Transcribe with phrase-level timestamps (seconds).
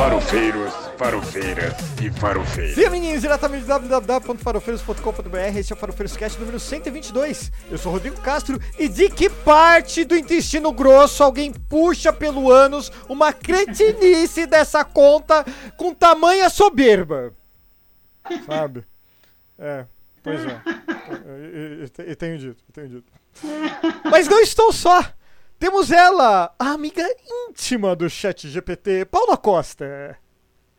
[0.00, 2.74] Farofeiros, farofeiras e farofeiros.
[2.74, 7.52] Sim, meninos, diretamente www.farofeiros.com.br, esse é o Farofeiros Cast número 122.
[7.70, 12.90] Eu sou Rodrigo Castro e de que parte do intestino grosso alguém puxa pelo ânus
[13.10, 15.44] uma cretinice dessa conta
[15.76, 17.34] com tamanha soberba?
[18.46, 18.86] Sabe?
[19.58, 19.84] É,
[20.22, 20.62] pois é.
[21.26, 23.12] Eu, eu, eu tenho dito, eu tenho dito.
[24.10, 25.04] Mas não estou só.
[25.60, 27.06] Temos ela, a amiga
[27.46, 30.18] íntima do chat GPT, Paula Costa.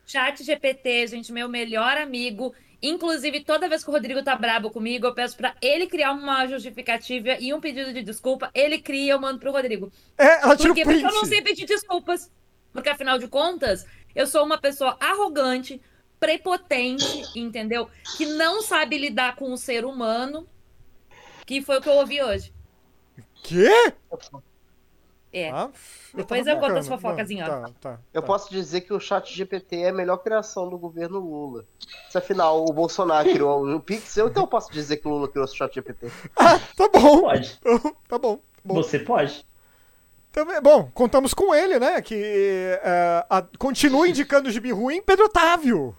[0.07, 2.51] Chat GPT, gente, meu melhor amigo.
[2.81, 6.47] Inclusive, toda vez que o Rodrigo tá brabo comigo, eu peço pra ele criar uma
[6.47, 8.49] justificativa e um pedido de desculpa.
[8.55, 9.91] Ele cria, eu mando pro Rodrigo.
[10.17, 12.31] É, ela tira Porque, o porque eu não sei pedir desculpas.
[12.73, 15.79] Porque, afinal de contas, eu sou uma pessoa arrogante,
[16.19, 17.87] prepotente, entendeu?
[18.17, 20.49] Que não sabe lidar com o ser humano.
[21.45, 22.51] Que foi o que eu ouvi hoje.
[23.43, 23.93] Quê?
[25.33, 25.49] É.
[25.49, 25.69] Ah,
[26.13, 27.37] Depois eu conto as fofocas em.
[27.37, 28.27] Tá, tá, Eu tá.
[28.27, 31.65] posso dizer que o chat GPT é a melhor criação do governo Lula.
[32.09, 35.45] Se afinal o Bolsonaro criou o Pix, eu então posso dizer que o Lula criou
[35.45, 36.11] o chat GPT.
[36.35, 37.21] Ah, tá bom.
[37.21, 37.59] Pode.
[38.09, 38.39] tá bom.
[38.63, 38.73] bom.
[38.75, 39.45] Você pode.
[40.33, 42.01] Também, bom, contamos com ele, né?
[42.01, 42.15] Que
[42.83, 45.95] é, a- continua indicando o gibi ruim, Pedro Otávio.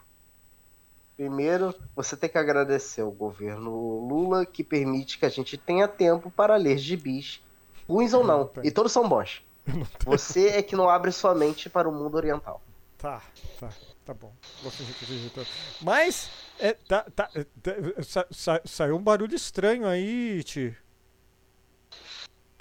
[1.16, 3.70] Primeiro, você tem que agradecer ao governo
[4.06, 7.40] Lula que permite que a gente tenha tempo para ler gibis,
[7.88, 9.42] ruins ou não, e todos são bons.
[10.04, 12.60] Você é que não abre sua mente para o mundo oriental.
[12.98, 13.20] Tá,
[13.58, 13.68] tá,
[14.04, 14.32] tá bom.
[14.62, 15.44] Vou fingir que digitou.
[15.80, 20.76] Mas, é, tá, tá, é, tá, sa- sa- saiu um barulho estranho aí, Ti.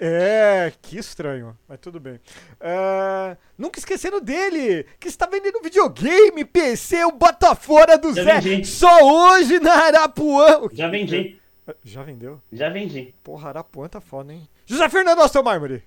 [0.04, 2.18] É, que estranho, mas tudo bem.
[2.60, 8.66] É, nunca esquecendo dele, que está vendendo videogame, PC, o Botafora do Já Zé, vendi.
[8.66, 10.62] só hoje na Arapuã.
[10.72, 11.40] Já vendi.
[11.84, 12.40] Já vendeu?
[12.52, 13.14] Já vendi.
[13.22, 14.48] Porra, Arapuã tá foda, hein?
[14.66, 15.84] José Fernando Austin Mármore.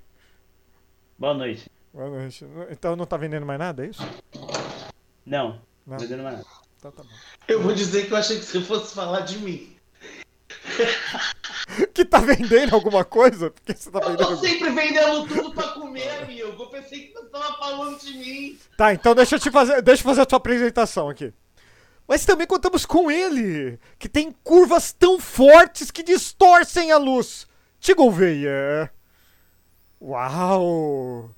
[1.18, 1.70] Boa noite.
[1.94, 2.45] Boa noite.
[2.72, 4.02] Então não tá vendendo mais nada, é isso?
[5.25, 5.59] Não.
[5.86, 5.97] Não.
[5.97, 6.47] Vendendo mais nada.
[6.80, 7.09] Então tá bom.
[7.47, 9.75] Eu vou dizer que eu achei que você fosse falar de mim.
[11.94, 13.50] Que tá vendendo alguma coisa?
[13.50, 14.28] Porque você tá Eu vendendo.
[14.28, 16.42] tô sempre vendendo tudo pra comer, amigo.
[16.62, 18.59] Eu pensei que você tava falando de mim.
[18.78, 21.34] Tá, então deixa eu te fazer, deixa eu fazer a tua apresentação aqui.
[22.08, 27.48] Mas também contamos com ele, que tem curvas tão fortes que distorcem a luz.
[27.80, 28.92] Te Gouveia.
[30.00, 31.32] Uau!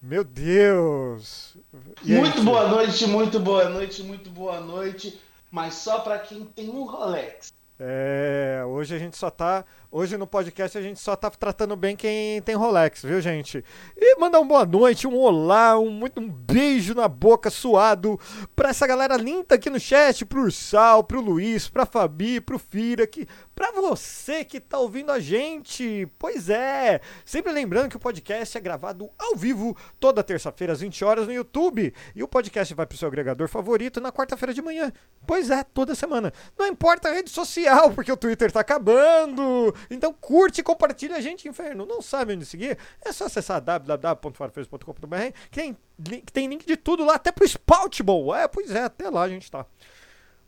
[0.00, 1.56] Meu Deus!
[2.02, 2.44] E aí, muito tio?
[2.44, 5.20] boa noite, muito boa noite, muito boa noite.
[5.50, 7.52] Mas só pra quem tem um Rolex.
[7.78, 9.64] É, hoje a gente só tá.
[9.92, 13.64] Hoje no podcast a gente só tá tratando bem quem tem Rolex, viu, gente?
[13.96, 18.16] E mandar uma boa noite, um olá, um, um beijo na boca suado
[18.54, 23.04] pra essa galera linda aqui no chat, pro Ursal, pro Luiz, pra Fabi, pro Fira,
[23.04, 26.08] que, pra você que tá ouvindo a gente.
[26.20, 31.04] Pois é, sempre lembrando que o podcast é gravado ao vivo toda terça-feira às 20
[31.04, 31.92] horas no YouTube.
[32.14, 34.92] E o podcast vai pro seu agregador favorito na quarta-feira de manhã.
[35.26, 36.32] Pois é, toda semana.
[36.56, 39.74] Não importa a rede social, porque o Twitter tá acabando.
[39.88, 41.86] Então curte e compartilha a gente, inferno.
[41.86, 42.76] Não sabe onde seguir?
[43.04, 45.16] É só acessar www.farofeiros.com.br
[45.50, 45.76] que tem,
[46.08, 48.32] li- que tem link de tudo lá, até pro Spoutable.
[48.34, 49.64] É, pois é, até lá a gente tá.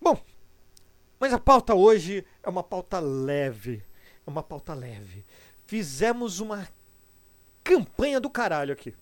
[0.01, 0.21] Bom,
[1.21, 3.83] mas a pauta hoje é uma pauta leve.
[4.27, 5.25] É uma pauta leve.
[5.67, 6.69] Fizemos uma
[7.65, 8.95] campanha do caralho aqui.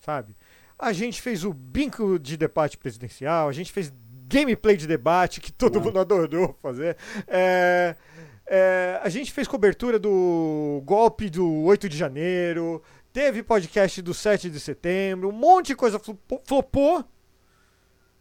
[0.00, 0.36] Sabe?
[0.78, 3.92] A gente fez o bingo de debate presidencial, a gente fez
[4.26, 6.96] gameplay de debate, que todo mundo adorou fazer.
[7.28, 7.94] É,
[8.46, 12.82] é, a gente fez cobertura do golpe do 8 de janeiro,
[13.12, 17.04] teve podcast do 7 de setembro, um monte de coisa flopo- flopou.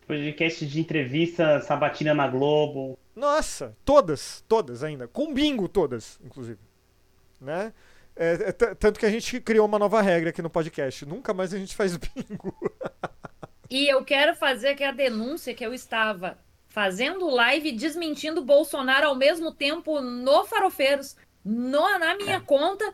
[0.08, 2.98] Podcast de entrevista, sabatina na Globo.
[3.16, 5.08] Nossa, todas, todas ainda.
[5.08, 6.60] Com bingo todas, inclusive.
[7.40, 7.74] Né?
[8.16, 11.06] É, é, tanto que a gente criou uma nova regra aqui no podcast.
[11.06, 12.54] Nunca mais a gente faz bingo.
[13.70, 16.38] E eu quero fazer aqui a denúncia que eu estava
[16.72, 22.94] fazendo live desmentindo o Bolsonaro ao mesmo tempo no Farofeiros, no- na minha conta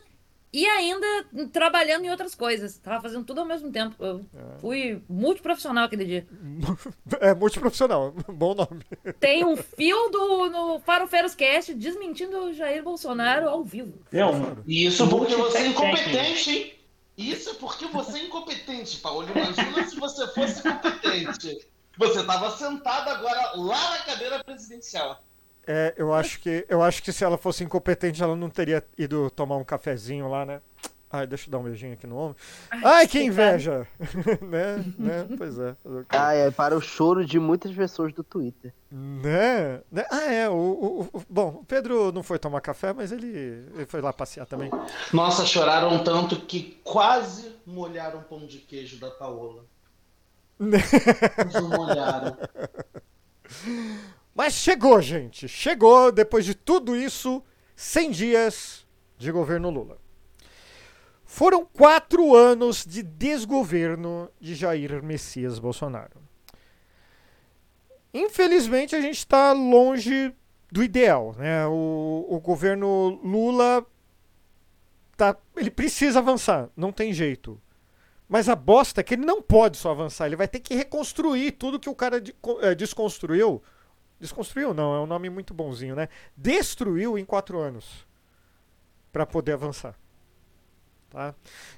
[0.52, 1.06] e ainda
[1.52, 2.78] trabalhando em outras coisas.
[2.80, 3.96] Tava fazendo tudo ao mesmo tempo.
[4.04, 4.26] Eu
[4.60, 6.28] fui multiprofissional aquele dia.
[7.20, 8.14] É multiprofissional.
[8.28, 8.84] Bom nome.
[9.20, 13.94] Tem um fio do, no Farofeiros Cast desmentindo o Jair Bolsonaro ao vivo.
[14.12, 16.74] Não, E isso porque você é incompetente, hein?
[17.18, 19.28] Isso é porque você é incompetente, Paulo.
[19.30, 21.68] Imagina se você fosse competente.
[21.98, 25.22] Você tava sentado agora lá na cadeira presidencial.
[25.66, 29.30] É, eu acho que eu acho que se ela fosse incompetente, ela não teria ido
[29.32, 30.62] tomar um cafezinho lá, né?
[31.10, 32.36] Ai, deixa eu dar um beijinho aqui no ombro.
[32.84, 33.88] Ai, que inveja!
[34.42, 34.84] né?
[34.98, 35.28] né?
[35.38, 35.74] Pois é.
[36.10, 38.74] Ah, é para o choro de muitas pessoas do Twitter.
[38.92, 39.82] Né?
[39.90, 40.06] Né?
[40.12, 40.50] Ah, é.
[40.50, 43.28] O, o- o- bom, o Pedro não foi tomar café, mas ele,
[43.74, 44.70] ele foi lá passear também.
[45.14, 49.64] Nossa, choraram tanto que quase molharam o pão de queijo da Paola.
[54.34, 55.48] Mas chegou, gente.
[55.48, 57.44] Chegou, depois de tudo isso,
[57.76, 58.88] 100 dias
[59.18, 59.98] de governo Lula.
[61.26, 66.22] Foram quatro anos de desgoverno de Jair Messias Bolsonaro.
[68.14, 70.34] Infelizmente, a gente está longe
[70.72, 71.36] do ideal.
[71.38, 71.68] Né?
[71.68, 73.86] O, o governo Lula
[75.16, 77.60] tá, ele precisa avançar, não tem jeito.
[78.28, 81.54] Mas a bosta é que ele não pode só avançar, ele vai ter que reconstruir
[81.54, 83.64] tudo que o cara de, é, desconstruiu.
[84.20, 86.10] Desconstruiu não, é um nome muito bonzinho, né?
[86.36, 88.06] Destruiu em quatro anos
[89.12, 89.96] para poder avançar.
[91.10, 91.34] Tá?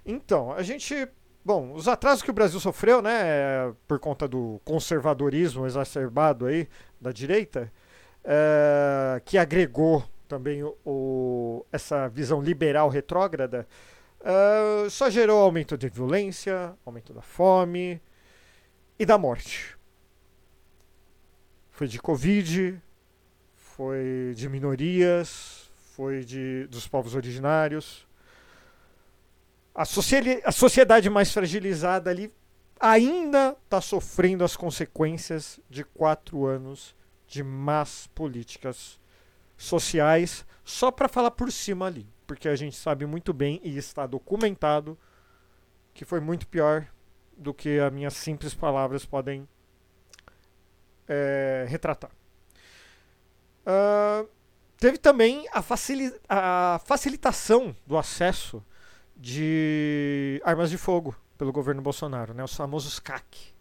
[0.06, 1.08] Então, a gente.
[1.46, 6.68] Bom, os atrasos que o Brasil sofreu, né, por conta do conservadorismo exacerbado aí
[7.00, 7.72] da direita,
[8.24, 13.66] é, que agregou também o, o, essa visão liberal retrógrada,
[14.22, 18.02] é, só gerou aumento de violência, aumento da fome
[18.98, 19.78] e da morte.
[21.72, 22.82] Foi de Covid,
[23.56, 28.06] foi de minorias, foi de, dos povos originários.
[29.74, 32.34] A, a sociedade mais fragilizada ali
[32.80, 36.96] ainda está sofrendo as consequências de quatro anos
[37.28, 39.00] de más políticas
[39.58, 44.06] sociais, só para falar por cima ali, porque a gente sabe muito bem e está
[44.06, 44.96] documentado
[45.96, 46.86] que foi muito pior
[47.36, 49.50] do que as minhas simples palavras podem
[51.08, 52.12] é, retratar.
[53.66, 54.30] Uh,
[54.78, 58.64] teve também a, facili a facilitação do acesso
[59.18, 63.56] de armas de fogo pelo governo Bolsonaro, né, os famosos CAC.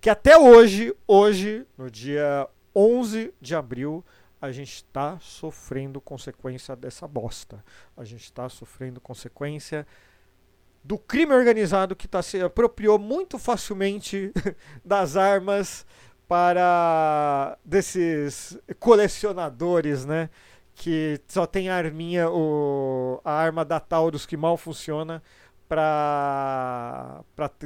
[0.00, 4.04] Que até hoje, hoje, no dia 11 de abril,
[4.40, 7.62] a gente está sofrendo consequência dessa bosta.
[7.96, 9.86] A gente está sofrendo consequência
[10.82, 14.32] do crime organizado que tá, se apropriou muito facilmente
[14.84, 15.84] das armas
[16.26, 20.30] para desses colecionadores, né?
[20.74, 25.22] Que só tem a arminha, o, a arma da Taurus que mal funciona
[25.68, 27.22] para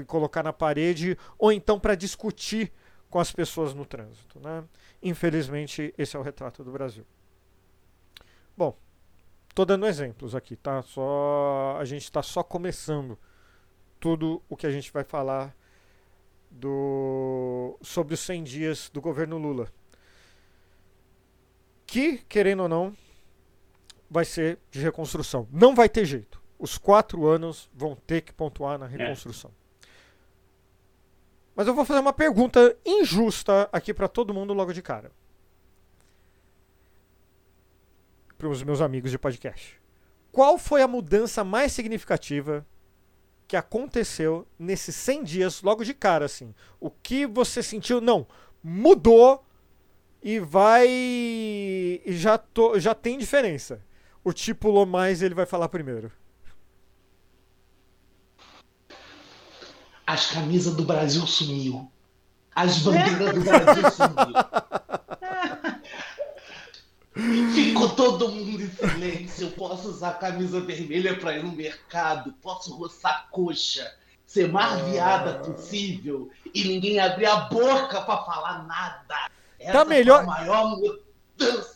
[0.06, 2.72] colocar na parede ou então para discutir
[3.08, 4.64] com as pessoas no trânsito, né?
[5.04, 7.04] Infelizmente, esse é o retrato do Brasil.
[8.56, 8.74] Bom,
[9.54, 10.80] tô dando exemplos aqui, tá?
[10.80, 13.18] Só a gente está só começando
[14.00, 15.54] tudo o que a gente vai falar
[16.50, 19.70] do sobre os 100 dias do governo Lula.
[21.86, 22.96] Que, querendo ou não,
[24.08, 25.46] vai ser de reconstrução.
[25.52, 26.40] Não vai ter jeito.
[26.58, 28.88] Os quatro anos vão ter que pontuar na é.
[28.88, 29.50] reconstrução.
[29.50, 29.63] É.
[31.54, 35.12] Mas eu vou fazer uma pergunta injusta aqui para todo mundo logo de cara.
[38.36, 39.80] Para os meus amigos de podcast.
[40.32, 42.66] Qual foi a mudança mais significativa
[43.46, 46.52] que aconteceu nesses 100 dias logo de cara assim?
[46.80, 48.00] O que você sentiu?
[48.00, 48.26] Não,
[48.62, 49.44] mudou
[50.20, 53.80] e vai e já tô, já tem diferença.
[54.24, 56.10] O tipo Lomais ele vai falar primeiro.
[60.06, 61.90] As camisas do Brasil sumiu.
[62.54, 64.34] As bandeiras do Brasil sumiu.
[67.54, 69.46] Ficou todo mundo em silêncio.
[69.46, 72.34] Eu posso usar a camisa vermelha para ir no mercado.
[72.42, 73.92] Posso roçar coxa.
[74.26, 76.30] Ser mais viada possível.
[76.52, 79.30] E ninguém abrir a boca para falar nada.
[79.60, 80.22] Essa tá melhor.
[80.22, 81.74] a maior mudança.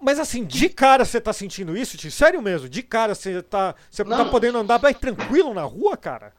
[0.00, 2.10] Mas assim, de cara você tá sentindo isso, tio?
[2.10, 2.68] Sério mesmo?
[2.68, 6.34] De cara você tá, você tá podendo andar bem tranquilo na rua, cara?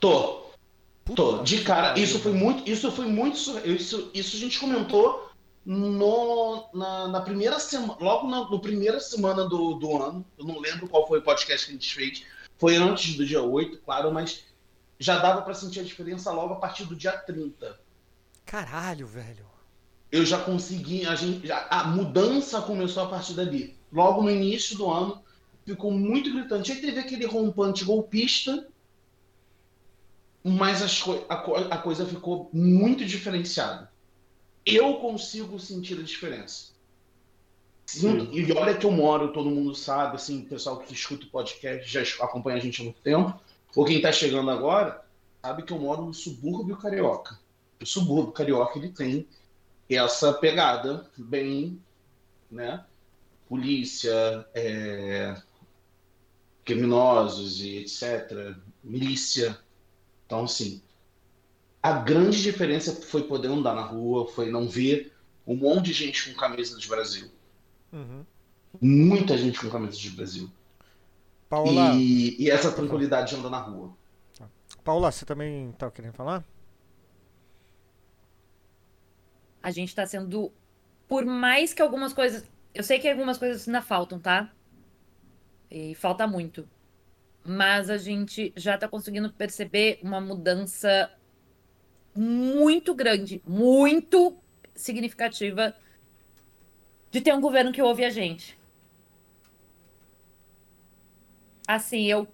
[0.00, 0.47] Tô.
[1.14, 1.98] Tô, de cara.
[1.98, 2.68] Isso foi muito.
[2.68, 3.36] Isso foi muito.
[3.66, 5.30] Isso, isso a gente comentou
[5.64, 7.96] no, na, na primeira semana.
[8.00, 10.24] Logo na no primeira semana do, do ano.
[10.38, 12.24] Eu não lembro qual foi o podcast que a gente fez.
[12.58, 14.44] Foi antes do dia 8, claro, mas
[14.98, 17.78] já dava para sentir a diferença logo a partir do dia 30.
[18.44, 19.46] Caralho, velho.
[20.10, 21.06] Eu já consegui.
[21.06, 23.76] A, gente, já, a mudança começou a partir dali.
[23.92, 25.22] Logo no início do ano,
[25.64, 26.72] ficou muito gritante.
[26.72, 28.66] Aí teve aquele rompante golpista
[30.48, 33.90] mas co a, co a coisa ficou muito diferenciada.
[34.64, 36.72] Eu consigo sentir a diferença.
[37.86, 38.28] Sim.
[38.32, 41.90] E olha que eu moro, todo mundo sabe, assim, o pessoal que escuta o podcast
[41.90, 43.40] já acompanha a gente há muito tempo,
[43.74, 45.02] ou quem está chegando agora,
[45.40, 47.38] sabe que eu moro no subúrbio carioca.
[47.80, 49.26] O subúrbio carioca ele tem
[49.88, 51.80] essa pegada bem,
[52.50, 52.84] né?
[53.48, 55.34] Polícia, é,
[56.62, 59.58] criminosos e etc., milícia,
[60.28, 60.82] então, assim,
[61.82, 65.16] a grande diferença foi poder andar na rua, foi não ver
[65.46, 67.30] um monte de gente com camisa de Brasil.
[67.90, 68.26] Uhum.
[68.78, 70.50] Muita gente com camisa de Brasil.
[71.48, 71.94] Paula...
[71.94, 73.96] E, e essa tranquilidade de andar na rua.
[74.84, 76.44] Paula, você também tá querendo falar?
[79.62, 80.52] A gente tá sendo.
[81.08, 82.44] Por mais que algumas coisas.
[82.74, 84.52] Eu sei que algumas coisas ainda faltam, tá?
[85.70, 86.68] E falta muito.
[87.48, 91.10] Mas a gente já tá conseguindo perceber uma mudança
[92.14, 94.36] muito grande, muito
[94.74, 95.74] significativa
[97.10, 98.58] de ter um governo que ouve a gente.
[101.66, 102.28] Assim, eu.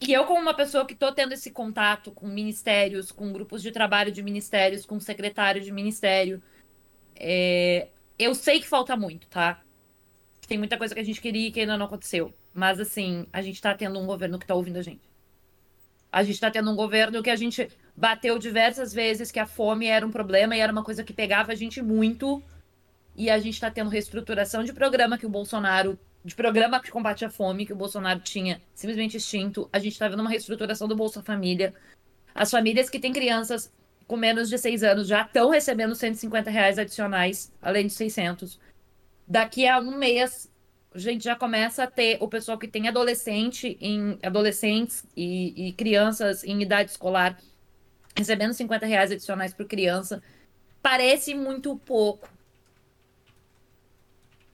[0.00, 3.72] E eu, como uma pessoa que tô tendo esse contato com ministérios, com grupos de
[3.72, 6.40] trabalho de ministérios, com secretários de ministério,
[7.16, 9.65] é, eu sei que falta muito, tá?
[10.46, 12.32] Tem muita coisa que a gente queria e que ainda não aconteceu.
[12.54, 15.02] Mas, assim, a gente tá tendo um governo que tá ouvindo a gente.
[16.10, 19.86] A gente tá tendo um governo que a gente bateu diversas vezes que a fome
[19.86, 22.42] era um problema e era uma coisa que pegava a gente muito.
[23.14, 25.98] E a gente tá tendo reestruturação de programa que o Bolsonaro.
[26.24, 29.68] De programa que combate a fome que o Bolsonaro tinha simplesmente extinto.
[29.72, 31.74] A gente tá vendo uma reestruturação do Bolsa Família.
[32.34, 33.72] As famílias que têm crianças
[34.06, 38.60] com menos de 6 anos já estão recebendo 150 reais adicionais, além de 600.
[39.26, 40.50] Daqui a um mês,
[40.94, 45.72] a gente já começa a ter o pessoal que tem adolescente em adolescentes e, e
[45.72, 47.38] crianças em idade escolar
[48.16, 50.22] recebendo 50 reais adicionais por criança.
[50.80, 52.28] Parece muito pouco.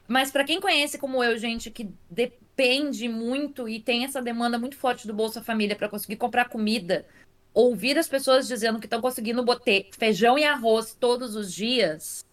[0.08, 4.76] Mas para quem conhece como eu, gente que depende muito e tem essa demanda muito
[4.76, 7.06] forte do Bolsa Família para conseguir comprar comida,
[7.54, 12.24] ouvir as pessoas dizendo que estão conseguindo botar feijão e arroz todos os dias.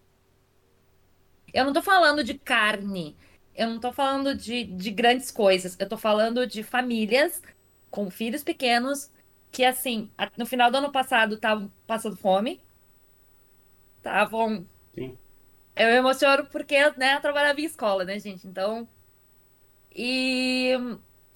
[1.53, 3.15] Eu não tô falando de carne,
[3.55, 7.41] eu não tô falando de, de grandes coisas, eu tô falando de famílias
[7.89, 9.11] com filhos pequenos
[9.51, 12.61] que, assim, no final do ano passado estavam passando fome,
[13.97, 14.65] estavam.
[14.93, 15.17] Sim.
[15.75, 18.47] Eu me emociono porque, né, eu trabalhava em escola, né, gente?
[18.47, 18.87] Então.
[19.95, 20.73] E.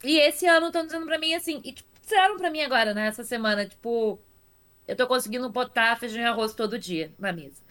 [0.04, 3.08] E esse ano estão dizendo pra mim assim, e tipo, disseram pra mim agora, né,
[3.08, 4.20] essa semana, tipo,
[4.88, 7.64] eu tô conseguindo botar feijão e arroz todo dia na mesa.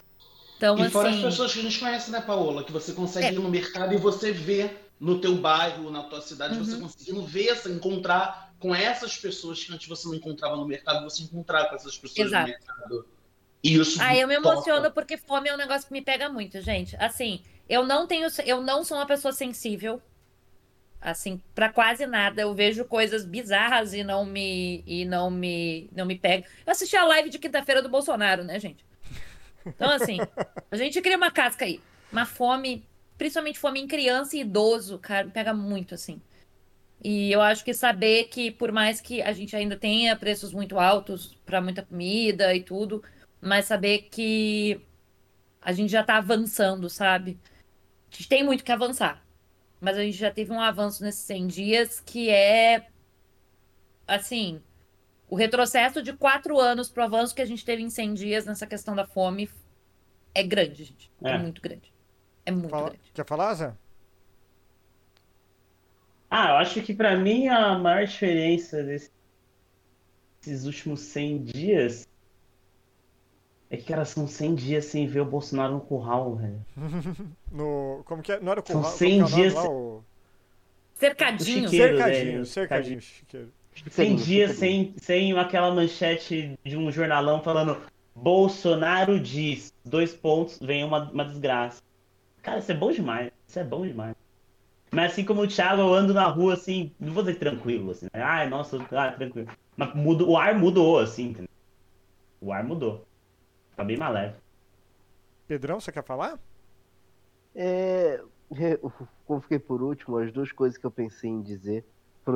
[0.63, 1.25] Então, E fora as assim.
[1.25, 2.63] pessoas que a gente conhece, né, Paola?
[2.63, 3.33] Que você consegue É.
[3.33, 6.83] ir no mercado e você vê no teu bairro, na tua cidade, você Uhum.
[6.83, 11.25] conseguindo ver, assim, encontrar com essas pessoas que antes você não encontrava no mercado, você
[11.25, 12.47] encontrar com essas pessoas Exato.
[12.47, 13.09] no mercado.
[13.65, 14.49] E isso Aí eu me toca.
[14.51, 16.95] emociono porque fome é um negócio que me pega muito, gente.
[17.01, 20.01] Assim, eu não tenho, eu não sou uma pessoa sensível.
[21.01, 22.43] Assim, pra quase nada.
[22.43, 26.47] Eu vejo coisas bizarras e não me e não me não me pega.
[26.65, 28.85] Eu assisti a live de quinta-feira do Bolsonaro, né, gente?
[29.67, 30.19] Então, assim,
[30.71, 31.81] a gente cria uma casca aí.
[32.11, 36.21] Uma fome, principalmente fome em criança e idoso, cara, pega muito, assim.
[37.03, 40.79] E eu acho que saber que, por mais que a gente ainda tenha preços muito
[40.79, 43.03] altos pra muita comida e tudo,
[43.41, 44.81] mas saber que
[45.61, 47.39] a gente já tá avançando, sabe?
[48.11, 49.23] A gente tem muito que avançar.
[49.81, 52.87] Mas a gente já teve um avanço nesses 100 dias que é,
[54.07, 54.63] assim,
[55.33, 58.67] o retrocesso de quatro anos pro avanço que a gente teve em 100 dias nessa
[58.67, 59.49] questão da fome
[60.35, 61.11] é grande, gente.
[61.25, 61.39] É, É.
[61.39, 61.91] muito grande.
[62.45, 63.11] É muito Fala- grande.
[63.15, 63.73] Quer falar, Zé?
[66.31, 69.11] Ah, eu acho que pra mim a maior diferença desse-
[70.43, 72.07] desses últimos 100 dias
[73.71, 76.63] é que, cara, são 100 dias sem ver o Bolsonaro no curral, velho.
[77.51, 78.41] No, como que é?
[78.41, 78.97] Não era o São curral?
[78.99, 79.71] 100 como que é o nome dias- lá?
[79.71, 80.05] O...
[80.95, 81.65] Cercadinho.
[81.67, 81.71] O.
[81.71, 83.53] Cercadinho, cercadinho, chiqueiro.
[83.91, 87.81] 100 dias sem, sem aquela manchete de um jornalão falando
[88.15, 91.83] Bolsonaro diz, dois pontos, vem uma, uma desgraça.
[92.43, 93.33] Cara, isso é bom demais.
[93.47, 94.15] Isso é bom demais.
[94.91, 98.07] Mas assim como o Thiago, eu ando na rua assim, não vou dizer tranquilo, assim,
[98.13, 98.23] né?
[98.23, 99.49] Ai, nossa, ah, tranquilo.
[99.77, 101.49] Mas muda, o ar mudou, assim, entendeu?
[102.41, 103.07] O ar mudou.
[103.75, 104.35] Tá bem mais leve.
[105.49, 106.39] Pedrão, você quer falar?
[107.55, 108.23] É,
[109.25, 111.87] como fiquei por último, as duas coisas que eu pensei em dizer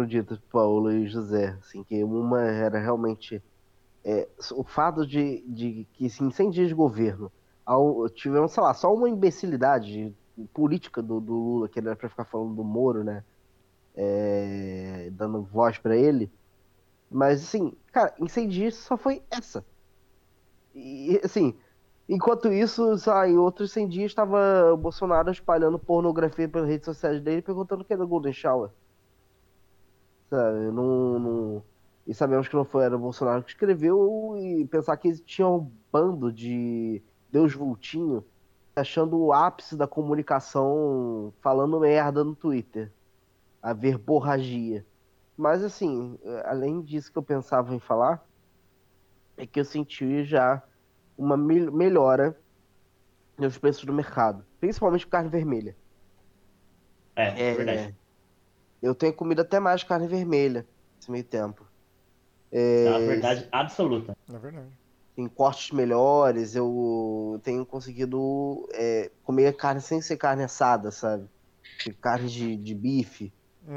[0.07, 1.57] ditas por Paola e José.
[1.61, 3.43] Assim, que uma era realmente
[4.05, 7.31] é, o fato de, de que assim, 100 dias de governo
[7.64, 10.14] ao, tivemos, sei lá, só uma imbecilidade
[10.52, 13.25] política do, do Lula, que era pra ficar falando do Moro, né?
[13.95, 16.31] É, dando voz pra ele.
[17.11, 19.64] Mas assim, cara, em 100 dias só foi essa.
[20.75, 21.55] E assim,
[22.09, 27.43] Enquanto isso, lá, em outros 100 dias estava Bolsonaro espalhando pornografia pelas redes sociais dele,
[27.43, 28.71] perguntando o que era Golden Shower.
[30.30, 31.62] Sabe, não, não...
[32.06, 35.71] E sabemos que não foi, era o Bolsonaro que escreveu, e pensar que tinha um
[35.90, 38.25] bando de Deus Vultinho
[38.76, 42.92] achando o ápice da comunicação falando merda no Twitter.
[43.62, 44.87] A verborragia.
[45.37, 48.25] Mas assim, além disso que eu pensava em falar,
[49.37, 50.62] é que eu senti já
[51.18, 52.38] uma mel- melhora
[53.37, 55.76] nos preços do mercado, principalmente carne vermelha.
[57.16, 57.95] É É, verdade.
[58.87, 61.66] Eu tenho comido até mais carne vermelha nesse meio tempo.
[62.52, 64.16] É uma verdade absoluta.
[64.28, 64.73] Na verdade.
[65.14, 71.28] tem cortes melhores, eu tenho conseguido é, comer carne sem ser carne assada, sabe?
[71.83, 73.33] Tipo, Carne de, de bife.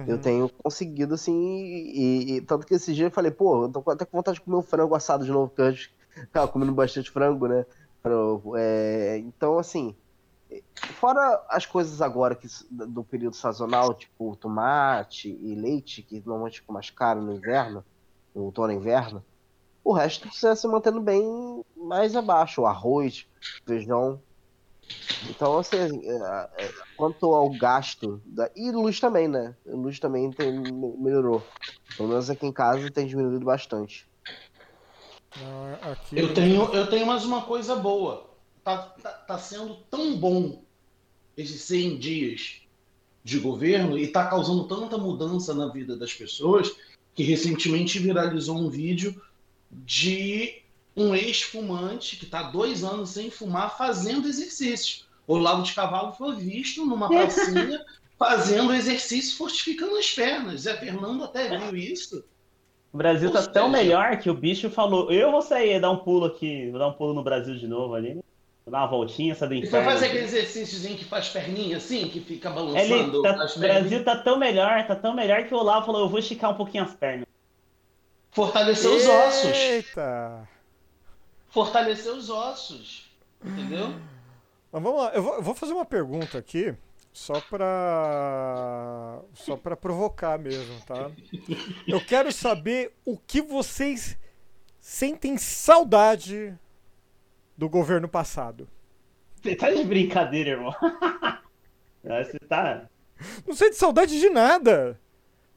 [0.06, 0.22] Eu Uhum.
[0.22, 3.92] tenho conseguido, assim, e, e- tanto que esse dia eu falei, pô, eu tô com-
[3.92, 7.12] até com vontade de comer um frango assado de novo, porque eu tava comendo bastante
[7.12, 7.66] frango, né?
[8.58, 9.96] É, então, assim,
[10.94, 16.74] fora as coisas agora que, do período sazonal, tipo tomate e leite, que normalmente ficam
[16.74, 17.86] mais caro no inverno,
[18.34, 19.26] no outono e inverno,
[19.84, 21.24] o resto precisa se mantendo bem
[21.76, 23.28] mais abaixo, o arroz,
[23.68, 24.24] feijão.
[25.22, 28.50] Então, assim, é, é, quanto ao gasto, da...
[28.56, 29.56] e luz também, né?
[29.66, 31.54] Luz também tem, me- melhorou.
[31.96, 34.10] Pelo menos aqui em casa tem diminuído bastante.
[35.82, 38.29] Aqui Eu tenho, eu tenho mais uma coisa boa.
[38.70, 40.62] Tá, tá, tá sendo tão bom
[41.36, 42.62] esses 100 dias
[43.24, 46.76] de governo e tá causando tanta mudança na vida das pessoas
[47.16, 49.20] que recentemente viralizou um vídeo
[49.72, 50.62] de
[50.96, 55.06] um ex-fumante que tá dois anos sem fumar fazendo exercício.
[55.26, 57.84] O Lago de Cavalo foi visto numa pracinha
[58.20, 60.62] fazendo exercício fortificando as pernas.
[60.62, 62.24] Zé Fernando até viu isso.
[62.94, 65.98] O Brasil tá Ou tão melhor que o bicho falou: eu vou sair, dar um
[65.98, 68.20] pulo aqui, vou dar um pulo no Brasil de novo ali.
[68.70, 72.08] Vou dar uma voltinha, essa do E foi fazer aquele exercíciozinho que faz perninha assim,
[72.08, 73.60] que fica Ele balançando tá, as o.
[73.60, 76.56] Brasil tá tão melhor, tá tão melhor que o Olavo falou: eu vou esticar um
[76.56, 77.26] pouquinho as pernas.
[78.30, 79.58] Fortalecer os ossos.
[79.58, 80.48] Eita!
[81.48, 83.10] Fortalecer os ossos.
[83.44, 83.88] Entendeu?
[84.72, 86.76] Mas vamos lá, eu vou, eu vou fazer uma pergunta aqui,
[87.12, 89.20] só pra.
[89.34, 91.10] só pra provocar mesmo, tá?
[91.88, 94.16] Eu quero saber o que vocês
[94.80, 96.56] sentem saudade
[97.60, 98.70] do governo passado.
[99.42, 100.74] Você tá de brincadeira, irmão.
[102.02, 102.88] Você tá.
[103.46, 104.98] Não sente saudade de nada.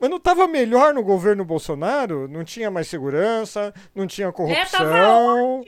[0.00, 2.26] Mas não tava melhor no governo Bolsonaro?
[2.26, 5.64] Não tinha mais segurança, não tinha corrupção.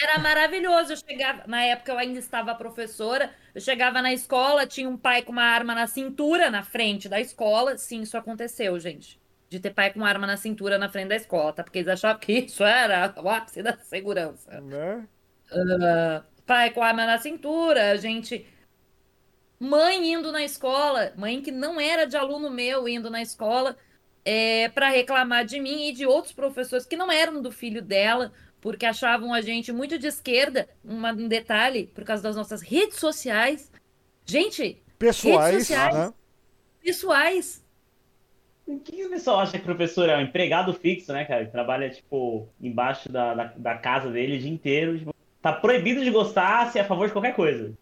[0.00, 0.92] Era maravilhoso.
[0.92, 5.22] Eu chegava, na época eu ainda estava professora, eu chegava na escola, tinha um pai
[5.22, 7.76] com uma arma na cintura, na frente da escola.
[7.76, 9.20] Sim, isso aconteceu, gente.
[9.48, 11.64] De ter pai com uma arma na cintura na frente da escola, tá?
[11.64, 14.60] Porque eles achavam que isso era o ápice da segurança.
[14.60, 15.08] né?
[16.46, 18.46] Pai com a arma na cintura, a gente.
[19.58, 23.74] Mãe indo na escola, mãe que não era de aluno meu indo na escola
[24.22, 28.32] é, para reclamar de mim e de outros professores que não eram do filho dela,
[28.60, 30.68] porque achavam a gente muito de esquerda.
[30.84, 33.72] Uma- um detalhe, por causa das nossas redes sociais.
[34.26, 35.94] Gente, Pessoais, Redes sociais.
[35.96, 36.12] né?
[36.82, 37.64] pessoais.
[38.66, 41.46] O que que o pessoal acha que o professor é um empregado fixo, né, cara?
[41.46, 44.98] Que trabalha, tipo, embaixo da, da, da casa dele o dia inteiro.
[44.98, 45.14] tipo,
[45.46, 47.72] tá proibido de gostar se é a favor de qualquer coisa.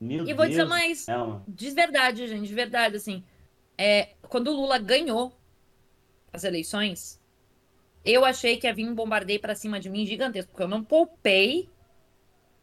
[0.00, 1.06] Meu E vou dizer mais.
[1.06, 1.44] mano.
[1.46, 3.22] De verdade, gente, de verdade, assim.
[3.76, 5.30] É, quando o Lula ganhou
[6.32, 7.20] as eleições,
[8.02, 11.68] eu achei que havia um bombardeio pra cima de mim gigantesco, porque eu não poupei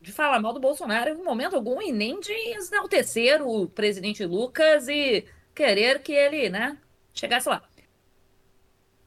[0.01, 4.87] de falar mal do Bolsonaro em momento algum e nem de enaltecer o presidente Lucas
[4.87, 6.75] e querer que ele, né,
[7.13, 7.61] chegasse lá.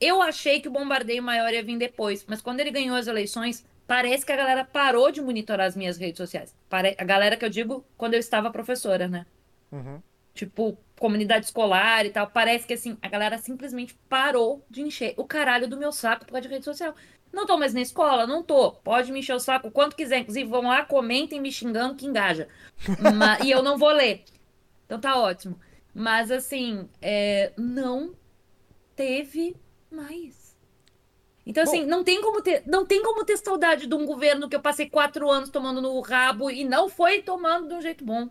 [0.01, 3.65] Eu achei que o bombardeio maior ia vir depois, mas quando ele ganhou as eleições,
[3.91, 6.55] parece que a galera parou de monitorar as minhas redes sociais.
[6.97, 9.27] A galera que eu digo quando eu estava professora, né?
[9.73, 10.01] Uhum.
[10.33, 15.25] tipo, comunidade escolar e tal, parece que assim, a galera simplesmente parou de encher o
[15.25, 16.95] caralho do meu saco por causa de rede social.
[17.33, 18.73] Não tô mais na escola, não tô.
[18.73, 20.19] Pode me encher o saco quanto quiser.
[20.21, 22.47] Inclusive, vão lá, comentem me xingando que engaja.
[23.19, 24.23] Ma- e eu não vou ler.
[24.87, 25.59] Então tá ótimo.
[25.93, 28.15] Mas assim, é, não
[28.95, 29.57] teve
[29.91, 30.40] mais.
[31.51, 34.55] Então, assim, não tem como ter, não tem como ter saudade de um governo que
[34.55, 38.29] eu passei quatro anos tomando no rabo e não foi tomando de um jeito bom.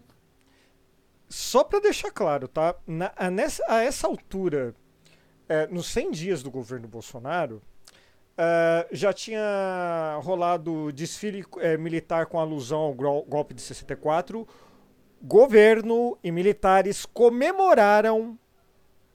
[1.28, 2.76] Só pra deixar claro, tá?
[2.88, 4.74] Na- a, nessa, a essa altura,
[5.50, 7.62] é, nos 100 dias do governo Bolsonaro,
[8.38, 14.48] é, já tinha rolado desfile é, militar com alusão ao golpe de 64.
[15.22, 18.40] Governo e militares comemoraram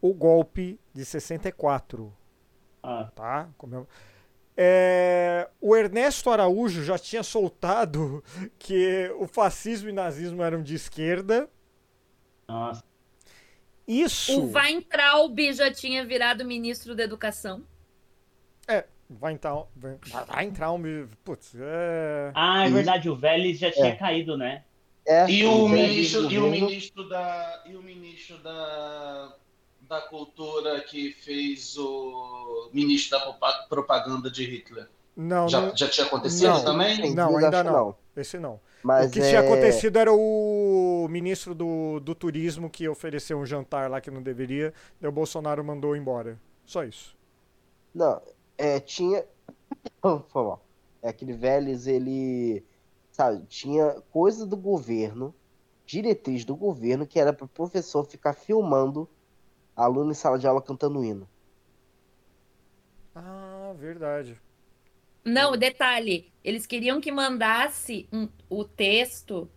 [0.02, 2.14] o golpe de 64
[2.86, 3.48] Ah, tá?
[3.56, 3.86] Comem-
[4.56, 8.22] É, o Ernesto Araújo já tinha soltado
[8.58, 11.48] que o fascismo e nazismo eram de esquerda.
[12.46, 12.82] nossa.
[13.86, 14.40] Isso.
[14.40, 17.62] O Weintraub já tinha virado ministro da Educação.
[18.66, 19.62] É, vai entrar.
[19.76, 21.06] Vai, vai entrar um.
[21.22, 22.32] Putz, é.
[22.34, 23.96] Ah, é verdade, o Vélez já tinha É.
[23.96, 24.64] caído, né?
[25.06, 27.62] É, E o o ministro, e o ministro da.
[27.66, 29.36] E o ministro da.
[29.88, 34.88] Da cultura que fez o ministro da propa- propaganda de Hitler.
[35.16, 36.64] Não, Já, não, já tinha acontecido Não.
[36.64, 37.14] também?
[37.14, 37.96] Não, ainda que não.
[38.16, 38.60] esse não.
[38.82, 39.28] Mas o que é...
[39.28, 44.22] tinha acontecido era o ministro do, do turismo que ofereceu um jantar lá que não
[44.22, 46.38] deveria, daí o Bolsonaro mandou embora.
[46.66, 47.16] Só isso.
[47.94, 48.20] Não,
[48.58, 49.24] é, tinha.
[50.28, 50.64] Foi mal.
[51.02, 52.64] É aquele Vélez, ele.
[53.12, 55.32] Sabe, tinha coisa do governo,
[55.86, 59.08] diretriz do governo, que era para o professor ficar filmando
[59.76, 61.28] aluno em sala de aula cantando hino.
[63.14, 64.40] Ah, verdade.
[65.24, 69.50] Não, detalhe, eles queriam que mandasse um- o texto,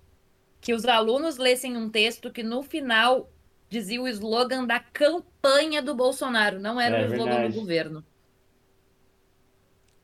[0.62, 3.30] que os alunos lessem um texto que no final
[3.70, 7.54] dizia o slogan da campanha do Bolsonaro, não era É o slogan verdade.
[7.54, 8.06] do governo.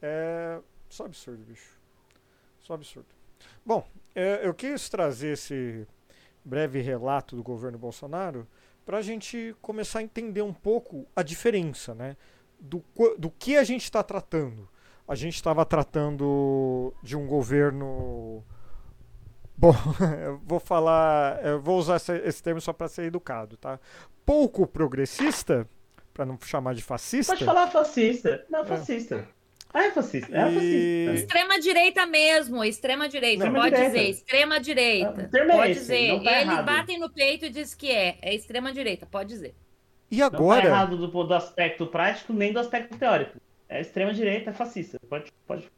[0.01, 1.77] É só absurdo, bicho.
[2.61, 3.07] Só absurdo.
[3.65, 5.87] Bom, é, eu quis trazer esse
[6.43, 8.47] breve relato do governo Bolsonaro
[8.85, 12.17] para a gente começar a entender um pouco a diferença, né?
[12.59, 12.83] Do,
[13.17, 14.69] do que a gente está tratando.
[15.07, 18.43] A gente estava tratando de um governo.
[19.57, 19.73] Bom,
[20.25, 21.43] eu vou falar.
[21.45, 23.79] Eu vou usar esse, esse termo só para ser educado, tá?
[24.25, 25.67] Pouco progressista,
[26.13, 27.33] para não chamar de fascista.
[27.33, 28.45] Pode falar fascista.
[28.49, 29.27] Não, fascista.
[29.29, 29.42] Ah,
[29.73, 30.35] é fascista.
[30.35, 31.13] É E- fascista.
[31.15, 33.91] Extrema direita mesmo, extrema direita, Extrema pode direita.
[33.97, 35.29] dizer, extrema direita.
[35.33, 36.07] Ah, é Pode esse, dizer.
[36.13, 39.55] não tá Eles batem no peito e dizem que é, é extrema direita, pode dizer.
[40.11, 40.65] E Não tá agora?
[40.67, 43.39] errado do, do aspecto prático, nem do aspecto teórico.
[43.67, 44.99] É extrema direita, é fascista.
[45.09, 45.71] Pode, pode.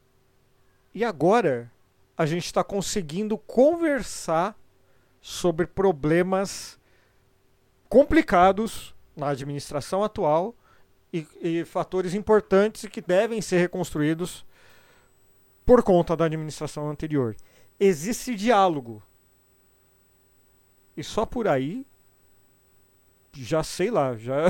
[0.93, 1.71] E agora
[2.17, 4.57] a gente está conseguindo conversar
[5.21, 6.77] sobre problemas
[7.87, 10.55] complicados na administração atual
[11.41, 14.45] e, e fatores importantes que devem ser reconstruídos
[15.65, 17.35] por conta da administração anterior.
[17.79, 19.01] Existe diálogo.
[20.95, 21.85] E só por aí,
[23.33, 24.47] já sei lá, já.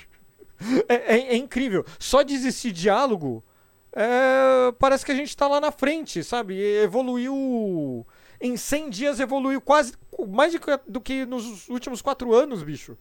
[0.88, 1.84] é, é- é incrível.
[1.98, 3.44] Só de existir diálogo
[3.92, 6.60] é, parece que a gente tá lá na frente, sabe?
[6.60, 8.06] Evoluiu.
[8.40, 9.94] Em 100 dias evoluiu quase
[10.28, 10.54] mais
[10.86, 12.96] do que nos últimos 4 anos, bicho.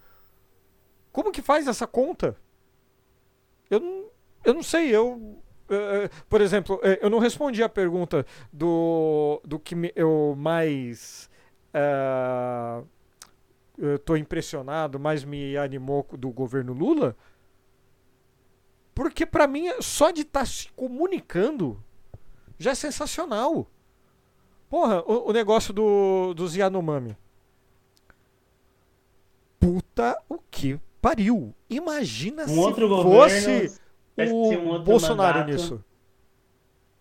[1.12, 2.36] Como que faz essa conta?
[3.70, 4.06] Eu não,
[4.46, 5.42] eu não sei, eu.
[5.70, 11.30] eh, por exemplo, eh, eu não respondi a pergunta do, do que eu mais.
[11.74, 12.84] eh,
[14.06, 17.16] tô impressionado, mais me animou do governo Lula.
[18.94, 21.82] Porque pra mim, só de estar se comunicando
[22.60, 23.68] já é sensacional.
[24.70, 27.16] Porra, o, o negócio do, dos Yanomami.
[29.60, 31.54] Puta o que pariu.
[31.70, 33.72] Imagina Um se outro fosse governo.
[34.18, 35.52] o um outro Bolsonaro mandato.
[35.54, 35.84] nisso.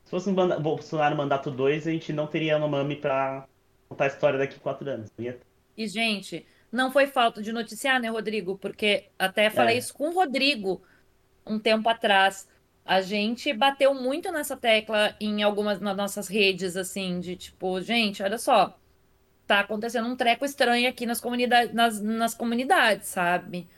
[0.05, 3.47] Se fosse um manda- Bolsonaro mandato 2, a gente não teria Yanomami pra
[3.89, 5.11] contar a história daqui a quatro anos.
[5.19, 5.39] Ia-
[5.77, 8.57] E, gente, não foi falta de noticiar, né, Rodrigo?
[8.57, 9.79] Porque até falei É.
[9.79, 10.83] isso com o Rodrigo
[11.47, 12.49] um tempo atrás.
[12.85, 18.23] A gente bateu muito nessa tecla em algumas das nossas redes, assim, de tipo, gente,
[18.23, 18.79] olha só,
[19.45, 23.69] tá acontecendo um treco estranho aqui nas comunidades, nas, nas comunidades, sabe?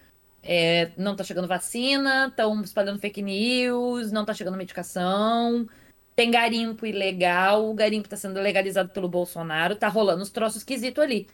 [0.42, 5.68] É, não tá chegando vacina, estão espalhando fake news, não tá chegando medicação,
[6.14, 11.02] tem garimpo ilegal, o garimpo tá sendo legalizado pelo Bolsonaro, tá rolando uns troços esquisitos
[11.02, 11.28] ali.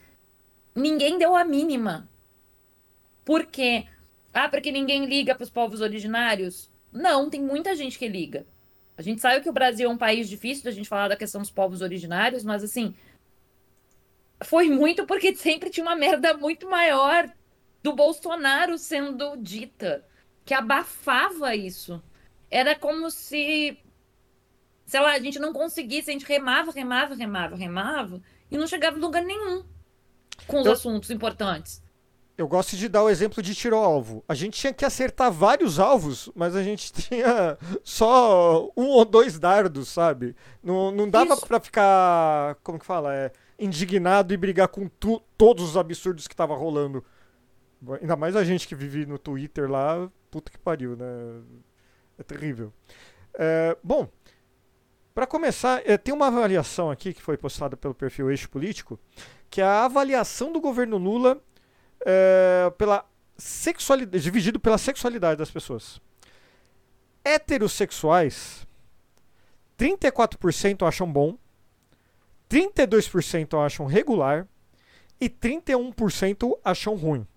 [0.75, 2.09] Ninguém deu a mínima.
[3.23, 3.87] Por quê?
[4.33, 6.69] Ah, porque ninguém liga para os povos originários?
[6.91, 8.45] Não, tem muita gente que liga.
[8.97, 11.41] A gente sabe que o Brasil é um país difícil da gente falar da questão
[11.41, 12.93] dos povos originários, mas assim,
[14.43, 17.29] foi muito porque sempre tinha uma merda muito maior
[17.85, 20.03] do Bolsonaro sendo dita,
[20.43, 22.01] que abafava isso.
[22.49, 23.77] Era como se,
[24.87, 28.19] sei lá, a gente não conseguisse, a gente remava, remava, remava, remava,
[28.49, 29.63] e não chegava em lugar nenhum
[30.47, 31.83] com os Eu- assuntos importantes.
[32.37, 34.21] Eu gosto de dar o exemplo de tiro alvo.
[34.27, 39.37] A gente tinha que acertar vários alvos, mas a gente tinha só um ou dois
[39.39, 40.35] dardos, sabe?
[40.63, 45.63] Não, não dava pra ficar, como que fala, é, indignado e brigar com tu- todos
[45.69, 47.05] os absurdos que tava rolando.
[48.01, 51.05] Ainda mais a gente que vive no Twitter lá, puta que pariu, né?
[52.17, 52.73] É terrível.
[53.33, 54.07] É, bom,
[55.13, 58.99] pra começar, é, tem uma avaliação aqui que foi postada pelo perfil Eixo Político,
[59.49, 61.41] que é a avaliação do governo Lula
[62.05, 63.05] é, pela
[63.37, 65.99] sexualidade, dividido pela sexualidade das pessoas.
[67.23, 68.65] Heterossexuais,
[69.77, 71.37] 34% acham bom,
[72.49, 74.47] 32% acham regular
[75.19, 77.27] e 31% acham ruim.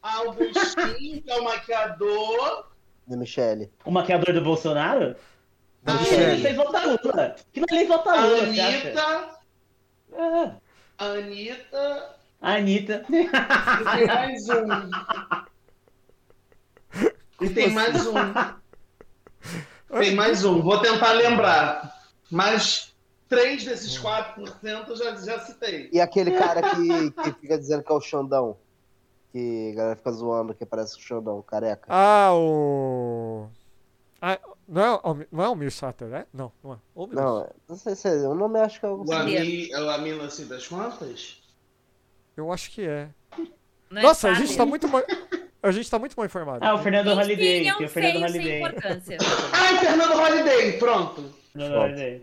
[0.00, 2.68] Augustinho, que é o maquiador.
[3.08, 3.72] De Michele.
[3.84, 5.16] O maquiador do Bolsonaro?
[5.82, 6.22] Da Michele.
[6.22, 7.34] Ele fez votar Lula.
[7.52, 8.88] Que não ele vota A Lula, você acha?
[8.88, 9.40] Anitta.
[10.16, 12.16] Ah, Anitta.
[12.40, 13.04] Anitta.
[13.10, 13.18] E
[13.90, 14.68] tem mais um.
[17.40, 18.14] E tem mais um.
[19.98, 20.62] Tem mais um.
[20.62, 22.00] Vou tentar lembrar.
[22.30, 22.87] Mas
[23.28, 25.88] três desses 4% eu já, já citei.
[25.92, 28.56] E aquele cara que, que fica dizendo que é o Xandão.
[29.32, 31.84] Que a galera fica zoando que parece o Xandão, careca.
[31.88, 33.46] Ah, o.
[34.22, 36.26] Ah, não é, o- não é o Mir Sater, é?
[36.32, 36.76] Não, não é.
[36.96, 37.10] Deus.
[37.12, 38.12] Não, não sei se é.
[38.26, 39.04] O nome acho que é o.
[39.04, 41.40] O Ami, é o Amila assim das contas?
[42.36, 43.08] Eu acho que é.
[43.90, 44.46] Não é Nossa, a fácil.
[44.46, 45.02] gente tá muito mal.
[45.62, 46.64] A gente tá muito mal informado.
[46.64, 47.68] Ah, o Fernando Holiday.
[47.68, 48.62] é Tem o Fernando Holiday.
[49.52, 51.34] Ai, Fernando Holiday, pronto.
[51.52, 51.76] Fernando.
[51.82, 52.22] Holiday.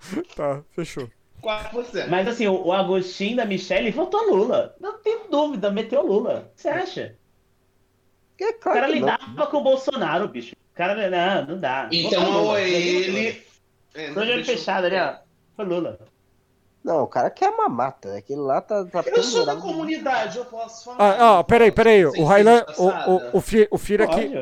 [0.34, 1.08] Tá, fechou.
[1.42, 2.08] 4%.
[2.08, 4.74] Mas assim, o, o Agostinho da Michelle votou Lula.
[4.80, 6.50] Não tenho dúvida, meteu Lula.
[6.52, 7.16] O que você acha?
[8.40, 9.08] É O claro cara que não.
[9.08, 10.54] lidava com o Bolsonaro, bicho.
[10.72, 11.88] O cara, não, não dá.
[11.92, 12.40] Então Lula.
[12.42, 13.42] ou é ele.
[13.94, 15.14] É, Tô de olho fechado ali, ó.
[15.56, 15.98] Foi Lula.
[16.84, 18.16] Não, o cara quer mamata.
[18.16, 20.98] Aquele lá tá, tá Eu sou da comunidade, eu posso falar.
[21.18, 22.04] Ah, ah, peraí, peraí.
[22.06, 22.64] O Railan.
[22.66, 24.32] ser O, o, o, Fi- o Fira aqui.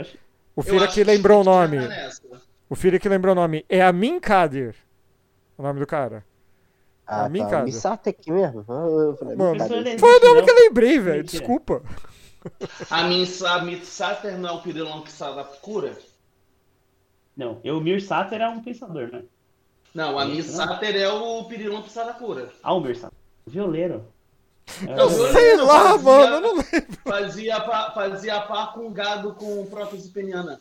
[0.55, 1.79] O Fira que lembrou o nome.
[2.69, 3.65] O Fira que lembrou o nome.
[3.69, 4.75] É Amin Kadir.
[5.59, 6.25] O nome do cara.
[7.07, 7.51] Ah, A mim, tá.
[7.51, 7.63] cara.
[7.63, 8.65] O Missata aqui mesmo?
[8.69, 9.59] Ah, Eu falei, Mano,
[9.99, 10.45] Foi o nome Não.
[10.45, 11.23] que eu lembrei, velho.
[11.25, 11.83] Desculpa.
[12.91, 15.97] A minha a Miss Sater não é o pirilão que sai da cura?
[17.37, 19.25] Não, eu, o Mir Sater é um pensador, né?
[19.95, 20.65] Não, a Miss Isso, né?
[20.67, 22.51] Sater é o pirilão que sai da cura.
[22.63, 23.19] Ah, o Mir Sater.
[23.47, 24.05] Violeiro.
[24.87, 26.35] É, Eu o- Sei lá, fazia- mano.
[26.35, 26.99] Eu não lembro.
[27.05, 30.61] Fazia par, fazia par com gado com prótese peniana.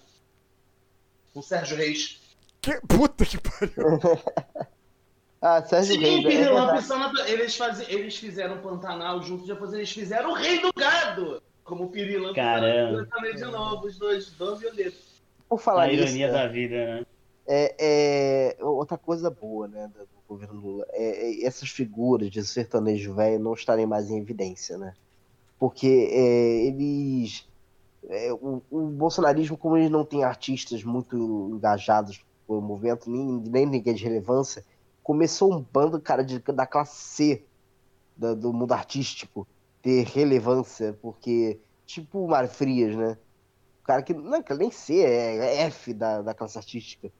[1.33, 2.21] Com Sérgio Reis.
[2.61, 2.79] Que...
[2.87, 3.99] Puta que pariu.
[5.47, 6.25] Ah, Sérgio Sim, Reis.
[6.25, 11.39] É eles, fazi, eles fizeram Pantanal junto, depois eles fizeram o Rei do Gado.
[11.63, 13.05] Como pirilão Caramba.
[13.05, 15.21] também de novo, os dois, dois violetos.
[15.47, 17.05] Por falar A nisso, ironia né, da vida, né?
[17.45, 23.13] é, é outra coisa boa, né, do governo Lula, é, é essas figuras de sertanejo
[23.13, 24.95] velho não estarem mais em evidência, né?
[25.59, 27.47] Porque é, eles,
[28.09, 31.15] é, o, o bolsonarismo, como eles não tem artistas muito
[31.53, 34.65] engajados no movimento, nem, nem ninguém de relevância,
[35.05, 37.45] começou um bando, cara, de, da classe C
[38.17, 39.47] da- do mundo artístico
[39.79, 43.15] ter relevância, porque, tipo o Mário Frias, né?
[43.83, 47.11] O cara que, não, que nem C, é F da, da classe artística.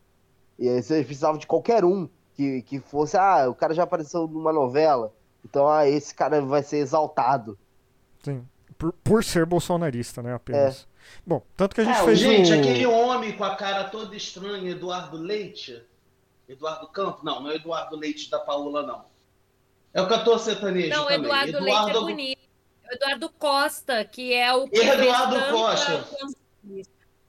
[0.57, 4.27] E aí vocês precisavam de qualquer um que, que fosse, ah, o cara já apareceu
[4.27, 5.13] numa novela,
[5.47, 7.55] então ah, esse cara vai ser exaltado.
[8.23, 8.43] Sim.
[8.79, 10.33] Por, por ser bolsonarista, né?
[10.33, 10.87] Apenas.
[11.25, 12.59] Bom, tanto que a gente É, fez Gente, o.
[12.59, 15.81] aquele homem com a cara toda estranha, Eduardo Leite.
[16.47, 17.23] Eduardo Campos?
[17.23, 19.05] Não, não é Eduardo Leite da Paula, não.
[19.93, 21.19] É o cantor sertanejo Não, também.
[21.19, 22.45] Eduardo, Leite é bonito.
[22.91, 26.05] Eduardo Costa, que é o que Eduardo Costa.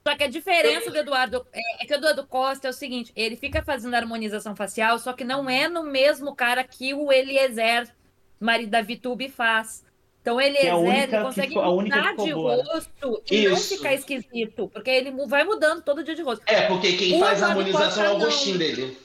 [0.07, 3.11] Só que a diferença do Eduardo é, é que o Eduardo Costa é o seguinte:
[3.15, 7.93] ele fica fazendo harmonização facial, só que não é no mesmo cara que o Eliezer,
[8.39, 9.83] marido da Vitube, faz.
[10.21, 12.63] Então ele é única ele que consegue que mudar de boa, né?
[12.63, 13.77] rosto e não Isso.
[13.77, 16.43] ficar esquisito, porque ele vai mudando todo dia de rosto.
[16.45, 18.57] É, porque quem O faz a Eduardo harmonização é o não.
[18.57, 18.97] dele.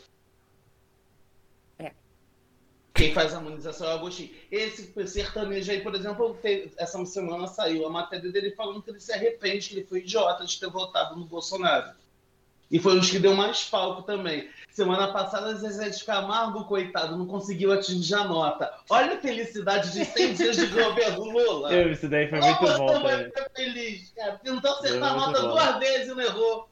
[1.78, 1.92] É.
[3.02, 4.30] Quem faz a harmonização é o Agostinho.
[4.50, 6.38] Esse sertanejo aí, por exemplo,
[6.76, 10.44] essa semana saiu a matéria dele falando que ele se arrepende, que ele foi idiota
[10.46, 11.90] de ter votado no Bolsonaro.
[12.70, 14.48] E foi um dos que deu mais palco também.
[14.70, 18.72] Semana passada, Zezé de Camargo, coitado, não conseguiu atingir a nota.
[18.88, 21.70] Olha a felicidade de 100 dias de governo Lula.
[21.70, 23.18] Eu, isso daí foi muito Como bom eu também.
[23.18, 24.40] muito feliz, cara.
[24.42, 25.48] Tentou acertar a nota bom.
[25.48, 26.68] duas vezes e não errou.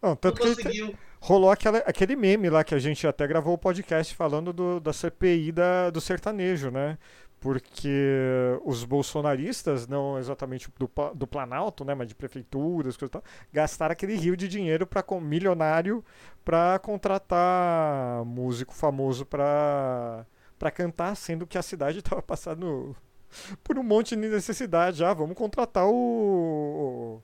[0.00, 0.96] Não, Não tanto que conseguiu.
[1.20, 4.92] Rolou aquela, aquele meme lá que a gente até gravou o podcast falando do, da
[4.92, 6.98] CPI da, do sertanejo, né?
[7.40, 7.88] Porque
[8.64, 11.94] os bolsonaristas, não exatamente do, do Planalto, né?
[11.94, 16.04] Mas de prefeituras, coisa tal, gastaram aquele rio de dinheiro para milionário
[16.44, 20.26] para contratar músico famoso para
[20.58, 22.96] para cantar, sendo que a cidade estava passando
[23.62, 25.04] por um monte de necessidade.
[25.04, 27.22] Ah, vamos contratar o,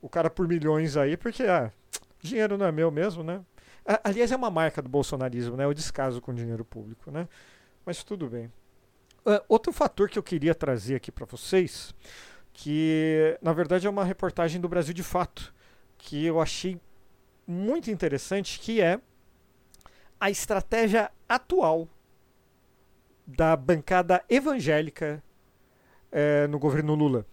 [0.00, 1.72] o cara por milhões aí, porque ah,
[2.26, 3.40] dinheiro não é meu mesmo, né?
[4.02, 5.66] Aliás, é uma marca do bolsonarismo, né?
[5.66, 7.28] O descaso com dinheiro público, né?
[7.84, 8.50] Mas tudo bem.
[9.24, 11.94] Ah, outro fator que eu queria trazer aqui para vocês,
[12.52, 15.54] que na verdade é uma reportagem do Brasil de Fato,
[15.98, 16.80] que eu achei
[17.46, 19.00] muito interessante, que é
[20.18, 21.88] a estratégia atual
[23.26, 25.22] da bancada evangélica
[26.10, 27.26] é, no governo Lula.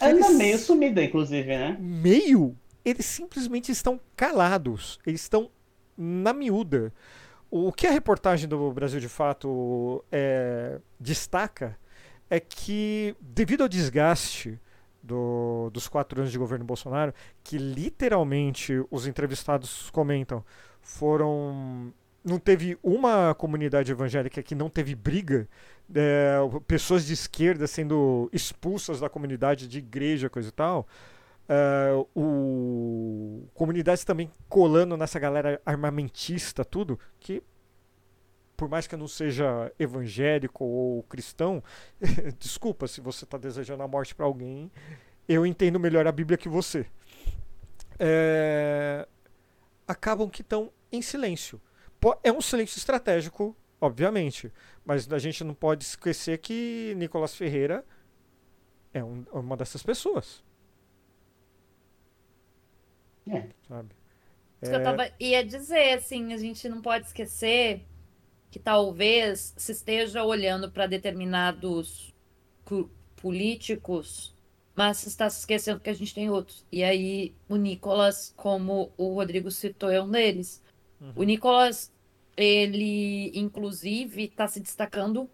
[0.00, 1.76] Ela eles- meio sumida, inclusive, né?
[1.80, 2.54] meio,
[2.88, 4.98] eles simplesmente estão calados.
[5.04, 5.50] Eles estão
[5.98, 6.92] na miúda.
[7.50, 11.76] O que a reportagem do Brasil de Fato é, destaca
[12.30, 14.58] é que, devido ao desgaste
[15.02, 20.44] do- dos quatro anos de governo Bolsonaro, que literalmente os entrevistados comentam
[20.80, 21.92] foram.
[22.24, 25.48] Não teve uma comunidade evangélica que não teve briga,
[25.94, 30.88] é, pessoas de esquerda sendo expulsas da comunidade de igreja, coisa e tal.
[31.48, 37.42] É, o comunidades também colando nessa galera armamentista, tudo, que
[38.56, 41.62] por mais que eu não seja evangélico ou cristão,
[42.38, 44.70] desculpa se você está desejando a morte para alguém,
[45.28, 46.86] eu entendo melhor a Bíblia que você.
[47.98, 49.06] É,
[49.86, 51.60] acabam que estão em silêncio.
[52.22, 54.52] É um silêncio estratégico, obviamente,
[54.84, 57.84] mas a gente não pode esquecer que Nicolas Ferreira
[58.92, 60.42] é um- uma dessas pessoas,
[63.28, 63.46] É.
[63.68, 63.88] sabe?
[64.62, 67.84] Isso que eu tava, ia dizer, assim, a gente não pode esquecer
[68.50, 72.14] que talvez se esteja olhando para determinados
[73.16, 74.34] políticos,
[74.74, 76.64] mas se está se esquecendo que a gente tem outros.
[76.72, 80.62] E aí, o Nicolas, como o Rodrigo citou, é um deles.
[81.14, 81.92] O Nicolas,
[82.36, 85.28] ele, inclusive, está se destacando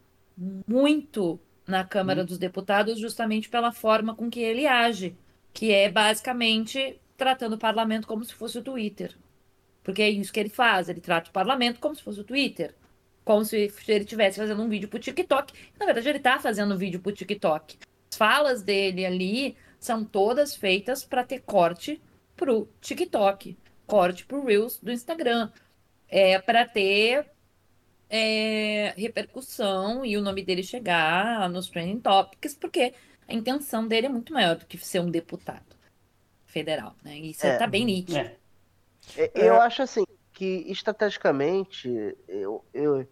[0.66, 5.16] muito na Câmara dos Deputados, justamente pela forma com que ele age,
[5.52, 9.16] que é basicamente tratando o parlamento como se fosse o Twitter.
[9.82, 12.74] Porque é isso que ele faz, ele trata o parlamento como se fosse o Twitter.
[13.24, 15.52] Como se ele estivesse fazendo um vídeo pro TikTok.
[15.78, 17.78] Na verdade, ele tá fazendo um vídeo pro TikTok.
[18.10, 22.00] As falas dele ali são todas feitas para ter corte
[22.36, 25.50] pro TikTok, corte pro Reels do Instagram.
[26.08, 27.26] É para ter
[28.10, 32.92] é, repercussão e o nome dele chegar nos trending topics, porque
[33.28, 35.71] a intenção dele é muito maior do que ser um deputado
[36.52, 37.16] federal, né?
[37.18, 37.58] Isso É.
[37.58, 38.18] tá bem nítido.
[38.18, 38.36] É.
[39.16, 41.88] É, Eu acho assim que estrategicamente
[42.28, 43.08] eu, eu,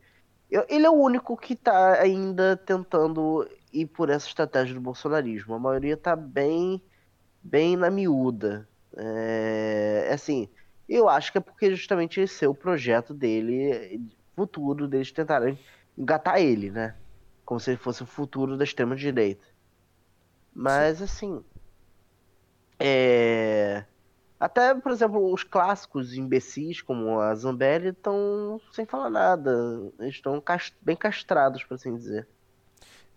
[0.50, 5.54] eu- ele é o único que tá ainda tentando ir por essa estratégia do bolsonarismo.
[5.54, 6.82] A maioria tá bem
[7.42, 8.68] bem na miúda.
[8.96, 10.48] É, assim,
[10.88, 14.00] eu acho que é porque justamente esse é o projeto dele
[14.36, 15.58] futuro deles tentarem
[15.96, 16.96] engatar ele, né?
[17.44, 19.44] Como se ele fosse o futuro da extrema direita.
[20.54, 21.42] Mas assim,
[22.80, 23.84] é
[24.40, 29.52] até, por exemplo, os clássicos imbecis, como a Zambelli, estão sem falar nada.
[30.00, 32.26] Estão cas- bem castrados, por assim dizer.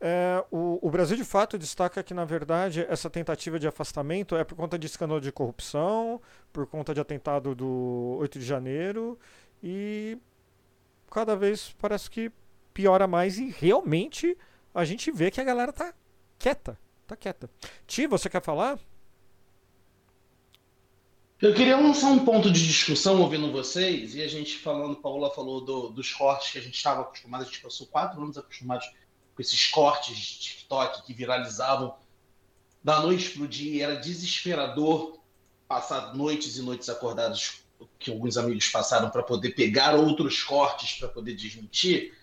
[0.01, 4.43] É, o, o Brasil de fato destaca que, na verdade, essa tentativa de afastamento é
[4.43, 6.21] por conta de escândalo de corrupção,
[6.51, 9.17] por conta de atentado do 8 de janeiro
[9.63, 10.17] e
[11.09, 12.31] cada vez parece que
[12.73, 14.37] piora mais e realmente
[14.73, 15.93] a gente vê que a galera tá
[16.37, 16.77] quieta.
[17.07, 17.49] Tá quieta.
[17.87, 18.77] Ti, você quer falar?
[21.43, 25.59] Eu queria lançar um ponto de discussão ouvindo vocês, e a gente falando, Paula falou
[25.59, 28.89] do- dos cortes que a gente estava acostumado, a gente passou quatro anos acostumados
[29.35, 31.97] com esses cortes de TikTok que viralizavam
[32.81, 35.19] da noite pro dia, e era desesperador
[35.67, 37.63] passar noites e noites acordados
[37.99, 42.17] que alguns amigos passaram para poder pegar outros cortes para poder desmentir.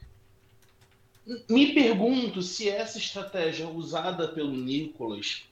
[1.47, 5.43] Me pergunto se essa estratégia usada pelo Nicolas,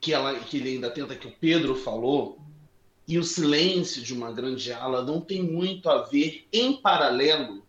[0.00, 2.38] que, ela, que ele ainda tenta, que o Pedro falou,
[3.08, 7.66] e o silêncio de uma grande ala não tem muito a ver, em paralelo,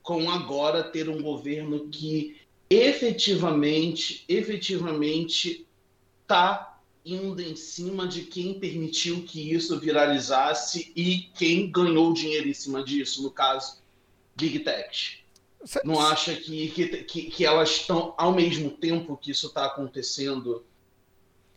[0.00, 2.36] com agora ter um governo que
[2.70, 5.66] efetivamente, efetivamente
[6.22, 12.54] está indo em cima de quem permitiu que isso viralizasse e quem ganhou dinheiro em
[12.54, 13.82] cima disso, no caso,
[14.36, 15.24] Big Tech.
[15.84, 20.64] Não acha que, que, que elas estão, ao mesmo tempo que isso está acontecendo,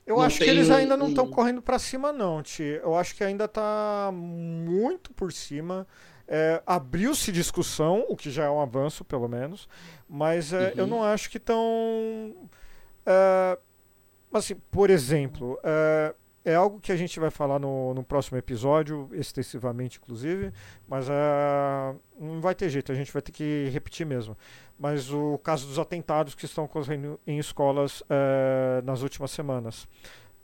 [0.10, 2.64] Eu Não acho que eles ainda não estão correndo pra cima, não, Ti.
[2.82, 5.86] Eu acho que ainda tá muito por cima.
[6.28, 9.70] É, Abriu-se discussão, o que já é um avanço, pelo menos,
[10.10, 10.90] mas é, eu Uhum.
[10.90, 12.36] não acho que estão.
[14.34, 15.60] assim, por exemplo,
[16.52, 20.52] é, algo que a gente vai falar no, no próximo episódio, extensivamente, inclusive,
[20.88, 24.38] mas é, não vai ter jeito, a gente vai ter que repetir mesmo.
[24.78, 29.88] Mas o caso dos atentados que estão ocorrendo em escolas é, nas últimas semanas.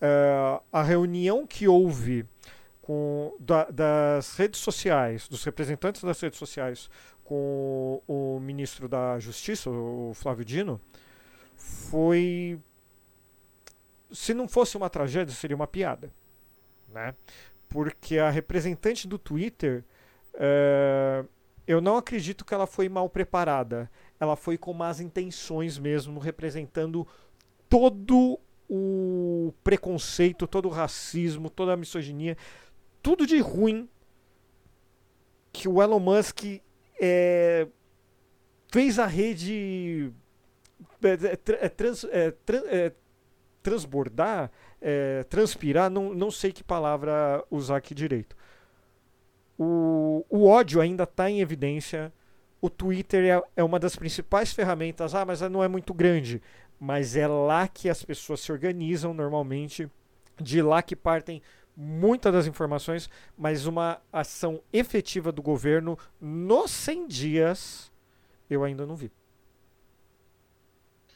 [0.01, 2.25] É, a reunião que houve
[2.81, 6.89] com, da- das redes sociais, dos representantes das redes sociais,
[7.23, 10.79] com o ministro da Justiça, o Flávio Dino,
[11.55, 12.59] foi.
[14.15, 16.11] Se não fosse uma tragédia, seria uma piada.
[16.87, 17.13] Né?
[17.67, 19.83] Porque a representante do Twitter,
[20.33, 21.25] é,
[21.67, 23.89] eu não acredito que ela foi mal preparada.
[24.19, 27.05] ela foi com más intenções mesmo, representando
[27.69, 28.39] todo
[28.69, 32.37] o preconceito, todo o racismo, toda a misoginia,
[33.01, 33.89] tudo de ruim
[35.51, 36.61] que o Elon Musk
[36.99, 37.67] é,
[38.71, 40.11] fez a rede
[41.03, 42.05] é, é, é trans,
[43.65, 44.51] é, é, transbordar,
[45.29, 48.35] transpirar, não, não sei que palavra usar aqui direito.
[49.57, 52.11] O, o ódio ainda está em evidência.
[52.61, 55.15] O Twitter é, é uma das principais ferramentas.
[55.15, 56.41] Ah, mas não é muito grande.
[56.79, 59.89] Mas é lá que as pessoas se organizam normalmente.
[60.39, 61.41] De lá que partem
[61.75, 67.91] muitas das informações, mas uma ação efetiva do governo nos 100 dias
[68.49, 69.11] eu ainda não vi.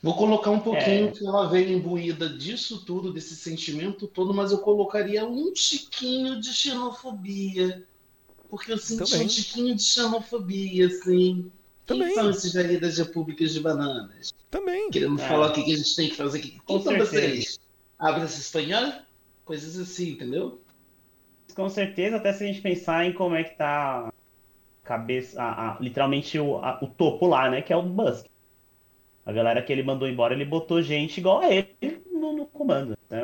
[0.02, 1.12] Vou colocar um pouquinho é.
[1.12, 6.54] que ela veio imbuída disso tudo, desse sentimento todo, mas eu colocaria um tiquinho de
[6.54, 7.86] xenofobia.
[8.50, 9.26] Porque eu senti Também.
[9.26, 11.52] um tiquinho de xenofobia, assim.
[11.86, 12.08] Também.
[12.08, 14.34] Quem são esses daí das repúblicas de bananas?
[14.50, 14.90] Também.
[14.90, 15.28] Querendo é.
[15.28, 16.62] falar o que a gente tem que fazer aqui.
[16.66, 17.60] Quem são vocês?
[17.98, 18.94] Hablas espanhol?
[19.44, 20.62] Coisas assim, entendeu?
[21.54, 24.14] Com certeza, até se a gente pensar em como é que tá
[24.84, 27.62] cabeça, a, a, literalmente o, a, o topo lá, né?
[27.62, 28.26] Que é o Musk.
[29.30, 32.98] A galera que ele mandou embora, ele botou gente igual a ele no, no comando.
[33.08, 33.22] Né?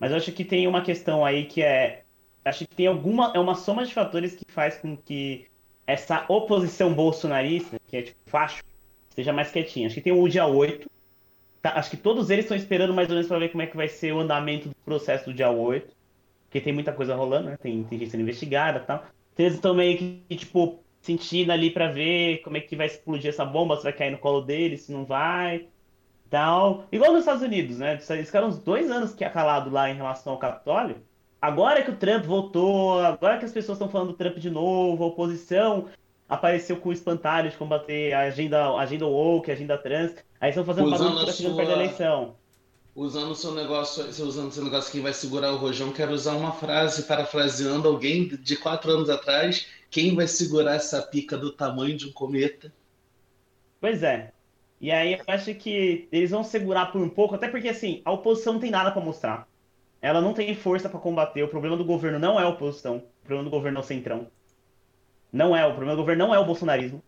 [0.00, 2.04] Mas eu acho que tem uma questão aí que é.
[2.42, 3.30] Acho que tem alguma.
[3.34, 5.46] É uma soma de fatores que faz com que
[5.86, 8.64] essa oposição bolsonarista, que é tipo facho,
[9.10, 9.88] seja mais quietinha.
[9.88, 10.90] Acho que tem o dia 8.
[11.60, 13.76] Tá, acho que todos eles estão esperando mais ou menos para ver como é que
[13.76, 15.94] vai ser o andamento do processo do dia 8.
[16.46, 17.58] Porque tem muita coisa rolando, né?
[17.60, 19.04] Tem, tem gente sendo investigada e tal.
[19.34, 23.28] Então eles estão meio que, tipo, sentindo ali para ver como é que vai explodir
[23.28, 25.66] essa bomba, se vai cair no colo deles, se não vai.
[26.30, 26.86] Tal.
[26.90, 28.00] Igual nos Estados Unidos, né?
[28.10, 30.96] Eles ficaram uns dois anos que acalado lá em relação ao Capitólio.
[31.40, 35.04] Agora que o Trump voltou, agora que as pessoas estão falando do Trump de novo,
[35.04, 35.88] a oposição
[36.26, 40.14] apareceu com o espantalho de combater a agenda, a agenda woke, a agenda trans.
[40.40, 41.54] Aí estão fazendo barulho para sua...
[41.54, 42.34] perder a eleição.
[42.96, 46.52] Usando o seu negócio, usando seu negócio quem vai segurar o rojão, quero usar uma
[46.52, 52.08] frase parafraseando alguém de quatro anos atrás quem vai segurar essa pica do tamanho de
[52.08, 52.74] um cometa?
[53.80, 54.32] Pois é.
[54.80, 58.10] E aí eu acho que eles vão segurar por um pouco, até porque assim, a
[58.10, 59.46] oposição não tem nada para mostrar.
[60.02, 61.44] Ela não tem força para combater.
[61.44, 62.96] O problema do governo não é a oposição.
[62.96, 64.26] O problema do governo é o centrão.
[65.32, 65.64] Não é.
[65.64, 67.00] O problema do governo não é o bolsonarismo.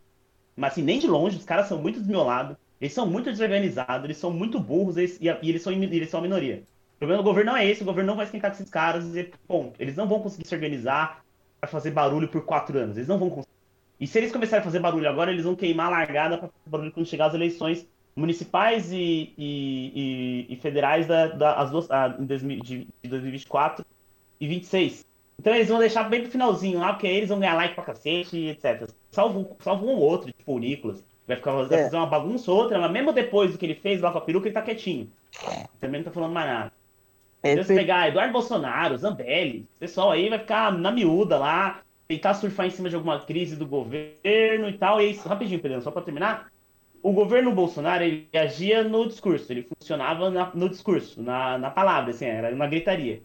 [0.54, 2.56] Mas assim, nem de longe, os caras são muito desmiolados.
[2.80, 6.22] Eles são muito desorganizados, eles são muito burros eles, e, eles, são, eles são a
[6.22, 6.62] minoria.
[6.94, 9.02] O problema do governo não é esse, o governo não vai esquentar com esses caras
[9.02, 9.74] e dizer, ponto.
[9.82, 11.25] Eles não vão conseguir se organizar,
[11.60, 12.96] para fazer barulho por quatro anos.
[12.96, 13.54] Eles não vão conseguir.
[13.98, 16.70] E se eles começarem a fazer barulho agora, eles vão queimar a largada para fazer
[16.70, 21.90] barulho quando chegar as eleições municipais e, e, e, e federais da, da, as duas,
[21.90, 23.84] a, de, de 2024
[24.40, 25.06] e 26.
[25.38, 27.84] Então eles vão deixar bem pro finalzinho lá, porque aí eles vão ganhar like pra
[27.84, 28.88] cacete etc.
[29.10, 31.04] Salvo, salvo um ou outro, tipo o Nicolas.
[31.26, 31.84] Vai, ficar, vai é.
[31.84, 34.20] fazer uma bagunça ou outra, mas mesmo depois do que ele fez lá com a
[34.20, 35.10] peruca, ele tá quietinho.
[35.80, 36.72] Também não tá falando mais nada.
[37.52, 37.64] Esse...
[37.64, 42.66] Se pegar Eduardo Bolsonaro, Zambelli, o pessoal aí vai ficar na miúda lá, tentar surfar
[42.66, 45.00] em cima de alguma crise do governo e tal.
[45.00, 46.50] E isso, rapidinho, Pedro, só para terminar.
[47.02, 52.10] O governo Bolsonaro ele agia no discurso, ele funcionava na, no discurso, na, na palavra,
[52.10, 53.22] assim, era uma gritaria.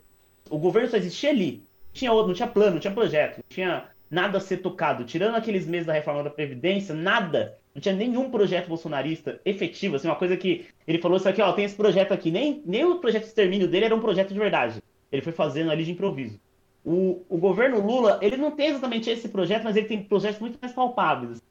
[0.49, 1.63] O governo só existia ali.
[1.85, 5.03] Não tinha, não tinha plano, não tinha projeto, não tinha nada a ser tocado.
[5.03, 10.07] Tirando aqueles meses da reforma da Previdência, nada não tinha nenhum projeto bolsonarista efetivo, assim,
[10.07, 12.99] uma coisa que ele falou isso aqui, ó, tem esse projeto aqui, nem, nem o
[12.99, 14.81] projeto de extermínio dele era um projeto de verdade.
[15.11, 16.39] Ele foi fazendo ali de improviso.
[16.83, 20.57] O, o governo Lula, ele não tem exatamente esse projeto, mas ele tem projetos muito
[20.61, 21.41] mais palpáveis.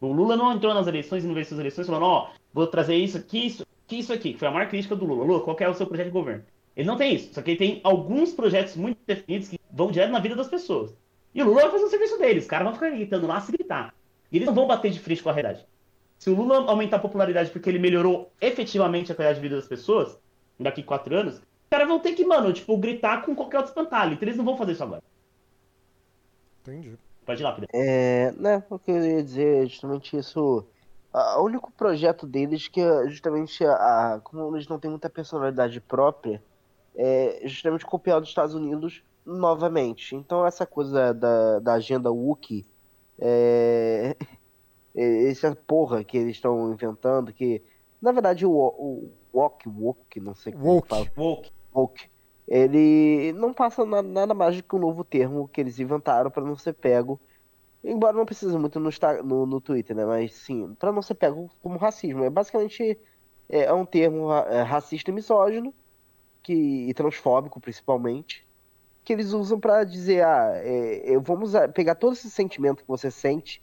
[0.00, 2.96] O Lula não entrou nas eleições e não venceu as eleições falando, ó, vou trazer
[2.96, 5.24] isso aqui, isso aqui, isso aqui, foi a maior crítica do Lula.
[5.24, 6.44] Lula, qual é o seu projeto de governo?
[6.76, 10.10] Ele não tem isso, só que ele tem alguns projetos muito definidos que vão direto
[10.10, 10.92] na vida das pessoas.
[11.34, 13.52] E o Lula vai fazer o serviço deles, os caras vão ficar gritando lá se
[13.52, 13.94] gritar.
[14.32, 15.66] E eles não vão bater de frente com a realidade.
[16.18, 19.68] Se o Lula aumentar a popularidade porque ele melhorou efetivamente a qualidade de vida das
[19.68, 20.18] pessoas,
[20.58, 23.70] daqui a quatro anos, os caras vão ter que, mano, tipo, gritar com qualquer outro
[23.70, 24.14] espantalho.
[24.14, 25.02] Então eles não vão fazer isso agora.
[26.62, 26.96] Entendi.
[27.26, 27.68] Pode ir lá, Pedro.
[27.72, 30.64] É, né, o que eu ia dizer é justamente isso.
[31.12, 36.42] O único projeto deles que é justamente a, como eles não têm muita personalidade própria,
[36.96, 40.16] é justamente copiar dos Estados Unidos novamente.
[40.16, 42.64] Então essa coisa da, da agenda Wookiee
[43.24, 44.16] é,
[44.94, 47.62] essa porra que eles estão inventando, que
[48.00, 50.88] na verdade o, o Walk, Walk, não sei como Walk.
[50.88, 51.06] fala.
[51.16, 51.52] Walk.
[51.72, 52.10] Walk.
[52.48, 56.44] Ele não passa na, nada mais do que um novo termo que eles inventaram para
[56.44, 57.20] não ser pego.
[57.84, 58.90] Embora não precise muito no,
[59.24, 60.04] no, no Twitter, né?
[60.04, 62.24] Mas sim, para não ser pego como racismo.
[62.24, 62.98] É basicamente
[63.48, 65.72] é, é um termo é, racista e misógino,
[66.42, 66.52] que,
[66.88, 68.46] e transfóbico principalmente,
[69.04, 73.60] que eles usam para dizer, ah, é, vamos pegar todo esse sentimento que você sente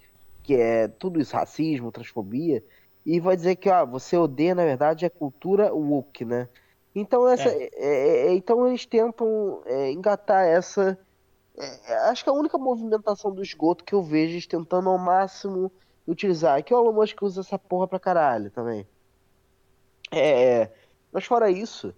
[0.50, 2.64] que é tudo isso, racismo, transfobia,
[3.06, 6.50] e vai dizer que ah, você odeia, na verdade, a cultura woke, né?
[6.96, 7.70] Então, essa, é.
[7.74, 10.98] É, é, então eles tentam é, engatar essa.
[11.56, 15.72] É, acho que a única movimentação do esgoto que eu vejo eles tentando ao máximo
[16.08, 16.58] utilizar.
[16.58, 18.88] É que o Elon Musk usa essa porra pra caralho também.
[20.12, 20.72] É,
[21.12, 21.94] mas fora isso,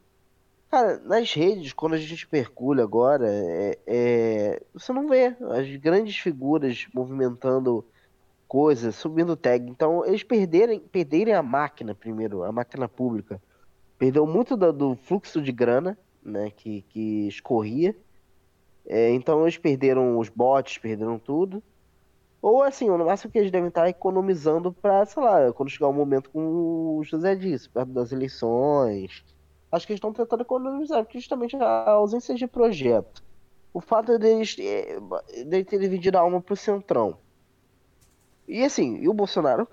[0.71, 6.15] cara, nas redes, quando a gente percule agora, é, é, você não vê as grandes
[6.15, 7.85] figuras movimentando
[8.47, 9.69] coisas, subindo tag.
[9.69, 13.41] Então, eles perderem, perderem a máquina primeiro, a máquina pública.
[13.97, 17.93] Perdeu muito do, do fluxo de grana, né, que, que escorria.
[18.85, 21.61] É, então, eles perderam os bots, perderam tudo.
[22.41, 25.93] Ou assim, no máximo que eles devem estar economizando para, sei lá, quando chegar o
[25.93, 29.23] momento com o José disse, perto das eleições.
[29.71, 33.23] Acho que eles estão tentando economizar, justamente a ausência de projeto.
[33.73, 34.99] O fato deles, é,
[35.45, 37.17] de terem vendido a alma pro Centrão.
[38.47, 39.67] E assim, e o Bolsonaro,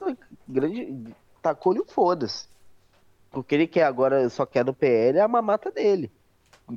[0.47, 2.47] grande, tacou-lhe o foda-se.
[3.31, 6.13] Porque ele quer agora, só quer do PL, é a mamata dele.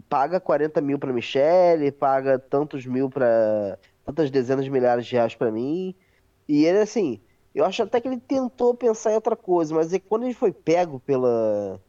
[0.10, 5.36] Paga 40 mil pra Michelle, paga tantos mil pra tantas dezenas de milhares de reais
[5.36, 5.94] para mim.
[6.48, 7.22] E ele, assim,
[7.54, 10.52] eu acho até que ele tentou pensar em outra coisa, mas é quando ele foi
[10.52, 11.80] pego pela.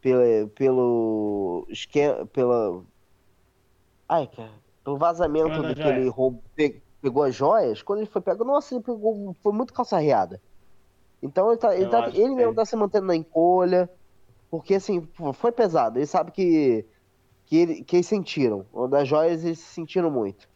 [0.00, 1.66] Pela pelo.
[1.68, 2.26] esquema.
[2.26, 2.82] pela.
[4.08, 4.50] Ai, cara.
[4.82, 6.42] Pelo vazamento do que ele roubou,
[7.00, 10.40] pegou as joias, quando ele foi pego, nossa, ele pegou, foi muito calçarreada.
[11.22, 13.90] Então ele, tá, ele, tá, ele mesmo tá se mantendo na encolha,
[14.50, 15.98] porque assim, foi pesado.
[15.98, 16.84] Ele sabe que,
[17.46, 18.66] que, ele, que eles sentiram.
[18.88, 20.48] Das joias eles se sentiram muito.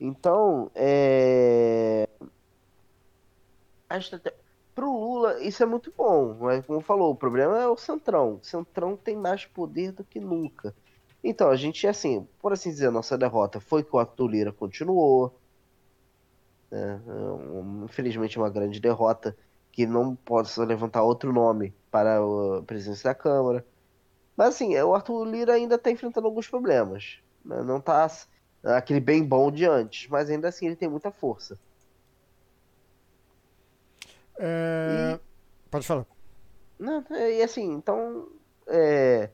[0.00, 2.08] Então, é.
[4.74, 8.40] Pro Lula, isso é muito bom, mas como falou, o problema é o Centrão.
[8.42, 10.74] O Centrão tem mais poder do que nunca.
[11.22, 15.34] Então, a gente, assim, por assim dizer, nossa derrota foi que o Arthur Lira continuou.
[16.70, 17.00] Né?
[17.06, 19.36] É, infelizmente, uma grande derrota
[19.72, 23.64] que não possa levantar outro nome para a presidência da Câmara.
[24.36, 27.18] Mas, assim, o Arthur Lira ainda está enfrentando alguns problemas.
[27.44, 27.62] Né?
[27.62, 28.08] Não está
[28.62, 31.58] aquele bem bom de antes, mas ainda assim ele tem muita força.
[34.38, 35.16] É...
[35.16, 35.20] E...
[35.70, 36.06] Pode falar.
[36.78, 38.28] Não, e assim, então.
[38.66, 39.30] É...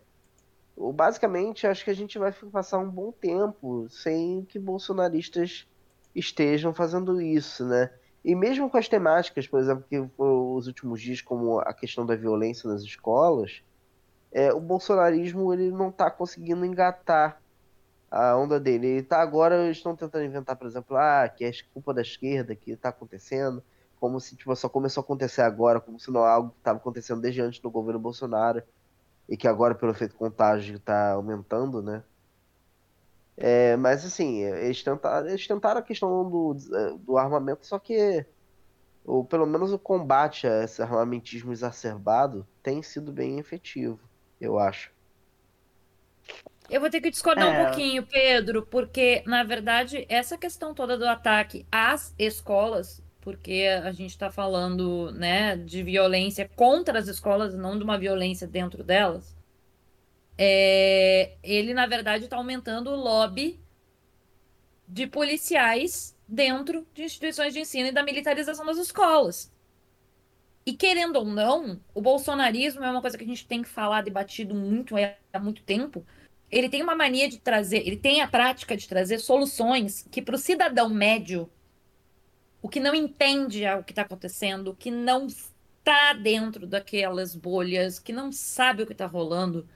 [0.94, 5.68] Basicamente, acho que a gente vai passar um bom tempo sem que bolsonaristas
[6.14, 7.90] estejam fazendo isso, né?
[8.24, 12.04] E mesmo com as temáticas, por exemplo, que foram os últimos dias, como a questão
[12.04, 13.62] da violência nas escolas,
[14.32, 17.40] é, o bolsonarismo ele não está conseguindo engatar
[18.10, 18.86] a onda dele.
[18.86, 22.54] Ele tá agora, eles estão tentando inventar, por exemplo, ah, que é culpa da esquerda
[22.54, 23.62] que tá acontecendo,
[24.00, 26.78] como se tipo, só começou a acontecer agora, como se não é algo que estava
[26.78, 28.62] acontecendo desde antes do governo Bolsonaro,
[29.28, 32.02] e que agora, pelo efeito contágio, está aumentando, né?
[33.36, 36.56] É, mas assim, eles tentaram, eles tentaram a questão do,
[36.98, 38.26] do armamento, só que
[39.04, 43.98] ou pelo menos o combate a esse armamentismo exacerbado tem sido bem efetivo,
[44.40, 44.92] eu acho.
[46.68, 47.62] Eu vou ter que discordar é.
[47.62, 53.92] um pouquinho, Pedro, porque, na verdade, essa questão toda do ataque às escolas, porque a
[53.92, 59.36] gente está falando né, de violência contra as escolas, não de uma violência dentro delas,
[60.38, 63.60] é, ele, na verdade, está aumentando o lobby
[64.88, 69.52] de policiais dentro de instituições de ensino e da militarização das escolas.
[70.64, 74.02] E querendo ou não, o bolsonarismo é uma coisa que a gente tem que falar,
[74.02, 74.94] debatido muito
[75.32, 76.06] há muito tempo,
[76.50, 80.34] ele tem uma mania de trazer, ele tem a prática de trazer soluções que para
[80.34, 81.50] o cidadão médio,
[82.62, 88.12] o que não entende o que está acontecendo, que não está dentro daquelas bolhas, que
[88.12, 89.68] não sabe o que está rolando,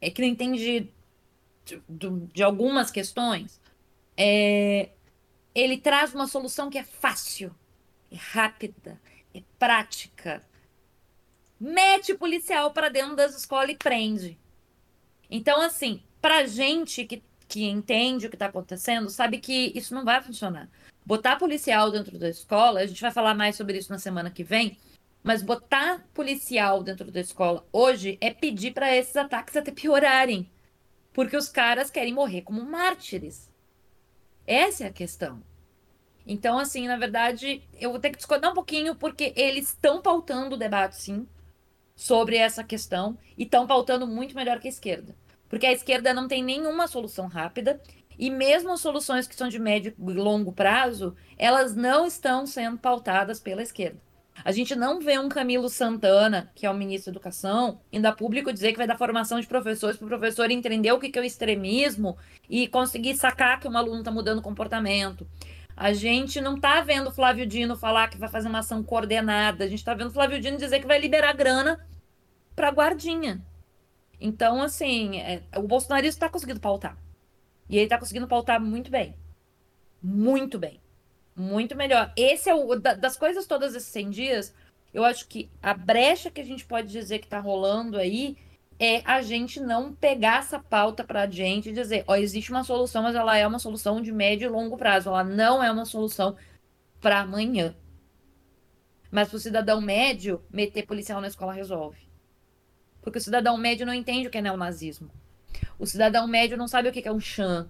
[0.00, 0.90] é que não entende
[1.64, 3.60] de, de, de algumas questões,
[4.16, 4.90] é,
[5.54, 7.54] ele traz uma solução que é fácil,
[8.10, 9.00] é rápida,
[9.34, 10.42] é prática.
[11.58, 14.38] Mete policial para dentro das escolas e prende.
[15.30, 20.04] Então, assim, pra gente que, que entende o que tá acontecendo, sabe que isso não
[20.04, 20.68] vai funcionar.
[21.06, 24.42] Botar policial dentro da escola, a gente vai falar mais sobre isso na semana que
[24.42, 24.76] vem,
[25.22, 30.50] mas botar policial dentro da escola hoje é pedir para esses ataques até piorarem.
[31.12, 33.48] Porque os caras querem morrer como mártires.
[34.46, 35.40] Essa é a questão.
[36.26, 40.56] Então, assim, na verdade, eu vou ter que discordar um pouquinho, porque eles estão pautando
[40.56, 41.26] o debate, sim
[41.96, 45.16] sobre essa questão e estão pautando muito melhor que a esquerda.
[45.48, 47.80] Porque a esquerda não tem nenhuma solução rápida
[48.18, 52.78] e mesmo as soluções que são de médio e longo prazo, elas não estão sendo
[52.78, 54.00] pautadas pela esquerda.
[54.44, 58.12] A gente não vê um Camilo Santana, que é o ministro da Educação, indo a
[58.12, 61.22] público dizer que vai dar formação de professores para o professor entender o que é
[61.22, 62.16] o extremismo
[62.48, 65.26] e conseguir sacar que um aluno está mudando o comportamento.
[65.76, 69.64] A gente não tá vendo Flávio Dino falar que vai fazer uma ação coordenada.
[69.64, 71.86] A gente tá vendo Flávio Dino dizer que vai liberar grana
[72.54, 73.44] pra guardinha.
[74.18, 76.96] Então, assim, é, o bolsonarismo tá conseguindo pautar.
[77.68, 79.14] E ele tá conseguindo pautar muito bem.
[80.02, 80.80] Muito bem.
[81.34, 82.12] Muito melhor.
[82.16, 82.76] Esse é o.
[82.76, 84.54] da- das coisas todas esses 100 dias,
[84.94, 88.36] eu acho que a brecha que a gente pode dizer que tá rolando aí
[88.78, 93.02] é a gente não pegar essa pauta pra gente e dizer, ó, existe uma solução,
[93.02, 95.08] mas ela é uma solução de médio e longo prazo.
[95.08, 96.36] Ela não é uma solução
[97.00, 97.74] para amanhã.
[99.10, 102.06] Mas pro cidadão médio, meter policial na escola resolve.
[103.02, 105.10] Porque o cidadão médio não entende o que é neonazismo.
[105.78, 107.68] O cidadão médio não sabe o que é um chan.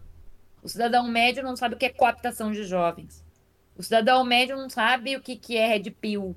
[0.62, 3.24] O cidadão médio não sabe o que é cooptação de jovens.
[3.76, 6.37] O cidadão médio não sabe o que que é red pill.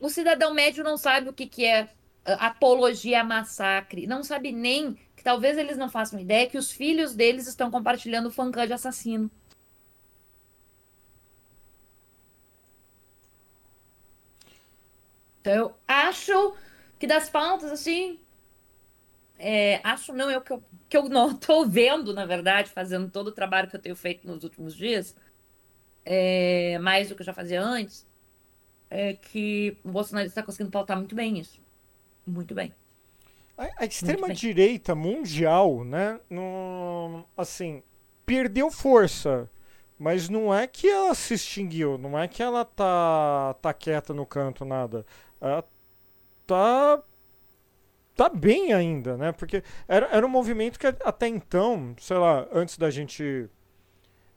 [0.00, 1.88] O cidadão médio não sabe o que que é
[2.24, 4.06] ah, apologia a massacre.
[4.06, 8.30] Não sabe nem que talvez eles não façam ideia que os filhos deles estão compartilhando
[8.30, 9.30] fancam de assassino.
[15.40, 16.54] Então eu acho
[16.98, 18.18] que das pautas, assim.
[19.40, 23.10] É, acho não, é o que eu, que eu não tô vendo, na verdade, fazendo
[23.10, 25.16] todo o trabalho que eu tenho feito nos últimos dias,
[26.04, 28.06] é, mais do que eu já fazia antes,
[28.90, 31.60] é que o Bolsonaro está conseguindo pautar muito bem isso.
[32.26, 32.74] Muito bem.
[33.56, 36.20] A, a extrema-direita mundial, né?
[36.28, 37.82] Não, assim,
[38.26, 39.48] perdeu força.
[39.98, 44.24] Mas não é que ela se extinguiu, não é que ela tá, tá quieta no
[44.24, 45.04] canto, nada.
[45.38, 45.62] Ela
[46.46, 47.02] tá.
[48.20, 49.32] Tá bem ainda, né?
[49.32, 53.48] Porque era, era um movimento que até então, sei lá, antes da gente.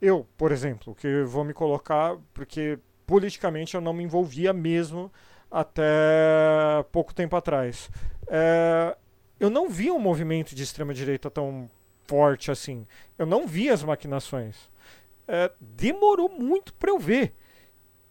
[0.00, 5.12] Eu, por exemplo, que vou me colocar, porque politicamente eu não me envolvia mesmo
[5.50, 5.84] até
[6.90, 7.90] pouco tempo atrás.
[8.26, 8.96] É,
[9.38, 11.70] eu não via um movimento de extrema-direita tão
[12.06, 12.86] forte assim.
[13.18, 14.70] Eu não via as maquinações.
[15.28, 17.34] É, demorou muito para eu ver.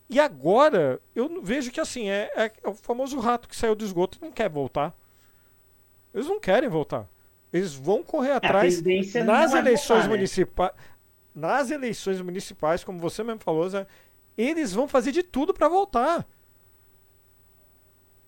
[0.08, 3.84] E agora eu vejo que assim é, é, é, o famoso rato que saiu do
[3.84, 4.96] esgoto e não quer voltar.
[6.14, 7.08] Eles não querem voltar.
[7.52, 8.82] Eles vão correr atrás
[9.26, 10.72] nas eleições municipais.
[10.76, 10.84] Né?
[11.36, 13.88] Nas eleições municipais, como você mesmo falou, Zé,
[14.38, 16.28] eles vão fazer de tudo para voltar.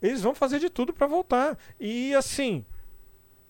[0.02, 1.58] Eles vão fazer de tudo para voltar.
[1.80, 2.66] E assim,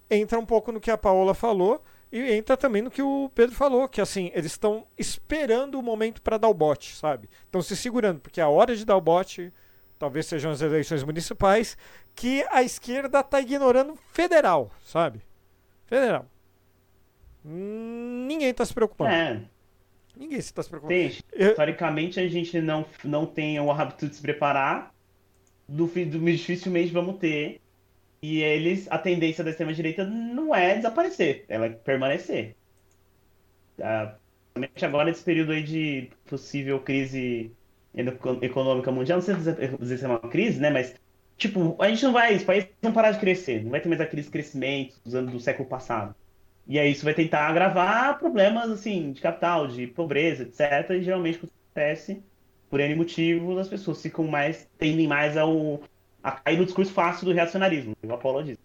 [0.10, 3.56] entra um pouco no que a Paola falou e entra também no que o Pedro
[3.56, 7.30] falou, que assim, eles estão esperando o momento para dar o bote, sabe?
[7.46, 9.52] Estão se segurando, porque a hora de dar o bote,
[10.00, 11.78] talvez sejam as eleições municipais,
[12.16, 15.22] que a esquerda está ignorando federal, sabe?
[15.86, 16.26] Federal.
[17.44, 19.12] Ninguém está se preocupando.
[19.12, 19.42] É.
[20.18, 20.98] Ninguém está se preocupando.
[20.98, 24.94] Tem, historicamente, a gente não, não tem o hábito de se preparar.
[25.68, 27.60] Do, do dificilmente vamos ter.
[28.22, 32.56] E eles, a tendência da extrema-direita não é desaparecer, ela é permanecer.
[33.80, 34.16] Ah,
[34.82, 37.52] agora, nesse período aí de possível crise
[38.42, 40.70] econômica mundial, não sei dizer se é uma crise, né?
[40.72, 40.96] Mas,
[41.38, 44.02] tipo, a gente não vai, os países vão parar de crescer, não vai ter mais
[44.02, 46.16] aquele crescimento dos anos do século passado.
[46.68, 50.90] E aí isso vai tentar agravar problemas, assim, de capital, de pobreza, etc.
[50.92, 52.24] E geralmente acontece,
[52.70, 55.82] por N motivos, as pessoas ficam mais, tendem mais ao
[56.24, 58.58] a cair no discurso fácil do reacionarismo, o Apolo diz.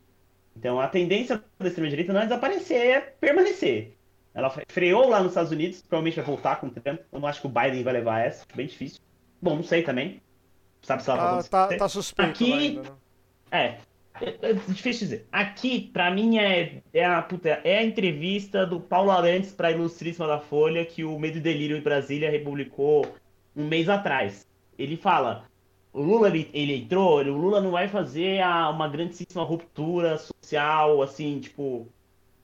[0.57, 3.97] Então a tendência da extrema-direita não é desaparecer, é permanecer.
[4.33, 7.01] Ela freou lá nos Estados Unidos, provavelmente vai voltar com o Trump.
[7.13, 9.01] Eu não acho que o Biden vai levar essa, bem difícil.
[9.43, 10.23] Bom, não sei também.
[10.83, 12.91] Sabe se ela ah, tá, tá suspeito Aqui, ainda, né?
[13.51, 13.79] é,
[14.21, 15.27] é, é, difícil dizer.
[15.31, 20.27] Aqui, pra mim, é, é, a, puta, é a entrevista do Paulo Arantes pra Ilustríssima
[20.27, 23.07] da Folha que o Medo e Delírio em Brasília republicou
[23.57, 24.47] um mês atrás.
[24.79, 25.45] Ele fala:
[25.93, 31.03] o Lula ele, ele entrou, o Lula não vai fazer a, uma grandíssima ruptura social,
[31.03, 31.89] assim, tipo,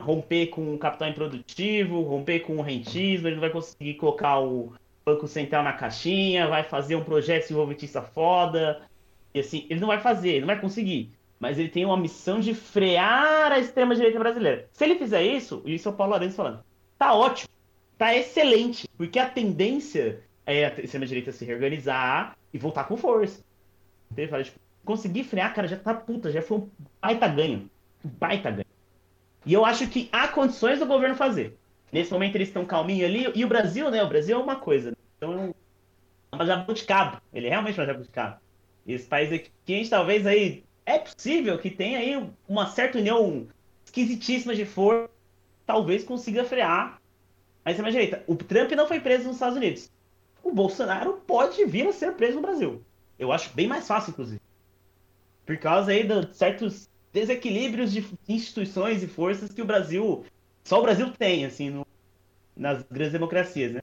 [0.00, 4.72] romper com o capital improdutivo, romper com o rentismo, ele não vai conseguir colocar o
[5.06, 8.82] Banco Central na caixinha, vai fazer um projeto desenvolvimentista foda,
[9.32, 11.12] e assim, ele não vai fazer, ele não vai conseguir.
[11.38, 14.68] Mas ele tem uma missão de frear a extrema-direita brasileira.
[14.72, 16.58] Se ele fizer isso, isso é o Paulo Arantes falando,
[16.98, 17.48] tá ótimo,
[17.96, 23.44] tá excelente, porque a tendência é a extrema-direita se reorganizar e voltar com força.
[24.16, 26.68] Ele fala, tipo, conseguir frear, cara, já tá puta, já foi um
[27.00, 27.70] baita ganho.
[28.04, 28.66] Um baita ganho.
[29.44, 31.56] E eu acho que há condições do governo fazer.
[31.96, 34.02] Nesse momento eles estão calminho ali, e o Brasil, né?
[34.02, 34.90] O Brasil é uma coisa.
[34.90, 34.96] Né?
[35.16, 35.54] Então
[36.32, 37.22] é uma jabuticaba.
[37.32, 38.40] Ele é realmente uma jabuticaba.
[38.86, 40.64] Esse país aqui, a gente talvez aí.
[40.84, 43.48] É possível que tenha aí uma certa união
[43.84, 45.10] esquisitíssima de força,
[45.64, 47.00] talvez consiga frear
[47.64, 48.22] a extrema-direita.
[48.26, 49.90] O Trump não foi preso nos Estados Unidos
[50.46, 52.80] o Bolsonaro pode vir a ser preso no Brasil.
[53.18, 54.40] Eu acho bem mais fácil, inclusive.
[55.44, 60.24] Por causa aí de certos desequilíbrios de instituições e forças que o Brasil.
[60.66, 61.86] Só o Brasil tem, assim, no,
[62.56, 63.80] nas grandes democracias, né?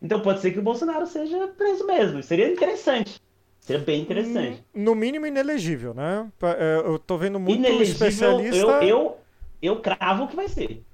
[0.00, 2.22] Então pode ser que o Bolsonaro seja preso mesmo.
[2.22, 3.20] Seria interessante.
[3.58, 4.64] Seria bem interessante.
[4.72, 6.30] No mínimo inelegível, né?
[6.56, 8.56] É, Eu tô vendo muito Inelegível, especialista.
[8.56, 9.18] eu, eu,
[9.60, 10.84] eu cravo que vai ser.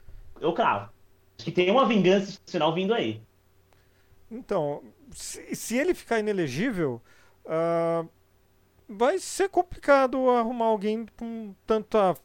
[0.41, 0.91] Eu cravo.
[1.37, 3.21] Acho que tem uma vingança institucional vindo aí.
[4.31, 7.03] Então, se, se ele ficar inelegível,
[7.45, 8.03] ah,
[8.89, 12.17] vai ser complicado arrumar alguém com tanta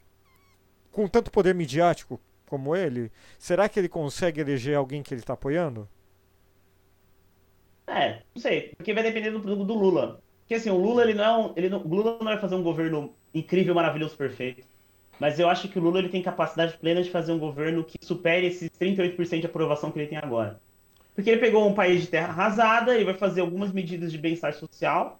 [0.89, 2.17] com tanto poder midiático
[2.53, 3.11] como ele.
[3.39, 5.89] Será que ele consegue eleger alguém que ele está apoiando?
[7.87, 10.21] É, não sei, porque vai depender do, do, Lula.
[10.41, 12.61] Porque assim, o Lula, ele não, é um- ele não, Lula não vai fazer um
[12.63, 14.67] governo incrível, maravilhoso, perfeito.
[15.19, 17.97] Mas eu acho que o Lula ele tem capacidade plena de fazer um governo que
[18.05, 20.61] supere esses 38% de aprovação que ele tem agora.
[21.15, 24.53] Porque ele pegou um país de terra arrasada, ele vai fazer algumas medidas de bem-estar
[24.53, 25.19] social,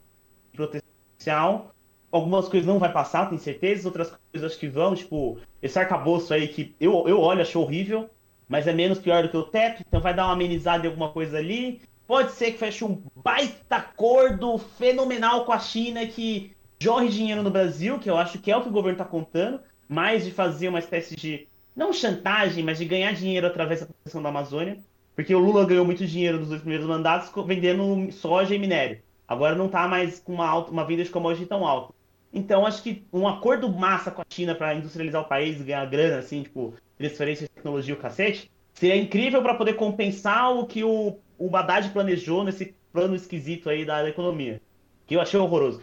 [0.52, 1.73] de proteção social.
[2.14, 6.32] Algumas coisas não vai passar, tenho certeza, outras coisas acho que vão, tipo, esse arcabouço
[6.32, 8.08] aí que eu, eu olho, acho horrível,
[8.48, 11.10] mas é menos pior do que o teto, então vai dar uma amenizada em alguma
[11.10, 11.82] coisa ali.
[12.06, 17.50] Pode ser que feche um baita acordo fenomenal com a China que jorre dinheiro no
[17.50, 19.60] Brasil, que eu acho que é o que o governo está contando,
[19.90, 24.22] mais de fazer uma espécie de, não chantagem, mas de ganhar dinheiro através da proteção
[24.22, 24.78] da Amazônia.
[25.16, 29.02] Porque o Lula ganhou muito dinheiro nos dois primeiros mandatos vendendo soja e minério.
[29.28, 31.94] Agora não está mais com uma, alta, uma venda de commodity tão alta.
[32.34, 36.18] Então acho que um acordo massa com a China para industrializar o país ganhar grana,
[36.18, 40.84] assim, tipo, transferência de tecnologia e o cacete, seria incrível para poder compensar o que
[40.84, 44.60] o, o Haddad planejou nesse plano esquisito aí da, economia.
[45.06, 45.82] Que eu achei horroroso.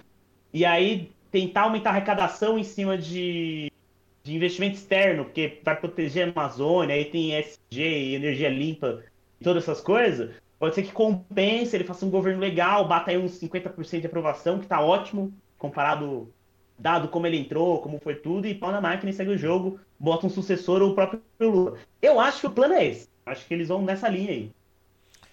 [0.52, 3.70] E aí tentar aumentar a arrecadação em cima de,
[4.24, 9.04] de investimento externo, porque vai proteger a Amazônia, aí tem ESG e energia limpa
[9.40, 10.34] e todas essas coisas.
[10.58, 14.58] Pode ser que compense, ele faça um governo legal, bata aí uns 50% de aprovação,
[14.58, 16.32] que tá ótimo, comparado,
[16.80, 19.78] dado como ele entrou, como foi tudo, e pau na máquina e segue o jogo,
[19.98, 21.78] bota um sucessor ou o próprio Lula.
[22.00, 23.08] Eu acho que o plano é esse.
[23.26, 24.50] Acho que eles vão nessa linha aí.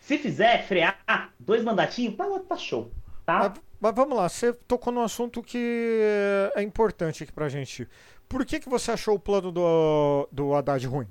[0.02, 1.00] Se fizer frear
[1.40, 2.92] dois mandatinhos, tá, tá show.
[3.26, 3.40] Tá?
[3.40, 6.02] Mas, mas vamos lá, você tocou num assunto que
[6.54, 7.88] é importante aqui pra gente.
[8.28, 11.08] Por que, que você achou o plano do, do Haddad ruim?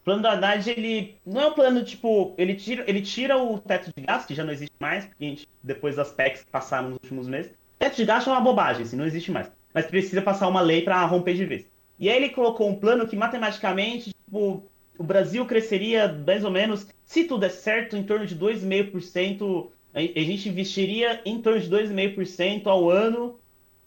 [0.00, 3.58] O plano do Haddad, ele não é um plano, tipo, ele tira, ele tira o
[3.58, 6.50] teto de gasto, que já não existe mais, porque a gente, depois das PECs que
[6.50, 9.50] passaram nos últimos meses, teto de gasto é uma bobagem, assim, não existe mais.
[9.72, 11.66] Mas precisa passar uma lei para romper de vez.
[11.98, 14.64] E aí ele colocou um plano que, matematicamente, tipo,
[14.98, 20.00] o Brasil cresceria mais ou menos, se tudo der certo, em torno de 2,5%, a
[20.00, 23.38] gente investiria em torno de 2,5% ao ano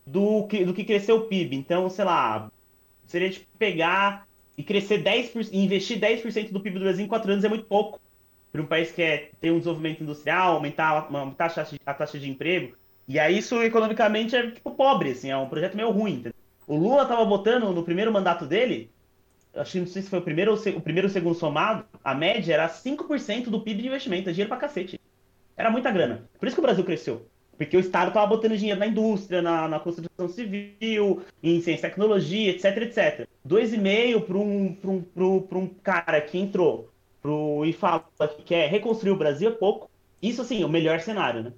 [0.05, 1.55] do que, do que cresceu o PIB.
[1.55, 2.51] Então, sei lá,
[3.05, 4.27] seria tipo pegar
[4.57, 7.65] e crescer 10%, e investir 10% do PIB do Brasil em 4 anos é muito
[7.65, 8.01] pouco.
[8.51, 12.17] Para um país que quer ter um desenvolvimento industrial, aumentar, aumentar a, taxa a taxa
[12.17, 12.75] de emprego.
[13.09, 16.13] E aí isso economicamente é tipo pobre, assim, é um projeto meio ruim.
[16.15, 16.33] entendeu?
[16.67, 18.91] O Lula tava botando no primeiro mandato dele,
[19.55, 21.85] acho que não sei se foi o primeiro ou se- o primeiro ou segundo somado,
[22.03, 24.99] a média era 5% do PIB de investimento, é dinheiro pra cacete.
[25.57, 26.29] Era muita grana.
[26.39, 27.27] Por isso que o Brasil cresceu.
[27.57, 31.89] Porque o Estado tava botando dinheiro na indústria, na, na construção civil, em ciência e
[31.89, 33.29] tecnologia, etc, etc.
[33.43, 36.89] 2,5 para um, pra um, pro- pra um cara que entrou
[37.21, 38.05] pro, e fala
[38.37, 39.89] que quer reconstruir o Brasil é pouco.
[40.21, 41.53] Isso, assim, é o melhor cenário, né?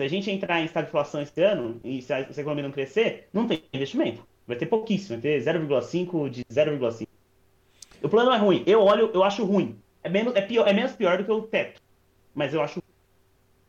[0.00, 2.72] Se a gente entrar em estagflação esse ano e se a, se a economia não
[2.72, 4.26] crescer, não tem investimento.
[4.46, 7.06] Vai ter pouquíssimo, vai ter 0,5 de 0,5.
[8.02, 8.64] O plano é ruim.
[8.66, 9.78] Eu olho, eu acho ruim.
[10.02, 11.82] É menos, é, pior, é menos pior do que o teto.
[12.34, 12.82] Mas eu acho.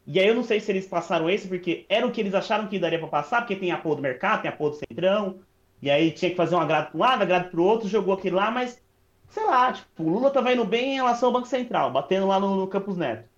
[0.07, 2.67] E aí eu não sei se eles passaram esse, porque era o que eles acharam
[2.67, 5.39] que daria pra passar, porque tem apoio do mercado, tem apoio do centrão.
[5.81, 8.35] E aí tinha que fazer um agrado para um lado, agrado pro outro, jogou aquele
[8.35, 8.81] lá, mas
[9.27, 12.39] sei lá, tipo, o Lula tava indo bem em relação ao Banco Central, batendo lá
[12.39, 13.30] no, no Campos Neto.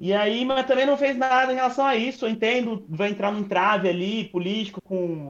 [0.00, 2.26] E aí, mas também não fez nada em relação a isso.
[2.26, 5.28] Eu entendo, vai entrar num trave ali, político, com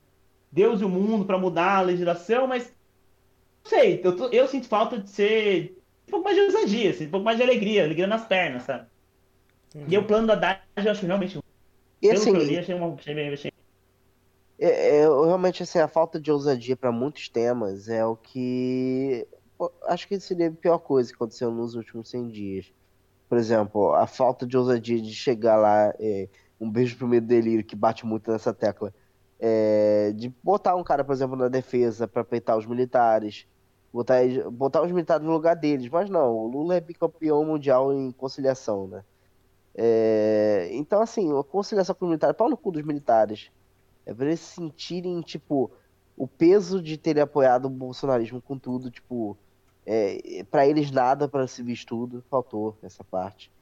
[0.52, 2.74] Deus e o mundo para mudar a legislação, mas
[3.64, 5.76] não sei, eu, tô- eu sinto falta de ser
[6.08, 8.88] um pouco mais de ousadia, assim, um pouco mais de alegria, alegria nas pernas, sabe?
[9.88, 11.38] E o plano da Haddad eu acho realmente,
[12.02, 13.50] E pelo assim, que eu li, achei, uma, achei achei
[14.58, 19.26] É, é, eu realmente assim, a falta de ousadia para muitos temas é o que
[19.86, 22.72] acho que seria a pior coisa que aconteceu nos últimos 100 dias.
[23.30, 26.28] Por exemplo, a falta de ousadia de chegar lá, é,
[26.60, 28.92] um beijo pro medo delírio que bate muito nessa tecla,
[29.38, 33.46] é, de botar um cara, por exemplo, na defesa para peitar os militares,
[33.92, 34.16] botar,
[34.50, 35.88] botar os militares no lugar deles.
[35.88, 39.04] Mas não, o Lula é bicampeão mundial em conciliação, né?
[39.76, 43.52] É, então, assim, a conciliação com os militares, pau no cu dos militares.
[44.04, 45.70] É pra eles sentirem, tipo,
[46.16, 49.38] o peso de terem apoiado o bolsonarismo com tudo, tipo,
[49.86, 53.52] é, para eles nada para se vir tudo, faltou essa parte.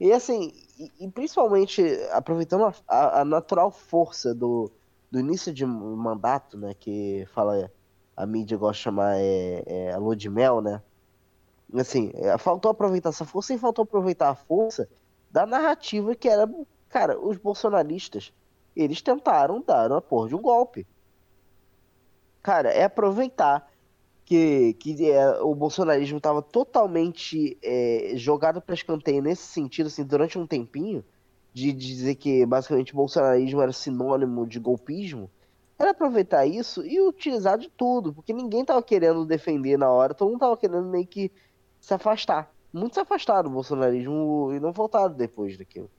[0.00, 1.82] E assim, e, e principalmente
[2.12, 4.72] aproveitando a, a- a natural força do,
[5.10, 7.72] do início de mandato, né, que fala,
[8.16, 10.82] a mídia gosta de chamar é, é, a lua de mel, né,
[11.74, 14.88] assim, é, faltou aproveitar essa força e faltou aproveitar a força
[15.30, 16.46] da narrativa que era.
[16.88, 18.32] Cara, os bolsonaristas,
[18.76, 20.86] eles tentaram dar uma porra de um golpe.
[22.42, 23.71] Cara, é aproveitar
[24.32, 30.38] que, que é, o bolsonarismo estava totalmente é, jogado para escanteio nesse sentido, assim, durante
[30.38, 31.04] um tempinho,
[31.52, 35.30] de dizer que basicamente bolsonarismo era sinônimo de golpismo,
[35.78, 40.30] era aproveitar isso e utilizar de tudo, porque ninguém tava querendo defender na hora, todo
[40.30, 41.30] mundo tava querendo meio que
[41.78, 42.50] se afastar.
[42.72, 45.90] Muitos se afastaram do bolsonarismo e não voltaram depois daquilo.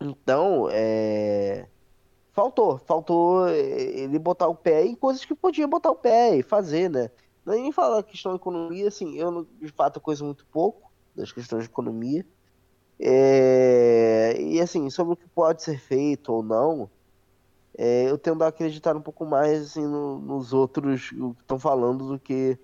[0.00, 1.68] Então, é
[2.40, 6.88] faltou, faltou ele botar o pé em coisas que podia botar o pé e fazer,
[6.88, 7.10] né?
[7.44, 11.68] Nem falar questão de economia, assim, eu de fato conheço muito pouco das questões de
[11.68, 12.24] economia.
[12.98, 14.36] É...
[14.40, 16.90] E assim, sobre o que pode ser feito ou não,
[17.76, 22.08] é, eu tendo a acreditar um pouco mais assim, no, nos outros que estão falando
[22.08, 22.58] do que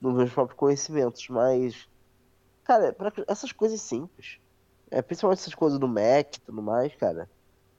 [0.00, 1.28] nos meus próprios conhecimentos.
[1.28, 1.86] Mas,
[2.64, 4.38] cara, para essas coisas simples,
[4.90, 7.28] é, principalmente essas coisas do Mac e tudo mais, cara,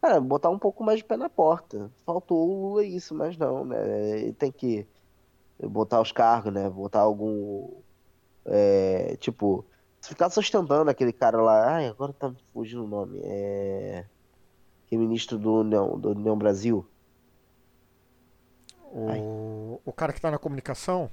[0.01, 1.91] cara, botar um pouco mais de pé na porta.
[2.05, 4.19] Faltou o Lula isso, mas não, né?
[4.19, 4.87] Ele tem que
[5.61, 6.69] botar os cargos, né?
[6.69, 7.69] Botar algum.
[8.45, 9.65] É, tipo,
[10.01, 11.75] se ficar sustentando aquele cara lá.
[11.75, 13.19] Ai, agora tá fugindo o nome.
[13.23, 14.05] É
[14.89, 16.83] que é ministro do União, do União Brasil.
[18.91, 21.11] O, o cara que tá na comunicação?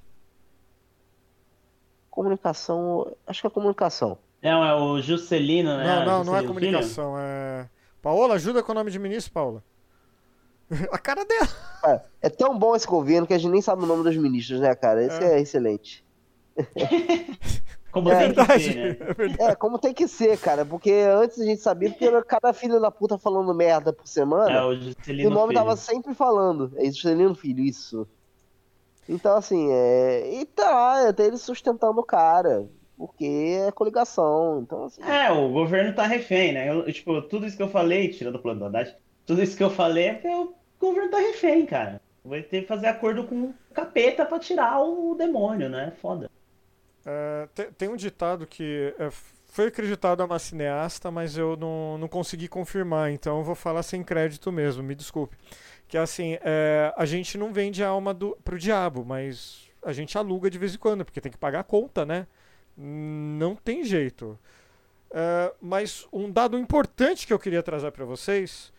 [2.11, 3.15] Comunicação.
[3.27, 4.17] Acho que é comunicação.
[4.43, 5.85] Não, é o Juscelino, né?
[5.85, 7.19] Não, não, não é Juscelino comunicação.
[7.19, 7.69] É.
[8.07, 9.65] Paola, ajuda com o nome de ministro, Paola.
[10.93, 11.49] A cara dela.
[11.83, 14.61] Cara, é tão bom esse governo que a gente nem sabe o nome dos ministros,
[14.61, 15.03] né, cara?
[15.05, 15.41] Esse é, É.
[15.41, 16.05] excelente.
[17.91, 18.63] Como É tem que verdade.
[18.63, 18.97] ser, né?
[19.01, 19.43] É verdade.
[19.51, 20.65] É, como tem que ser, cara.
[20.65, 24.53] Porque antes a gente sabia que era cada filho da puta falando merda por semana.
[24.53, 25.55] É o E o nome Filho.
[25.65, 26.71] tava sempre falando.
[26.77, 28.07] É Juscelino Filho, isso.
[29.09, 30.31] Então, assim, é.
[30.41, 32.69] E tá até ele sustentando o cara.
[32.97, 34.61] Porque é coligação.
[34.63, 35.03] Então, assim.
[35.03, 36.71] É, o governo tá refém, né?
[36.71, 39.63] Eu, tipo, tudo isso que eu falei, tirando o plano do Haddad, tudo isso que
[39.63, 42.01] eu falei é porque o governo tá refém, cara.
[42.25, 45.93] Vai ter que fazer acordo com o capeta pra tirar o demônio, né?
[46.01, 46.31] Foda.
[47.05, 49.11] É, tem, tem um ditado que é,
[49.47, 53.83] foi acreditado a uma cineasta, mas eu não, não consegui confirmar, então eu vou falar
[53.83, 55.37] sem crédito mesmo, me desculpe.
[55.87, 59.93] Que é assim, é, a gente não vende a alma do, pro diabo, mas a
[59.93, 62.27] gente aluga de vez em quando, porque tem que pagar a conta, né?
[62.77, 64.39] Não tem jeito.
[65.11, 68.73] É, mas um dado importante que eu queria trazer para vocês,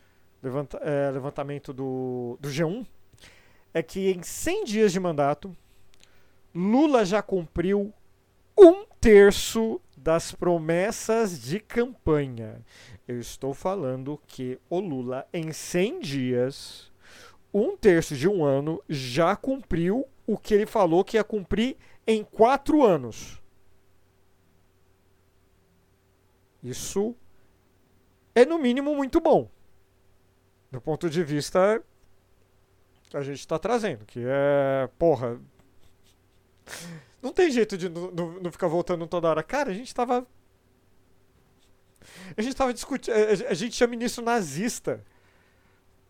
[0.43, 2.85] levanta- é, levantamento do, do G1,
[3.73, 5.55] é que em 100 dias de mandato,
[6.53, 7.93] Lula já cumpriu
[8.57, 12.61] um terço das promessas de campanha.
[13.07, 16.91] Eu estou falando que o Lula, em 100 dias,
[17.53, 22.23] um terço de um ano, já cumpriu o que ele falou que ia cumprir em
[22.23, 23.36] quatro anos.
[26.63, 27.15] Isso
[28.35, 29.49] é, no mínimo, muito bom.
[30.71, 31.81] Do ponto de vista
[33.09, 35.39] que a gente está trazendo, que é, porra,
[37.21, 39.41] não tem jeito de não, ficar voltando toda hora.
[39.43, 40.27] Cara, a gente tava.
[42.35, 43.13] A gente tava discutindo.
[43.49, 45.03] A gente tinha ministro nazista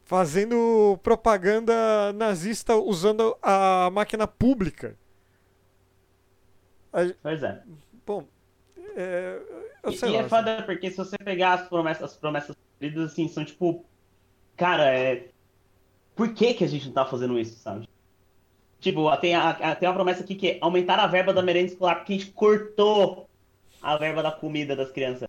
[0.04, 1.74] fazendo propaganda
[2.14, 4.98] nazista usando a máquina pública.
[6.94, 7.62] A- Pois é.
[8.06, 8.28] bom,
[8.98, 9.40] é,
[9.84, 10.20] eu E, sei e lá.
[10.20, 13.86] é foda porque se você pegar as promessas, as promessas cumpridas, assim, são tipo.
[14.56, 15.30] Cara, é.
[16.16, 17.88] Por que, que a gente não tá fazendo isso, sabe?
[18.80, 21.68] Tipo, tem, a, a- tem uma promessa aqui que é aumentar a verba da merenda
[21.72, 23.28] escolar, porque a gente cortou
[23.82, 25.28] a verba da comida das crianças.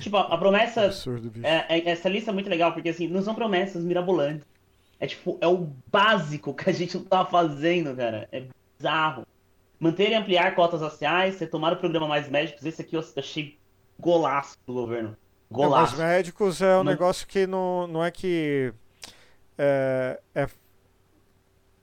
[0.00, 0.86] Tipo, a, a promessa.
[0.86, 4.46] Absurdo, é- é- essa lista é muito legal, porque assim, não são promessas mirabolantes.
[5.00, 8.28] É tipo, é o básico que a gente não tá fazendo, cara.
[8.30, 8.44] É
[8.78, 9.26] bizarro.
[9.82, 13.58] Manter e ampliar cotas raciais, retomar o programa Mais Médicos, esse aqui eu achei
[13.98, 15.16] golaço do governo.
[15.50, 15.96] Mas Golaço.
[15.98, 18.72] médicos é um Não- negócio que não, não é que.
[19.58, 20.20] É.
[20.36, 20.46] é-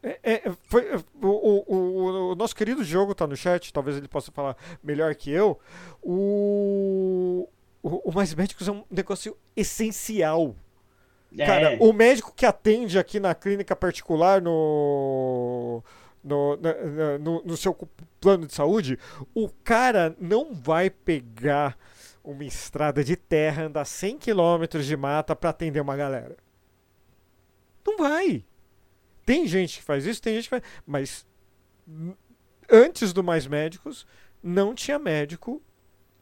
[0.02, 4.08] é- é- foi, é, o, o- o- nosso querido Diogo tá no chat, talvez ele
[4.08, 5.60] possa falar melhor que eu.
[6.02, 7.50] O,
[7.84, 10.56] o, o Mais Médicos é um negócio essencial.
[11.38, 15.84] Cara, É, o médico que atende aqui na clínica particular no.
[16.24, 17.74] No, na- no, no seu
[18.20, 19.00] plano de saúde,
[19.34, 21.78] o cara não vai pegar
[22.24, 26.36] uma estrada de terra, andar 100 km de mata pra atender uma galera.
[27.86, 28.46] Não vai.
[29.26, 30.64] Tem gente que faz isso, tem gente que faz.
[30.86, 31.26] Mas
[32.70, 34.06] antes do Mais Médicos,
[34.42, 35.62] não tinha médico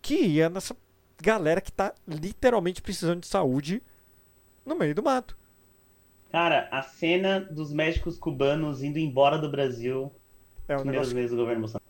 [0.02, 0.76] que ia nessa
[1.22, 3.82] galera que tá literalmente precisando de saúde
[4.66, 5.37] no meio do mato.
[6.32, 10.12] Cara, a cena dos médicos cubanos indo embora do Brasil
[10.68, 11.86] É um primeiras negócio vezes do governo Bolsonaro.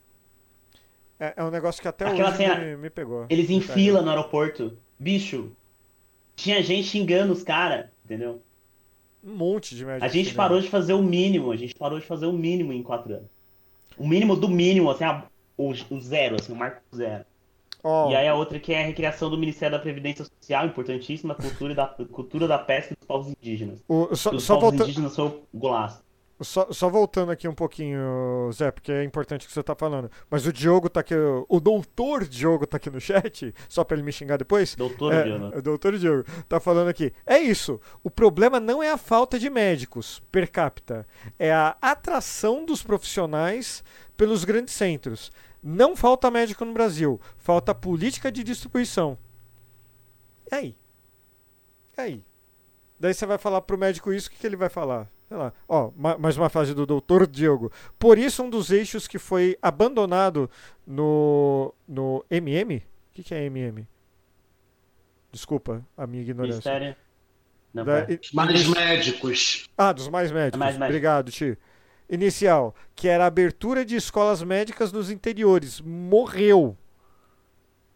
[1.19, 3.25] É, é um negócio que até Aquela hoje cena- me, me pegou.
[3.29, 3.73] Eles em pega.
[3.73, 4.77] fila no aeroporto.
[4.99, 5.51] Bicho,
[6.35, 8.41] tinha gente xingando os caras, entendeu?
[9.23, 10.05] Um monte de médico.
[10.05, 10.37] A gente xingando.
[10.37, 13.29] parou de fazer o mínimo, a gente parou de fazer o mínimo em quatro anos.
[13.97, 15.25] O mínimo do mínimo, assim, a-
[15.57, 17.25] o, o zero, assim, o marco zero.
[17.83, 21.35] Ó, E aí a outra que é a recriação do Ministério da Previdência Social, importantíssima,
[21.35, 23.83] cultura da, cultura da pesca dos povos indígenas.
[23.87, 26.01] o- só, Os só, povos volta- indígenas são golaço.
[26.41, 30.09] só, só voltando aqui um pouquinho, Zé, porque é importante o que você tá falando.
[30.29, 34.03] Mas o Diogo tá aqui, o doutor Diogo tá aqui no chat, só pra ele
[34.03, 34.75] me xingar depois.
[34.75, 35.51] Doutor É, Diana.
[35.57, 37.11] o doutor Diogo tá falando aqui.
[37.25, 37.79] É isso.
[38.03, 41.07] O problema não é a falta de médicos per capita,
[41.39, 43.83] é a atração dos profissionais
[44.15, 45.31] pelos grandes centros.
[45.69, 49.17] Não falta médico no Brasil, falta política de distribuição.
[50.49, 50.75] E aí?
[51.97, 52.23] E aí?
[52.97, 55.11] Daí você vai falar pro médico isso, o que, que ele vai falar?
[55.27, 55.51] Sei lá.
[55.67, 57.69] Ó, ma- mais uma frase do doutor Diogo.
[57.99, 60.49] Por isso, um dos eixos que foi abandonado
[60.85, 62.77] no, no MM.
[62.77, 62.81] O
[63.13, 63.85] que, que é MM?
[65.31, 66.53] Desculpa a minha ignorância.
[66.71, 66.95] Ministério.
[67.73, 69.69] Não, Da- Mais médicos.
[69.77, 70.59] Ah, dos mais médicos.
[70.59, 70.87] Mais médicos.
[70.87, 71.57] Obrigado, Ti.
[72.09, 75.81] Inicial, que era a abertura de escolas médicas nos interiores.
[75.81, 76.77] Morreu.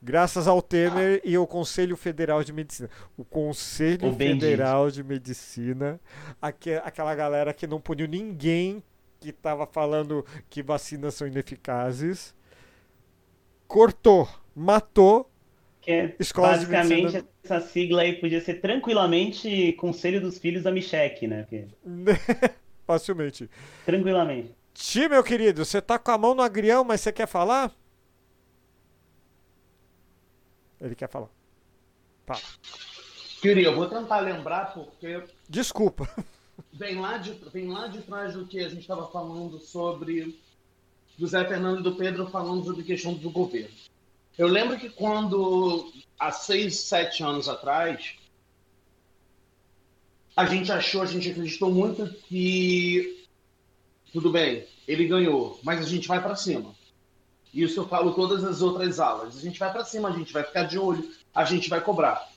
[0.03, 2.89] Graças ao Temer e ao Conselho Federal de Medicina.
[3.15, 4.15] O Conselho O.
[4.15, 5.99] Federal de Medicina,
[6.41, 8.81] aque- aquela galera que não puniu ninguém
[9.19, 12.33] que estava falando que vacinas são ineficazes,
[13.67, 15.29] cortou, matou.
[15.81, 21.43] Que é, basicamente, essa sigla aí podia ser tranquilamente Conselho dos Filhos da Micheque, né?
[21.43, 21.67] Porque,
[22.85, 23.49] Facilmente.
[23.85, 24.55] tranquilamente.
[24.73, 27.71] Ti, meu querido, você tá com a mão no agrião, mas você quer falar?
[30.79, 31.29] Ele quer falar.
[33.41, 36.07] Queria, eu vou tentar lembrar porque Desculpa.
[36.71, 40.39] vem lá de, vem lá de trás do que a gente estava falando sobre
[41.17, 43.75] do Zé Fernando e do Pedro falando sobre questão do governo.
[44.37, 48.15] Eu lembro que quando, há seis, sete anos atrás,
[50.35, 53.25] a gente achou, a gente acreditou muito que
[54.11, 56.75] tudo bem, ele ganhou, mas a gente vai para cima.
[57.53, 59.37] Isso eu falo todas as outras aulas.
[59.37, 62.29] A gente vai para cima, a gente vai ficar de olho, a gente vai cobrar.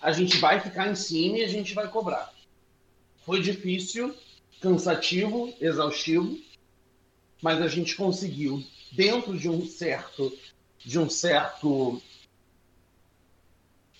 [0.00, 2.32] A gente vai ficar em cima e a gente vai cobrar.
[3.24, 4.14] Foi difícil,
[4.60, 6.38] cansativo, exaustivo,
[7.42, 8.62] mas a gente conseguiu,
[8.92, 10.32] dentro de um certo,
[10.78, 12.00] de um certo,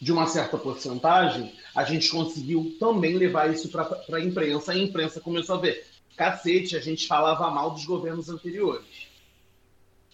[0.01, 4.73] de uma certa porcentagem, a gente conseguiu também levar isso para a imprensa.
[4.73, 5.87] A imprensa começou a ver,
[6.17, 9.07] cacete, a gente falava mal dos governos anteriores.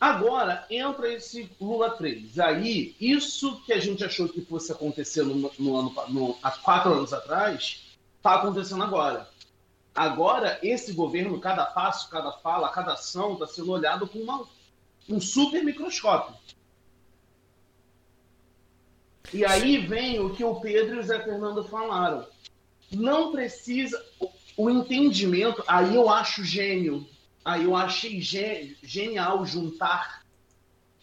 [0.00, 2.38] Agora entra esse Lula 3.
[2.40, 6.92] Aí, isso que a gente achou que fosse acontecer no, no ano, no, há quatro
[6.92, 9.28] anos atrás, está acontecendo agora.
[9.94, 14.44] Agora, esse governo, cada passo, cada fala, cada ação, está sendo olhado com uma,
[15.08, 16.34] um super microscópio.
[19.32, 22.26] E aí vem o que o Pedro e o Zé Fernando falaram.
[22.90, 24.02] Não precisa.
[24.56, 27.08] O, entendimento, aí eu acho gênio.
[27.44, 30.22] Aí eu achei ge- genial juntar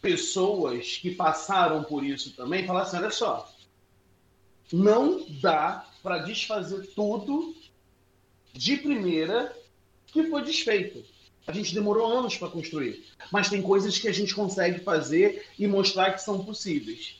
[0.01, 3.51] pessoas que passaram por isso também falar assim: olha só,
[4.71, 7.55] não dá para desfazer tudo
[8.53, 9.55] de primeira
[10.07, 11.03] que foi desfeito.
[11.47, 15.65] A gente demorou anos para construir, mas tem coisas que a gente consegue fazer e
[15.65, 17.18] mostrar que são possíveis.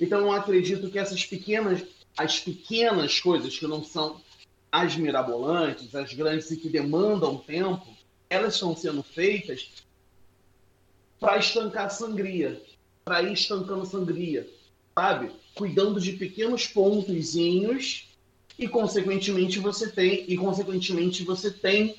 [0.00, 1.82] Então eu acredito que essas pequenas,
[2.16, 4.20] as pequenas coisas que não são
[4.70, 7.86] as mirabolantes, as grandes e que demandam tempo,
[8.28, 9.70] elas estão sendo feitas
[11.18, 12.60] para estancar sangria,
[13.04, 14.48] para ir estancando sangria,
[14.94, 15.30] sabe?
[15.54, 18.08] Cuidando de pequenos pontozinhos
[18.58, 21.96] e consequentemente você tem e consequentemente você tem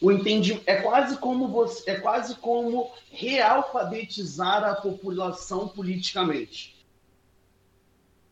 [0.00, 6.71] o entendimento é quase como você é quase como realfabetizar a população politicamente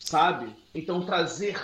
[0.00, 1.56] sabe então trazer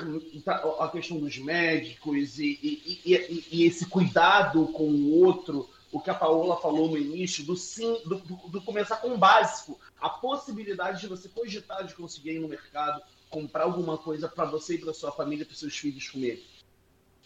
[0.79, 6.11] a questão dos médicos e, e, e, e esse cuidado com o outro o que
[6.11, 8.17] a Paola falou no início do sim do,
[8.49, 13.03] do, começar com o básico a possibilidade de você cogitar de conseguir ir no mercado
[13.31, 16.43] comprar alguma coisa para você e para sua família, para seus filhos comerem.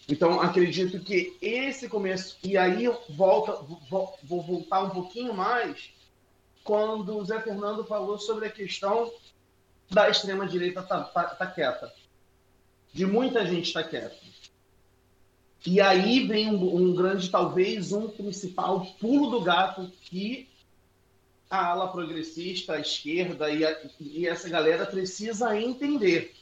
[0.09, 2.37] Então, acredito que esse começo.
[2.43, 3.53] E aí, volta,
[3.89, 5.91] vou, vou voltar um pouquinho mais
[6.65, 9.13] quando o Zé Fernando falou sobre a questão
[9.91, 11.93] da extrema-direita tá, tá, tá quieta.
[12.93, 14.17] De muita gente estar tá quieta.
[15.67, 20.49] E aí vem um, um grande, talvez, um principal pulo do gato que
[21.51, 26.35] a ala progressista, a esquerda e, a, e, essa galera precisa entender.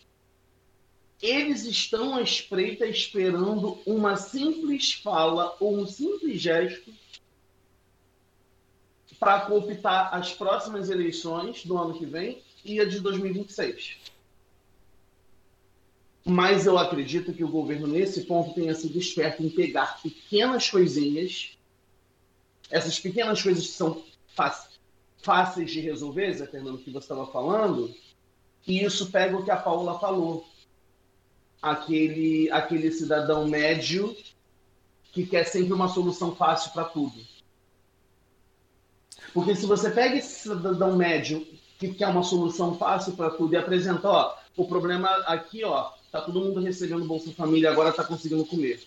[1.21, 6.93] Eles estão à espreita esperando uma simples fala ou um simples gesto
[9.19, 13.99] para cooptar as próximas eleições do ano que vem e a de 2026.
[16.25, 21.57] Mas eu acredito que o governo, nesse ponto, tenha sido esperto em pegar pequenas coisinhas,
[22.71, 24.05] essas pequenas coisas que são
[25.23, 27.95] fáceis de resolver, Zé Fernando, que você estava falando,
[28.67, 30.47] e isso pega o que a Paula falou.
[31.61, 34.15] Aquele, aquele cidadão médio
[35.11, 37.19] que quer sempre uma solução fácil para tudo.
[39.33, 41.47] Porque se você pega esse cidadão médio
[41.79, 46.21] que quer uma solução fácil para tudo e apresenta, ó, o problema aqui, ó, tá
[46.21, 48.83] todo mundo recebendo Bolsa Família, agora tá conseguindo comer.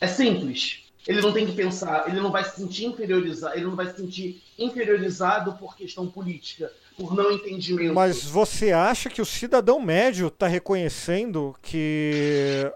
[0.00, 0.84] É simples.
[1.06, 3.96] Ele não tem que pensar, ele não vai se sentir inferiorizado, ele não vai se
[3.96, 7.94] sentir inferiorizado por questão política, por não entendimento.
[7.94, 12.70] Mas você acha que o cidadão médio está reconhecendo que,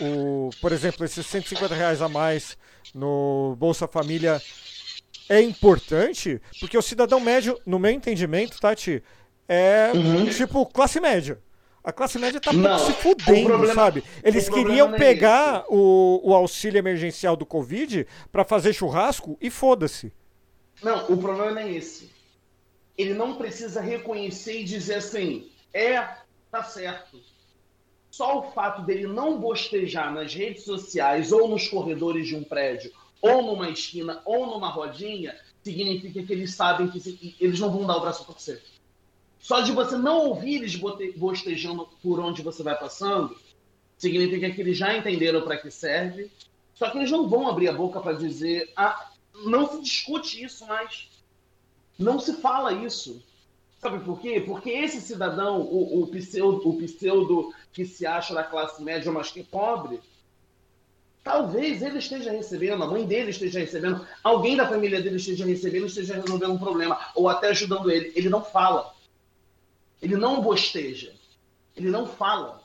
[0.00, 2.56] o, por exemplo, esses 150 reais a mais
[2.94, 4.40] no Bolsa Família
[5.32, 6.40] é importante?
[6.60, 9.02] Porque o cidadão médio, no meu entendimento, Tati,
[9.48, 10.26] é uhum.
[10.26, 11.38] tipo classe média.
[11.82, 14.04] A classe média tá não, se fudendo, problema, sabe?
[14.22, 19.50] Eles queriam é pegar é o, o auxílio emergencial do Covid para fazer churrasco e
[19.50, 20.12] foda-se.
[20.82, 22.10] Não, o problema é esse.
[22.96, 26.06] Ele não precisa reconhecer e dizer assim, é,
[26.50, 27.18] tá certo.
[28.10, 32.92] Só o fato dele não bostejar nas redes sociais ou nos corredores de um prédio,
[33.22, 37.96] ou numa esquina, ou numa rodinha, significa que eles sabem que eles não vão dar
[37.96, 38.60] o braço a torcer.
[39.38, 40.76] Só de você não ouvir eles
[41.16, 43.36] bostejando por onde você vai passando,
[43.96, 46.30] significa que eles já entenderam para que serve.
[46.74, 49.12] Só que eles não vão abrir a boca para dizer, ah,
[49.46, 51.08] não se discute isso mais.
[51.98, 53.22] Não se fala isso.
[53.78, 54.40] Sabe por quê?
[54.40, 59.30] Porque esse cidadão, o, o, pseudo, o pseudo que se acha da classe média, mas
[59.30, 60.00] que é pobre,
[61.22, 65.86] talvez ele esteja recebendo, a mãe dele esteja recebendo, alguém da família dele esteja recebendo,
[65.86, 68.12] esteja resolvendo um problema, ou até ajudando ele.
[68.16, 68.94] Ele não fala.
[70.00, 71.12] Ele não bosteja.
[71.76, 72.62] Ele não fala.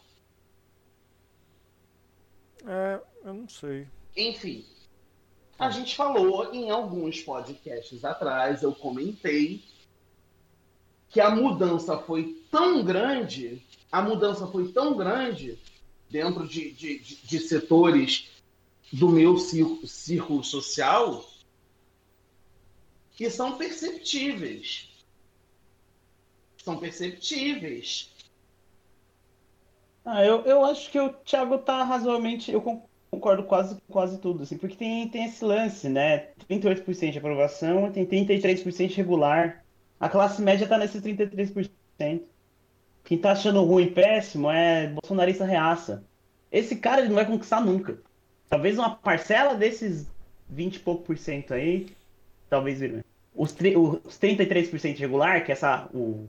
[2.66, 3.88] É, eu não sei.
[4.16, 4.66] Enfim,
[5.58, 9.64] a gente falou em alguns podcasts atrás, eu comentei
[11.10, 15.58] que a mudança foi tão grande, a mudança foi tão grande
[16.10, 18.37] dentro de, de, de, de setores
[18.92, 21.26] do meu círculo, círculo social
[23.12, 24.88] que são perceptíveis
[26.68, 28.12] são perceptíveis.
[30.04, 32.52] Ah, eu, eu acho que o Thiago tá razoavelmente.
[32.52, 32.62] Eu
[33.10, 36.32] concordo quase quase tudo, assim, porque tem, tem esse lance, né?
[36.50, 39.64] 38% de aprovação, tem 33% regular.
[39.98, 42.22] A classe média tá nesses 33%.
[43.06, 46.06] Quem tá achando ruim péssimo é bolsonarista reaça.
[46.52, 48.02] Esse cara ele não vai conquistar nunca.
[48.50, 50.08] Talvez uma parcela desses
[50.50, 51.88] 20 e pouco por cento aí,
[52.50, 53.04] talvez vire.
[53.36, 56.28] Os, os 33% regular, que é essa, o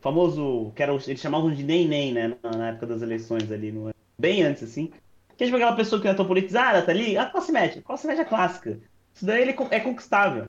[0.00, 3.94] famoso, que era, eles chamavam de nem nem, né, na época das eleições ali, no,
[4.18, 4.92] bem antes, assim.
[5.36, 7.80] Que é tipo aquela pessoa que não é tão politizada, tá ali, a classe média,
[7.80, 8.78] a classe média clássica.
[9.14, 10.48] Isso daí ele é conquistável.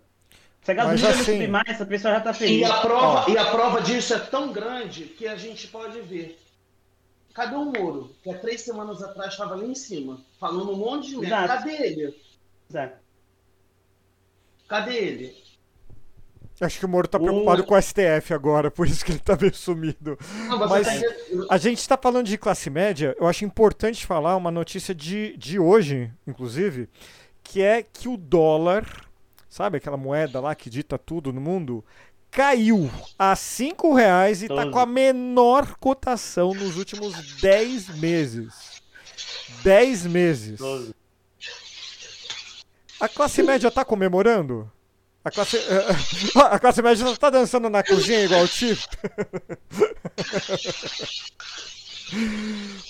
[0.62, 2.62] Se a gasolina assim, não subir mais, essa pessoa já tá feliz.
[2.62, 6.38] E a, prova, e a prova disso é tão grande que a gente pode ver.
[7.33, 8.16] Cadê o Moro?
[8.24, 11.47] Que há três semanas atrás estava ali em cima, falando um monte de merda.
[11.47, 12.21] Cadê ele?
[12.70, 12.97] Exato.
[14.67, 15.41] Cadê ele?
[16.62, 17.66] Acho que o Moro tá preocupado o...
[17.66, 20.17] com o STF agora, por isso que ele tá meio sumido.
[20.47, 20.93] Não, mas tá...
[21.49, 25.58] a gente tá falando de classe média, eu acho importante falar uma notícia de, de
[25.58, 26.87] hoje, inclusive,
[27.41, 28.86] que é que o dólar,
[29.49, 31.83] sabe aquela moeda lá que dita tudo no mundo,
[32.32, 32.89] caiu
[33.20, 38.82] a 5 reais e tá com a menor cotação nos últimos 10 meses.
[39.63, 40.59] 10 meses.
[42.99, 44.71] A classe média tá comemorando?
[45.24, 45.58] A classe,
[46.36, 48.78] a classe média não tá dançando na cozinha igual o Tio?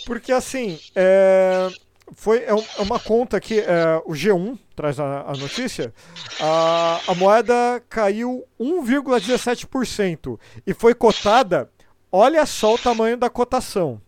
[0.05, 1.69] Porque assim, é,
[2.16, 5.94] foi, é, é uma conta que é, o G1 traz a, a notícia.
[6.40, 11.70] A, a moeda caiu 1,17% e foi cotada.
[12.12, 14.02] Olha só o tamanho da cotação.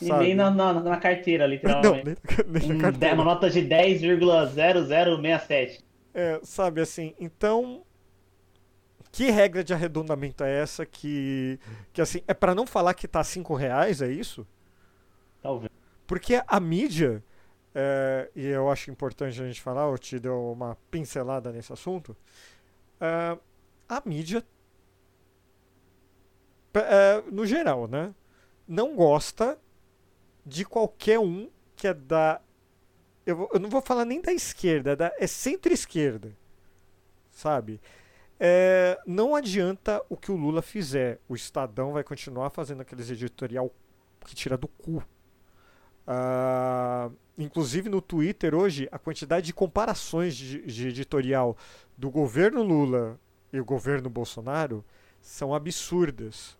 [0.00, 2.04] e nem na, na, na, carteira, literalmente.
[2.04, 2.14] Não,
[2.46, 3.14] nem, nem na carteira.
[3.14, 5.84] Uma nota de 10,0067.
[6.14, 7.82] É, sabe assim, então
[9.12, 11.58] que regra de arredondamento é essa que,
[11.92, 14.46] que assim, é para não falar que tá 5 reais, é isso?
[15.42, 15.70] Talvez.
[16.06, 17.24] Porque a mídia,
[17.78, 22.16] é, e eu acho importante a gente falar, eu te deu uma pincelada nesse assunto,
[22.98, 23.38] é,
[23.86, 24.42] a mídia,
[26.74, 28.14] é, no geral, né,
[28.66, 29.58] não gosta
[30.44, 32.40] de qualquer um que é da.
[33.26, 36.34] Eu, eu não vou falar nem da esquerda, é, da, é centro-esquerda.
[37.30, 37.78] Sabe?
[38.40, 41.20] É, não adianta o que o Lula fizer.
[41.28, 43.70] O Estadão vai continuar fazendo aqueles editorial
[44.24, 45.02] que tira do cu.
[46.06, 51.56] Ah, inclusive no Twitter hoje, a quantidade de comparações de, de editorial
[51.96, 53.18] do governo Lula
[53.52, 54.84] e o governo Bolsonaro
[55.20, 56.56] são absurdas.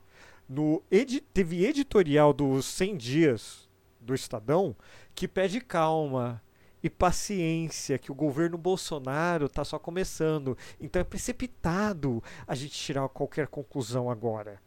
[0.49, 3.69] No edi- teve editorial dos 100 dias
[4.01, 4.75] do Estadão
[5.15, 6.43] que pede calma
[6.83, 10.57] e paciência, que o governo Bolsonaro está só começando.
[10.81, 14.61] Então é precipitado a gente tirar qualquer conclusão agora.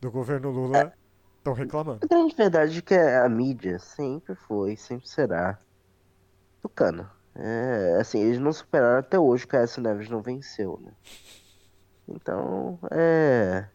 [0.00, 0.92] Do governo Lula
[1.42, 2.00] estão reclamando.
[2.02, 5.58] A grande verdade é que a mídia sempre foi, sempre será
[6.60, 7.10] tucana.
[7.34, 9.80] É, assim, eles não superaram até hoje que a S.
[9.80, 10.92] Neves não venceu, né?
[12.08, 13.70] Então, é.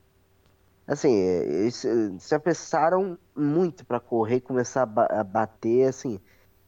[0.88, 1.84] Assim, é, eles
[2.20, 6.20] se apressaram muito pra correr e começar a, ba- a bater, assim.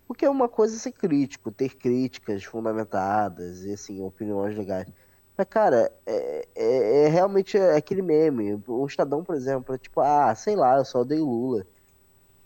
[0.07, 4.87] Porque é uma coisa ser crítico, ter críticas fundamentadas e, assim, opiniões legais.
[5.45, 8.61] Cara, é, é- é realmente aquele meme.
[8.67, 11.65] O Estadão, por exemplo, é tipo, ah, sei lá, eu só odeio Lula.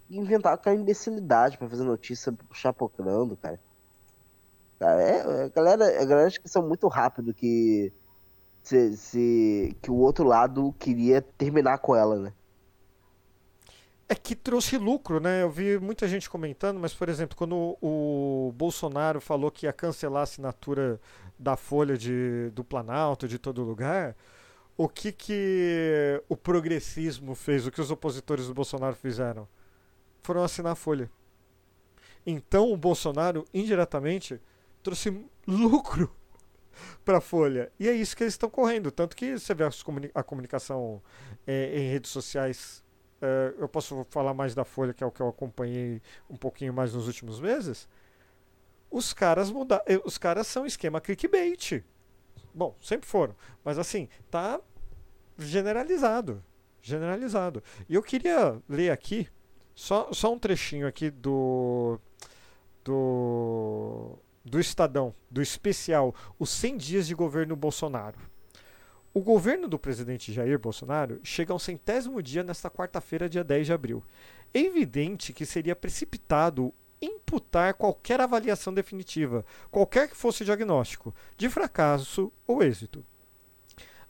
[0.10, 3.60] E inventar aquela imbecilidade pra fazer notícia chapocrando, cara.
[4.80, 7.94] Cara, é, a galera, a galera acha que são muito rápido que
[8.64, 12.34] se, se- que o outro lado queria terminar com ela, né?
[14.08, 15.42] É que trouxe lucro, né?
[15.44, 20.22] Eu vi muita gente comentando, mas, por exemplo, quando o Bolsonaro falou que ia cancelar
[20.22, 21.00] a assinatura
[21.44, 24.16] da Folha de, do Planalto, de todo lugar,
[24.78, 29.48] o que, que o progressismo fez, o que os opositores do Bolsonaro fizeram?
[30.24, 31.12] Foram assinar a Folha.
[32.26, 34.40] Então o Bolsonaro, indiretamente,
[34.82, 36.10] trouxe lucro
[37.04, 37.72] para a Folha.
[37.80, 38.90] E é isso que eles estão correndo.
[38.90, 41.02] Tanto que você vê comuni- a comunicação
[41.46, 42.82] eh, em redes sociais
[43.22, 46.74] é, eu posso falar mais da Folha, que é o que eu acompanhei um pouquinho
[46.74, 47.88] mais nos últimos meses.
[48.94, 51.84] Os caras muda, eh, os caras são esquema clickbait.
[52.54, 54.62] Bom, sempre foram, mas assim, tá
[55.36, 56.44] generalizado,
[56.80, 57.64] generalizado.
[57.90, 59.28] E eu queria ler aqui
[59.74, 62.00] só, só um trechinho aqui do
[62.84, 64.16] do
[64.46, 68.20] do Estadão, do especial Os 100 dias de governo Bolsonaro.
[69.12, 73.74] O governo do presidente Jair Bolsonaro chega ao centésimo dia nesta quarta-feira, dia 10 de
[73.74, 74.04] abril.
[74.54, 76.72] É evidente que seria precipitado
[77.06, 83.06] imputar qualquer avaliação definitiva, qualquer que fosse o diagnóstico, de fracasso ou êxito.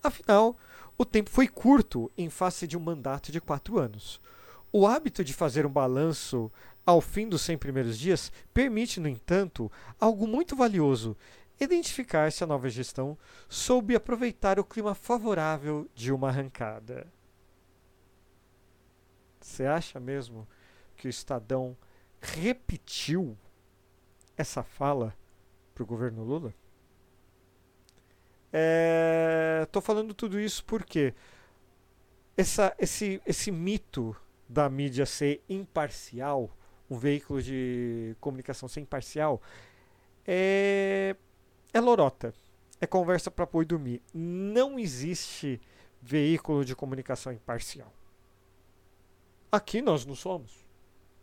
[0.01, 0.57] Afinal,
[0.97, 4.21] o tempo foi curto em face de um mandato de quatro anos.
[4.71, 6.51] O hábito de fazer um balanço
[6.85, 11.15] ao fim dos 100 primeiros dias permite, no entanto, algo muito valioso:
[11.59, 13.17] identificar se a nova gestão
[13.47, 17.07] soube aproveitar o clima favorável de uma arrancada.
[19.39, 20.47] Você acha mesmo
[20.95, 21.75] que o Estadão
[22.23, 23.37] repetiu
[24.37, 25.13] essa fala
[25.75, 26.53] para o governo Lula?
[29.63, 31.13] Estou falando tudo isso porque
[32.37, 34.15] essa, esse, esse mito
[34.47, 36.49] da mídia ser imparcial,
[36.89, 39.41] um veículo de comunicação ser imparcial,
[40.25, 41.15] é,
[41.73, 42.33] é lorota.
[42.79, 44.01] É conversa para pôr dormir.
[44.13, 45.59] Não existe
[46.01, 47.91] veículo de comunicação imparcial.
[49.51, 50.65] Aqui nós não somos,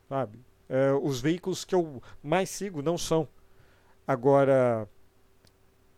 [0.08, 0.38] sabe?
[0.72, 3.26] É, os veículos que eu mais sigo não são.
[4.06, 4.88] Agora,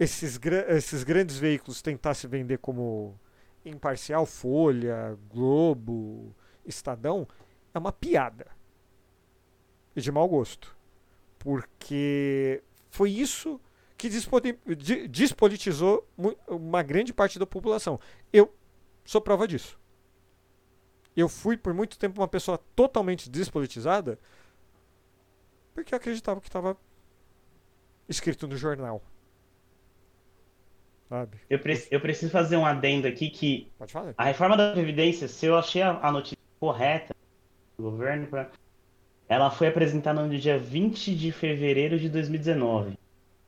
[0.00, 3.20] esses, esses grandes veículos tentar se vender como
[3.66, 6.34] imparcial, Folha, Globo,
[6.64, 7.28] Estadão,
[7.74, 8.46] é uma piada.
[9.94, 10.74] E de mau gosto.
[11.38, 13.60] Porque foi isso
[13.98, 14.08] que
[15.06, 16.08] despolitizou
[16.48, 18.00] uma grande parte da população.
[18.32, 18.54] Eu
[19.04, 19.78] sou prova disso.
[21.14, 24.18] Eu fui por muito tempo uma pessoa totalmente despolitizada
[25.74, 26.76] porque acreditava que estava
[28.08, 29.02] escrito no jornal.
[31.08, 31.38] Sabe?
[31.48, 33.70] Eu, pre- eu preciso fazer um adendo aqui que
[34.16, 37.14] a reforma da Previdência, se eu achei a, a notícia correta
[37.78, 38.50] do governo, pra-
[39.28, 42.98] ela foi apresentada no dia 20 de fevereiro de 2019.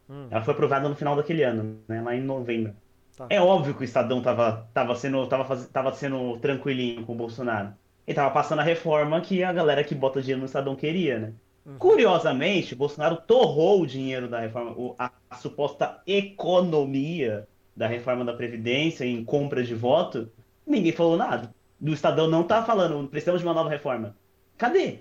[0.09, 2.77] Hum, Ela foi aprovada no final daquele ano, né, lá em novembro.
[3.17, 3.27] Tá.
[3.31, 7.17] É óbvio que o Estadão tava, tava, sendo, tava, faz- tava sendo tranquilinho com o
[7.17, 7.75] Bolsonaro.
[8.07, 11.35] Ele tava passando a reforma que a galera que bota dinheiro no Estadão queria, né?
[11.79, 19.05] Curiosamente, Bolsonaro torrou o dinheiro da reforma, a, a suposta economia da reforma da Previdência
[19.05, 20.31] em compra de voto,
[20.67, 21.55] ninguém falou nada.
[21.81, 24.15] O Estadão não tá falando, precisamos de uma nova reforma.
[24.59, 25.01] Cadê?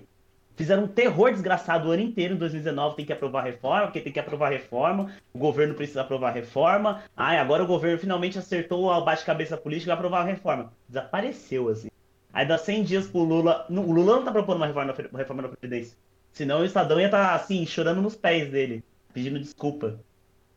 [0.56, 4.14] Fizeram um terror desgraçado o ano inteiro, em 2019 tem que aprovar reforma, porque tem
[4.14, 7.04] que aprovar reforma, o governo precisa aprovar reforma.
[7.18, 10.72] Ai, agora o governo finalmente acertou a bate-cabeça política e aprovar a reforma.
[10.88, 11.90] Desapareceu, assim.
[12.32, 13.66] Aí dá 100 dias pro Lula.
[13.70, 15.98] O Lula não tá propondo uma reforma, reforma da Previdência.
[16.34, 18.84] Senão o Estadão ia estar, tá, assim, chorando nos pés dele,
[19.14, 20.00] pedindo desculpa,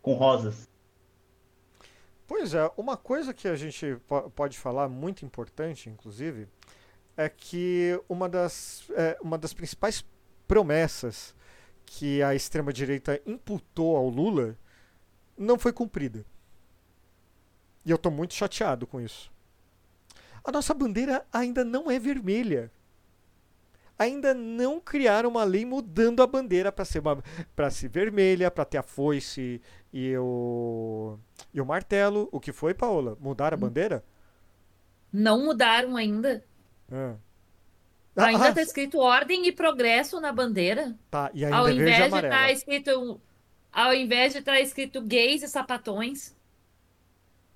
[0.00, 0.66] com rosas.
[2.26, 3.98] Pois é, uma coisa que a gente
[4.34, 6.48] pode falar, muito importante, inclusive,
[7.16, 10.04] é que uma das, é, uma das principais
[10.48, 11.34] promessas
[11.84, 14.56] que a extrema-direita imputou ao Lula
[15.38, 16.24] não foi cumprida.
[17.84, 19.30] E eu estou muito chateado com isso.
[20.42, 22.72] A nossa bandeira ainda não é vermelha.
[23.98, 27.22] Ainda não criaram uma lei mudando a bandeira para ser, uma,
[27.70, 29.60] ser vermelha, para ter a foice
[29.92, 31.18] e o,
[31.52, 32.28] e o martelo.
[32.30, 33.16] O que foi, Paola?
[33.18, 33.60] Mudar a hum.
[33.60, 34.04] bandeira?
[35.12, 36.44] Não mudaram ainda.
[36.92, 37.14] Ah.
[38.16, 40.94] Ainda está ah, escrito ordem e progresso na bandeira.
[41.10, 43.20] Tá, e ainda ao é invés de estar tá escrito
[43.70, 46.34] Ao invés de estar tá escrito gays e sapatões.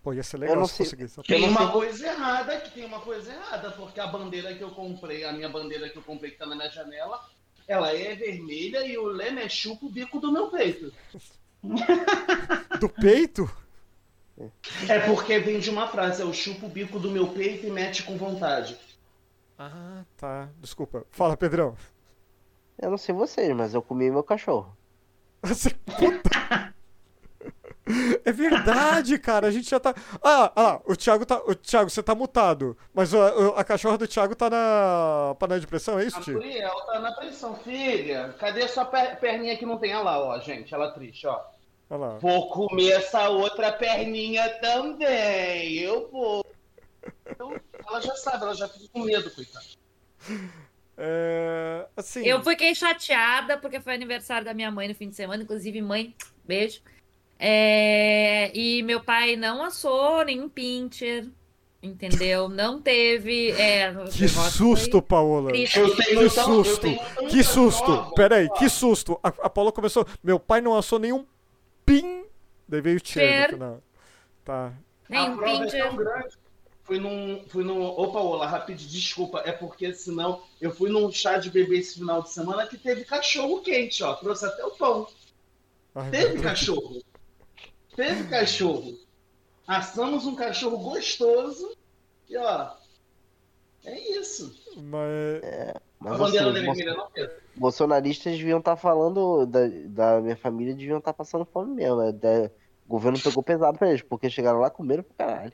[0.02, 1.14] Pô, ia ser legal se gays.
[1.26, 5.24] Tem uma coisa errada, que tem uma coisa errada, porque a bandeira que eu comprei,
[5.24, 7.20] a minha bandeira que eu comprei que tá na minha janela,
[7.68, 10.92] ela é vermelha e o leme é chupa o bico do meu peito.
[12.80, 13.50] do peito?
[14.88, 18.02] É porque vem de uma frase, eu chupo o bico do meu peito e mete
[18.02, 18.78] com vontade.
[19.58, 20.48] Ah, tá.
[20.58, 21.04] Desculpa.
[21.10, 21.76] Fala, Pedrão.
[22.80, 24.74] Eu não sei vocês, mas eu comi meu cachorro.
[25.42, 26.74] Você, puta.
[28.24, 29.46] É verdade, cara.
[29.46, 29.94] A gente já tá.
[30.22, 31.38] Ah, ah, o Thiago tá.
[31.46, 32.76] O Thiago, você tá mutado.
[32.94, 36.38] Mas a, a cachorra do Thiago tá na panela de pressão, é isso, tio?
[36.38, 38.34] A Gabriel tá na pressão, filha.
[38.38, 39.94] Cadê sua perninha que não tem?
[39.94, 40.72] Olha lá, ó, gente.
[40.74, 41.40] Ela triste, ó.
[41.90, 42.18] Olha lá.
[42.18, 45.78] Vou comer essa outra perninha também.
[45.78, 46.44] Eu vou.
[47.26, 47.54] Então,
[47.86, 49.66] ela já sabe, ela já fica com medo, coitada.
[51.02, 52.26] É, assim...
[52.26, 56.14] Eu fiquei chateada porque foi aniversário da minha mãe no fim de semana, inclusive, mãe,
[56.44, 56.82] beijo.
[57.42, 61.26] É, e meu pai não assou nenhum pincher,
[61.82, 62.50] entendeu?
[62.50, 63.52] Não teve.
[63.52, 65.50] É, que susto, Paola!
[65.50, 66.86] Que susto!
[67.30, 68.12] Que susto!
[68.14, 69.18] Peraí, que susto!
[69.22, 70.06] A, a Paola começou.
[70.22, 71.24] Meu pai não assou nenhum
[71.86, 72.24] pin.
[72.68, 73.82] Daí veio o tcher no.
[74.44, 74.74] Tá.
[75.08, 75.86] Nem um pincher.
[75.86, 76.28] É
[76.84, 77.42] fui num.
[77.48, 77.80] Fui num.
[77.82, 79.42] Opa, Ola, rapidinho, desculpa.
[79.46, 83.04] É porque senão eu fui num chá de bebê esse final de semana que teve
[83.04, 84.12] cachorro quente, ó.
[84.14, 85.06] Trouxe até o pão.
[85.94, 87.00] Ai, teve cachorro.
[87.94, 88.98] Teve cachorro.
[89.66, 91.76] Assamos um cachorro gostoso
[92.28, 92.72] e ó.
[93.84, 94.54] É isso.
[94.76, 95.42] Mas.
[95.42, 97.36] É, mas a bandeira assim, vermelha não, Pedro?
[97.56, 101.96] Bolsonaristas deviam estar tá falando da, da minha família, deviam estar tá passando fome mesmo.
[101.96, 102.50] Né?
[102.86, 105.52] O governo pegou pesado pra eles, porque chegaram lá comeram pro caralho.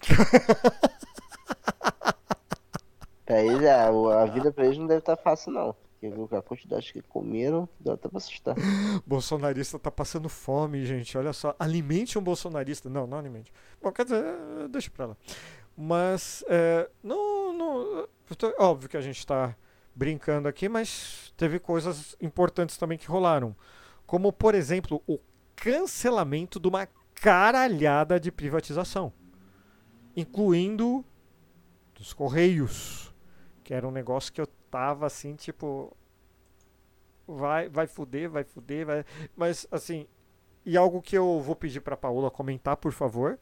[3.24, 3.88] pra eles, a,
[4.22, 5.74] a vida pra eles não deve estar tá fácil, não.
[6.10, 8.54] Porque a quantidade que comeram, dá até pra assustar.
[9.06, 11.16] Bolsonarista tá passando fome, gente.
[11.16, 11.54] Olha só.
[11.58, 12.88] Alimente um bolsonarista.
[12.88, 13.52] Não, não alimente.
[13.82, 14.24] Bom, quer dizer,
[14.70, 15.16] deixa pra lá.
[15.76, 18.08] Mas, é, não, não.
[18.58, 19.56] Óbvio que a gente tá
[19.94, 23.54] brincando aqui, mas teve coisas importantes também que rolaram.
[24.06, 25.18] Como, por exemplo, o
[25.56, 29.12] cancelamento de uma caralhada de privatização
[30.16, 31.04] incluindo
[31.94, 33.12] dos Correios,
[33.62, 35.96] que era um negócio que eu tava assim, tipo,
[37.28, 39.04] vai, vai fuder, vai fuder, vai.
[39.36, 40.08] Mas assim,
[40.66, 43.38] e algo que eu vou pedir para Paola comentar, por favor.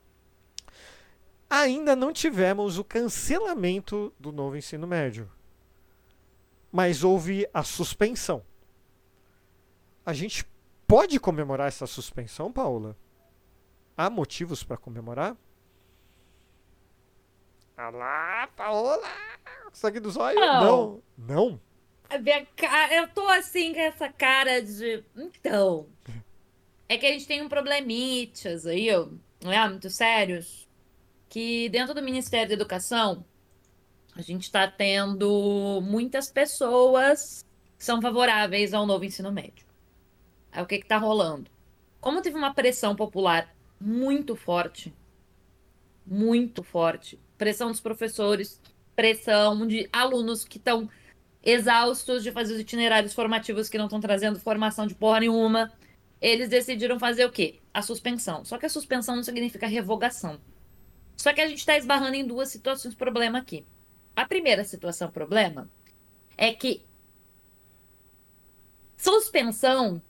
[1.49, 5.31] Ainda não tivemos o cancelamento do novo ensino médio.
[6.71, 8.45] Mas houve a suspensão.
[10.05, 10.47] A gente
[10.87, 12.95] pode comemorar essa suspensão, Paola?
[13.97, 15.35] Há motivos para comemorar?
[17.79, 19.32] Olá, Paola!
[19.73, 20.41] Sangue dos olhos?
[20.41, 21.03] Não.
[21.17, 21.61] Não?
[22.11, 22.47] Não?
[22.57, 25.03] Cara, eu tô assim com essa cara de.
[25.17, 25.87] Então.
[26.89, 28.89] É que a gente tem um problemitas aí,
[29.43, 30.69] né, muito sérios,
[31.27, 33.25] que dentro do Ministério da Educação
[34.15, 37.47] a gente está tendo muitas pessoas
[37.79, 39.65] que são favoráveis ao novo ensino médio.
[40.51, 41.51] Aí o que está rolando?
[41.99, 44.95] Como teve uma pressão popular muito forte,
[46.05, 48.61] muito forte pressão dos professores,
[48.95, 50.89] pressão de alunos que estão
[51.43, 55.73] exaustos de fazer os itinerários formativos que não estão trazendo formação de porra nenhuma.
[56.21, 57.61] Eles decidiram fazer o quê?
[57.75, 58.45] A suspensão.
[58.45, 60.41] Só que a suspensão não significa revogação.
[61.17, 63.67] Só que a gente está esbarrando em duas situações problema aqui.
[64.15, 65.69] A primeira situação problema
[66.37, 66.85] é que
[68.97, 70.01] suspensão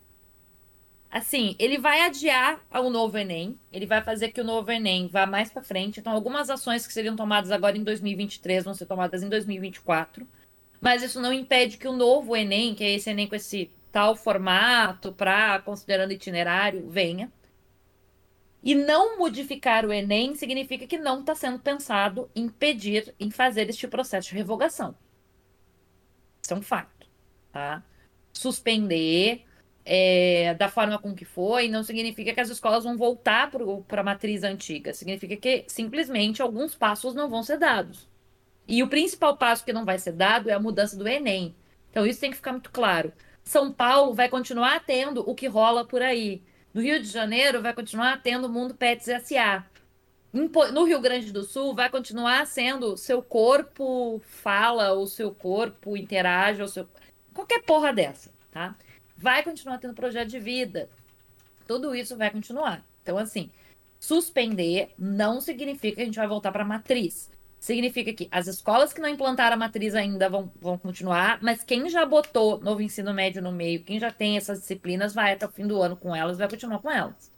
[1.13, 5.27] Assim, ele vai adiar o novo Enem, ele vai fazer que o novo Enem vá
[5.27, 6.01] mais para frente.
[6.01, 10.27] Então, algumas ações que seriam tomadas agora em 2023 vão ser tomadas em 2024.
[10.81, 14.17] Mas isso não impede que o novo Enem, que é esse Enem com esse tal
[14.17, 17.31] formato para considerando itinerário, venha.
[18.63, 23.69] E não modificar o Enem significa que não está sendo pensado em pedir, em fazer
[23.69, 24.97] este processo de revogação.
[26.43, 27.07] Isso é um fato,
[27.53, 27.83] tá?
[28.33, 29.45] Suspender
[29.85, 33.51] é, da forma com que foi, não significa que as escolas vão voltar
[33.87, 34.95] para a matriz antiga.
[34.95, 38.09] Significa que simplesmente alguns passos não vão ser dados.
[38.67, 41.55] E o principal passo que não vai ser dado é a mudança do Enem.
[41.91, 43.13] Então isso tem que ficar muito claro.
[43.43, 46.43] São Paulo vai continuar tendo o que rola por aí.
[46.73, 49.67] No Rio de Janeiro vai continuar tendo o Mundo Pets SA.
[50.33, 56.63] No Rio Grande do Sul vai continuar sendo seu corpo fala, o seu corpo interage,
[56.63, 56.89] ou seu...
[57.35, 58.75] qualquer porra dessa, tá?
[59.23, 60.91] Vai continuar tendo projeto de vida.
[61.67, 62.85] Tudo isso vai continuar.
[63.03, 63.51] Então, assim,
[64.01, 67.31] suspender não significa que a gente vai voltar para a matriz.
[67.61, 71.89] Significa que as escolas que não implantaram a matriz ainda vão, vão continuar, mas quem
[71.89, 75.53] já botou novo ensino médio no meio, quem já tem essas disciplinas, vai até o
[75.53, 77.31] fim do ano com elas, vai continuar com elas.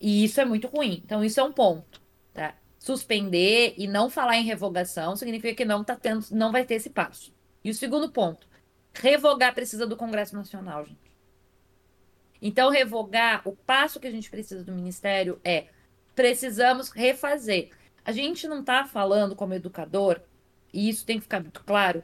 [0.00, 1.00] E isso é muito ruim.
[1.04, 2.02] Então, isso é um ponto.
[2.32, 2.54] Tá?
[2.80, 6.90] Suspender e não falar em revogação significa que não, tá tendo, não vai ter esse
[6.90, 7.32] passo.
[7.62, 8.48] E o segundo ponto,
[8.94, 11.14] Revogar precisa do Congresso Nacional, gente.
[12.40, 15.66] Então, revogar, o passo que a gente precisa do Ministério é
[16.14, 17.70] precisamos refazer.
[18.04, 20.20] A gente não está falando como educador,
[20.72, 22.02] e isso tem que ficar muito claro.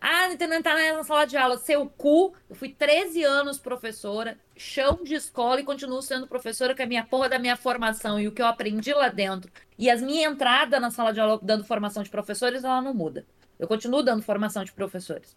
[0.00, 1.58] Ah, não tá na sala de aula.
[1.58, 6.82] Seu cu, eu fui 13 anos professora, chão de escola e continuo sendo professora, que
[6.82, 9.50] é a minha porra da minha formação e o que eu aprendi lá dentro.
[9.78, 13.26] E as minha entrada na sala de aula dando formação de professores, ela não muda.
[13.58, 15.36] Eu continuo dando formação de professores.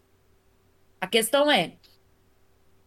[1.00, 1.76] A questão é,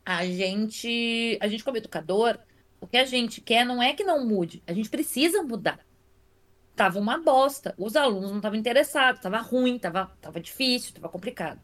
[0.05, 2.37] a gente, a gente como educador,
[2.79, 5.79] o que a gente quer não é que não mude, a gente precisa mudar.
[6.75, 11.61] Tava uma bosta, os alunos não estavam interessados, tava ruim, tava, tava difícil, tava complicado.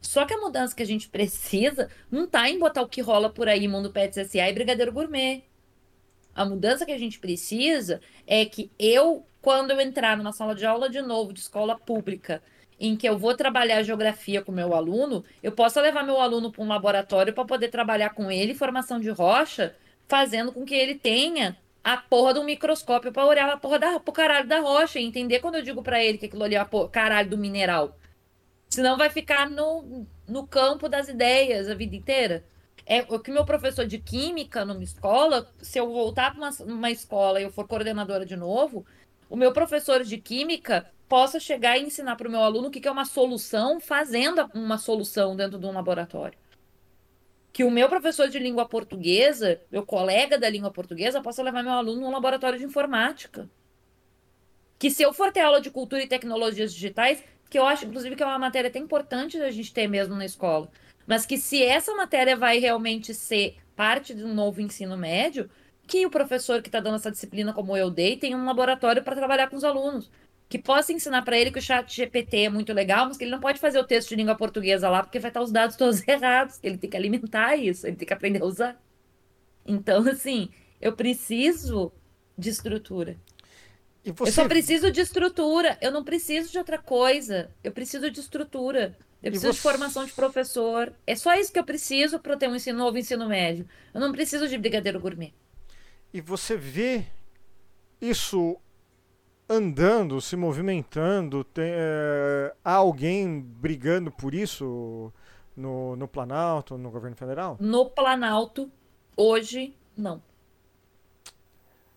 [0.00, 3.28] Só que a mudança que a gente precisa não tá em botar o que rola
[3.28, 5.44] por aí, Mundo Pets SA e Brigadeiro Gourmet.
[6.34, 10.64] A mudança que a gente precisa é que eu, quando eu entrar numa sala de
[10.64, 12.42] aula de novo de escola pública
[12.78, 16.62] em que eu vou trabalhar geografia com meu aluno, eu posso levar meu aluno para
[16.62, 19.74] um laboratório para poder trabalhar com ele formação de rocha,
[20.06, 24.12] fazendo com que ele tenha a porra do microscópio para olhar a porra da, pro
[24.12, 26.88] caralho da rocha e entender quando eu digo para ele que aquilo ali é o
[26.88, 27.96] caralho do mineral.
[28.68, 32.44] Senão vai ficar no, no campo das ideias a vida inteira.
[32.84, 36.90] É o que meu professor de química numa escola, se eu voltar para uma, uma
[36.90, 38.84] escola e eu for coordenadora de novo,
[39.30, 42.86] o meu professor de química possa chegar e ensinar para o meu aluno o que
[42.86, 46.38] é uma solução, fazendo uma solução dentro de um laboratório.
[47.52, 51.72] Que o meu professor de língua portuguesa, meu colega da língua portuguesa, possa levar meu
[51.72, 53.48] aluno num laboratório de informática.
[54.78, 58.14] Que se eu for ter aula de cultura e tecnologias digitais, que eu acho, inclusive,
[58.14, 60.68] que é uma matéria até importante da gente ter mesmo na escola,
[61.06, 65.48] mas que se essa matéria vai realmente ser parte de um novo ensino médio,
[65.86, 69.14] que o professor que está dando essa disciplina, como eu dei, tenha um laboratório para
[69.14, 70.10] trabalhar com os alunos
[70.48, 73.32] que possa ensinar para ele que o chat GPT é muito legal, mas que ele
[73.32, 76.06] não pode fazer o texto de língua portuguesa lá, porque vai estar os dados todos
[76.06, 78.80] errados, ele tem que alimentar isso, ele tem que aprender a usar.
[79.66, 80.50] Então, assim,
[80.80, 81.92] eu preciso
[82.38, 83.16] de estrutura.
[84.04, 84.30] Você...
[84.30, 87.50] Eu só preciso de estrutura, eu não preciso de outra coisa.
[87.64, 88.96] Eu preciso de estrutura.
[89.20, 89.56] Eu preciso você...
[89.56, 90.92] de formação de professor.
[91.04, 93.66] É só isso que eu preciso para ter um ensino novo ensino médio.
[93.92, 95.34] Eu não preciso de brigadeiro gourmet.
[96.14, 97.04] E você vê
[98.00, 98.56] isso
[99.48, 101.44] andando, se movimentando?
[101.44, 105.12] Tem, é, há alguém brigando por isso
[105.56, 107.56] no, no Planalto, no governo federal?
[107.60, 108.70] No Planalto,
[109.16, 110.22] hoje, não.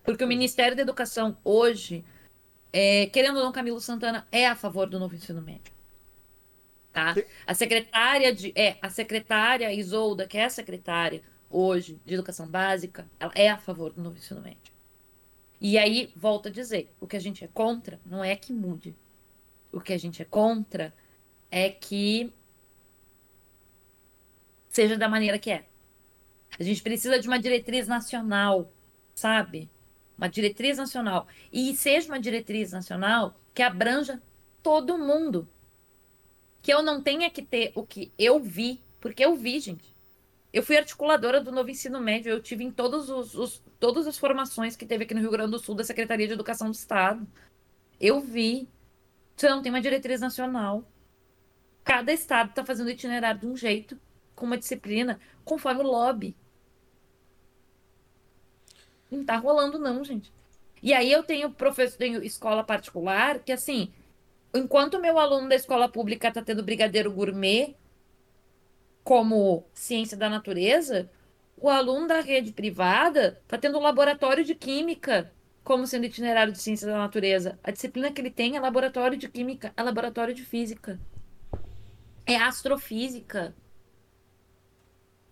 [0.03, 2.03] Porque o Ministério da Educação, hoje,
[2.71, 5.73] é, querendo ou não, Camilo Santana é a favor do novo ensino médio.
[6.91, 7.13] Tá?
[7.45, 8.51] A secretária de.
[8.55, 13.57] É, a secretária Isolda, que é a secretária hoje de educação básica, ela é a
[13.57, 14.73] favor do novo ensino médio.
[15.61, 18.95] E aí, volto a dizer, o que a gente é contra não é que mude.
[19.71, 20.93] O que a gente é contra
[21.51, 22.33] é que
[24.69, 25.67] seja da maneira que é.
[26.57, 28.71] A gente precisa de uma diretriz nacional,
[29.13, 29.69] sabe?
[30.17, 31.27] Uma diretriz nacional.
[31.51, 34.21] E seja uma diretriz nacional que abranja
[34.63, 35.47] todo mundo.
[36.61, 39.95] Que eu não tenha que ter o que eu vi, porque eu vi, gente.
[40.51, 44.17] Eu fui articuladora do novo ensino médio, eu tive em todos os, os, todas as
[44.17, 47.27] formações que teve aqui no Rio Grande do Sul da Secretaria de Educação do Estado.
[47.99, 48.67] Eu vi.
[49.35, 50.83] Você não tem uma diretriz nacional.
[51.83, 53.99] Cada estado está fazendo itinerário de um jeito,
[54.35, 56.35] com uma disciplina, conforme o lobby.
[59.09, 60.31] Não tá rolando, não, gente.
[60.81, 63.91] E aí eu tenho professor, tenho escola particular, que assim,
[64.53, 67.75] enquanto o meu aluno da escola pública tá tendo brigadeiro gourmet
[69.09, 71.09] como ciência da natureza,
[71.57, 75.33] o aluno da rede privada tá tendo um laboratório de química
[75.63, 77.57] como sendo itinerário de ciência da natureza.
[77.63, 80.99] A disciplina que ele tem é laboratório de química, é laboratório de física.
[82.23, 83.55] É astrofísica.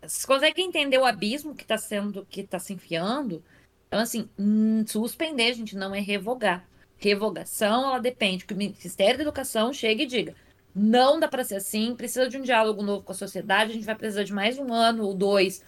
[0.02, 3.44] Vocês conseguem entender o abismo que está sendo, que está se enfiando?
[3.88, 6.68] Então, assim, hum, suspender, gente, não é revogar.
[6.98, 10.36] Revogação, ela depende que o Ministério da Educação chegue e diga:
[10.78, 13.86] não dá para ser assim, precisa de um diálogo novo com a sociedade, a gente
[13.86, 15.64] vai precisar de mais um ano ou dois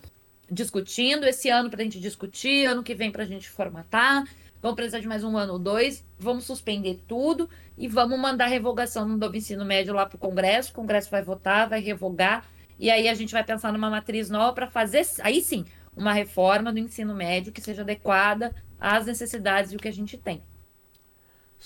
[0.52, 4.24] discutindo, esse ano para a gente discutir, ano que vem para a gente formatar,
[4.62, 9.08] vamos precisar de mais um ano ou dois, vamos suspender tudo e vamos mandar revogação
[9.08, 12.46] do novo ensino médio lá para o Congresso, o Congresso vai votar, vai revogar,
[12.78, 15.66] e aí a gente vai pensar numa matriz nova para fazer, aí sim,
[15.96, 20.18] uma reforma do ensino médio que seja adequada às necessidades e o que a gente
[20.18, 20.44] tem.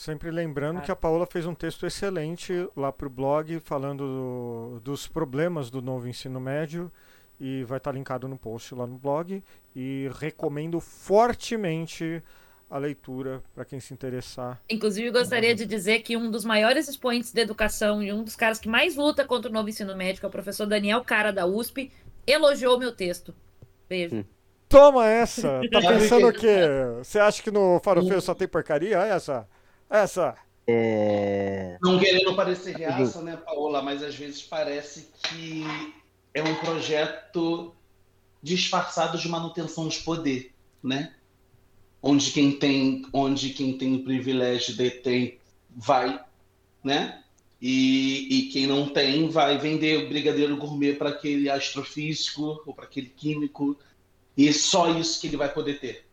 [0.04, 4.80] Sempre lembrando que a Paola fez um texto excelente lá para o blog falando do,
[4.82, 6.92] dos problemas do novo ensino médio
[7.40, 9.42] e vai estar linkado no post lá no blog
[9.74, 12.22] e recomendo fortemente
[12.70, 14.62] a leitura para quem se interessar.
[14.70, 18.60] Inclusive, gostaria de dizer que um dos maiores expoentes da educação e um dos caras
[18.60, 21.90] que mais luta contra o novo ensino médio, é o professor Daniel Cara da USP,
[22.28, 23.34] elogiou meu texto.
[23.88, 24.18] Beijo.
[24.18, 24.26] Hum.
[24.68, 25.62] Toma essa!
[25.72, 26.58] Tá pensando o quê?
[26.98, 29.00] Você acha que no Farofeiro só tem porcaria?
[29.00, 29.48] Olha essa!
[29.90, 30.36] Essa!
[30.66, 31.78] É...
[31.82, 33.82] Não querendo parecer reaça, né, Paola?
[33.82, 35.64] Mas às vezes parece que
[36.34, 37.76] é um projeto
[38.42, 41.14] disfarçado de manutenção de poder, né?
[42.02, 45.40] Onde quem tem, onde quem tem o privilégio detém
[45.70, 46.20] vai,
[46.84, 47.24] né?
[47.62, 52.84] E, e quem não tem vai vender o brigadeiro gourmet para aquele astrofísico ou para
[52.84, 53.78] aquele químico
[54.36, 56.06] e só isso que ele vai poder ter.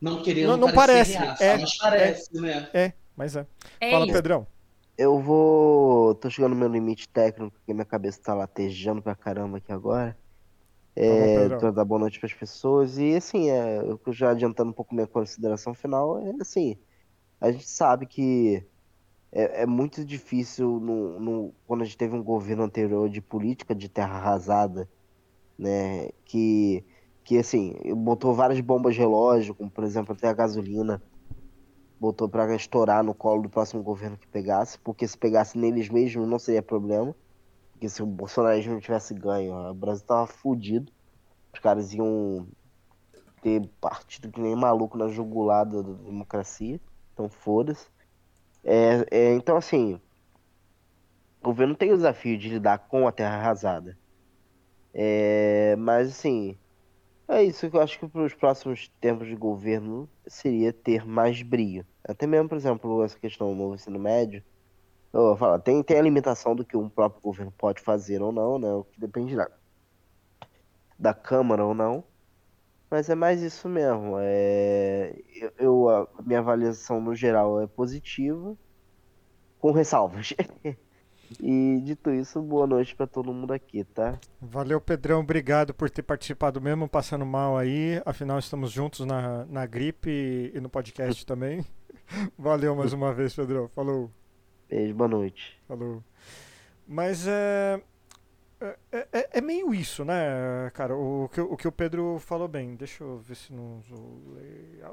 [0.00, 2.70] Não querendo não, não parece, reaça, é, mas parece, é, né?
[2.72, 3.46] É, mas é.
[3.80, 4.14] É Fala, isso.
[4.14, 4.46] Pedrão.
[4.96, 6.14] Eu vou.
[6.14, 10.16] tô chegando no meu limite técnico, porque minha cabeça tá latejando pra caramba aqui agora.
[10.94, 12.98] Tá bom, É, pra dar boa noite pras pessoas.
[12.98, 16.76] E assim, é, eu já adiantando um pouco minha consideração final, é assim,
[17.40, 18.64] a gente sabe que
[19.32, 23.74] é, é muito difícil no, no- quando a gente teve um governo anterior de política
[23.74, 24.88] de terra arrasada,
[25.58, 26.10] né?
[26.24, 26.84] Que,
[27.30, 31.00] que assim, botou várias bombas relógio, como por exemplo até a gasolina,
[32.00, 36.28] botou pra estourar no colo do próximo governo que pegasse, porque se pegasse neles mesmos
[36.28, 37.14] não seria problema.
[37.70, 40.90] Porque se o bolsonarismo não tivesse ganho, o Brasil tava fudido.
[41.54, 42.48] Os caras iam
[43.40, 46.80] ter partido que nem maluco na jugulada da democracia.
[47.12, 47.86] Então foda-se.
[48.64, 50.00] É, é, então assim,
[51.40, 53.96] o governo tem o desafio de lidar com a terra arrasada.
[54.92, 56.58] É, mas assim,
[57.30, 61.42] é isso que eu acho que para os próximos tempos de governo seria ter mais
[61.42, 61.86] brio.
[62.04, 64.44] Até mesmo, por exemplo, essa questão do novo ensino médio.
[65.12, 68.58] Eu falar, tem, tem a limitação do que um próprio governo pode fazer ou não,
[68.58, 68.72] né?
[68.74, 69.48] O que depende da,
[70.98, 72.04] da Câmara ou não.
[72.90, 74.16] Mas é mais isso mesmo.
[74.20, 78.58] É, eu, eu- a minha avaliação no geral é positiva,
[79.58, 80.34] com ressalvas.
[81.38, 84.18] E dito isso, boa noite para todo mundo aqui, tá?
[84.40, 85.20] Valeu, Pedrão.
[85.20, 88.02] Obrigado por ter participado mesmo, passando mal aí.
[88.04, 91.64] Afinal, estamos juntos na, na gripe e, e no podcast também.
[92.36, 93.68] Valeu mais uma vez, Pedrão.
[93.68, 94.10] Falou.
[94.68, 95.56] Beijo, boa noite.
[95.68, 96.02] Falou.
[96.86, 97.80] Mas é,
[98.60, 100.96] é, é, é meio isso, né, cara?
[100.96, 102.74] O que, o que o Pedro falou bem.
[102.74, 103.80] Deixa eu ver se não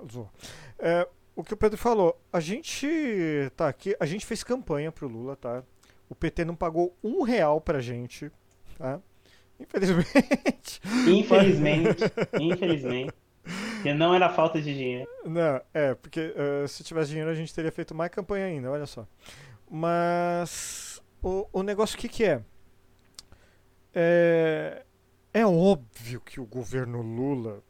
[0.09, 0.29] zoou.
[0.77, 2.19] É, o que o Pedro falou.
[2.31, 2.87] A gente
[3.55, 5.63] tá aqui, a gente fez campanha pro Lula, tá?
[6.09, 8.31] O PT não pagou um real pra gente,
[8.77, 8.99] tá?
[9.59, 10.81] Infelizmente.
[11.07, 12.03] Infelizmente,
[12.39, 13.13] infelizmente.
[13.75, 15.09] Porque não era falta de dinheiro.
[15.25, 18.85] Não, é, porque eh, se tivesse dinheiro a gente teria feito mais campanha ainda, olha
[18.85, 19.07] só.
[19.69, 22.41] Mas o, o negócio o que, que é?
[23.93, 24.83] é?
[25.33, 27.63] É óbvio que o governo Lula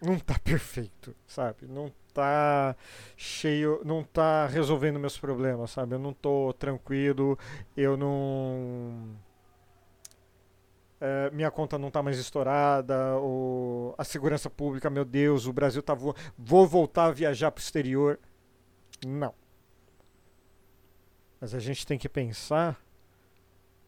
[0.00, 1.66] não tá perfeito, sabe?
[1.66, 2.76] Não tá
[3.16, 5.94] cheio, não tá resolvendo meus problemas, sabe?
[5.94, 7.38] Eu não tô tranquilo,
[7.76, 9.16] eu não.
[11.00, 15.82] É, minha conta não tá mais estourada, o, a segurança pública, meu Deus, o Brasil
[15.82, 16.18] tá voando.
[16.38, 18.20] Vou voltar a viajar pro exterior.
[19.04, 19.34] Não.
[21.40, 22.80] Mas a gente tem que pensar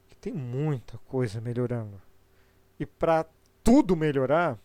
[0.08, 2.02] que tem muita coisa melhorando.
[2.80, 3.24] E para
[3.62, 4.58] tudo melhorar,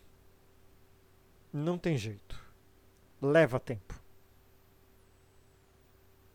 [1.53, 2.48] não tem jeito.
[3.21, 3.99] Leva tempo.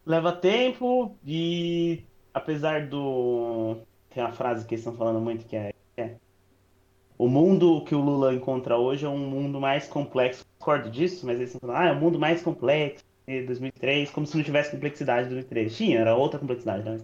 [0.04, 3.78] Leva tempo e apesar do.
[4.10, 5.72] Tem uma frase que eles estão falando muito que é.
[5.96, 6.16] é
[7.16, 10.44] o mundo que o Lula encontra hoje é um mundo mais complexo.
[10.56, 14.36] Discordo disso, mas eles falam, ah, é um mundo mais complexo de 2003, como se
[14.36, 15.76] não tivesse complexidade de 2003.
[15.76, 16.84] Tinha, era outra complexidade.
[16.84, 17.00] Né?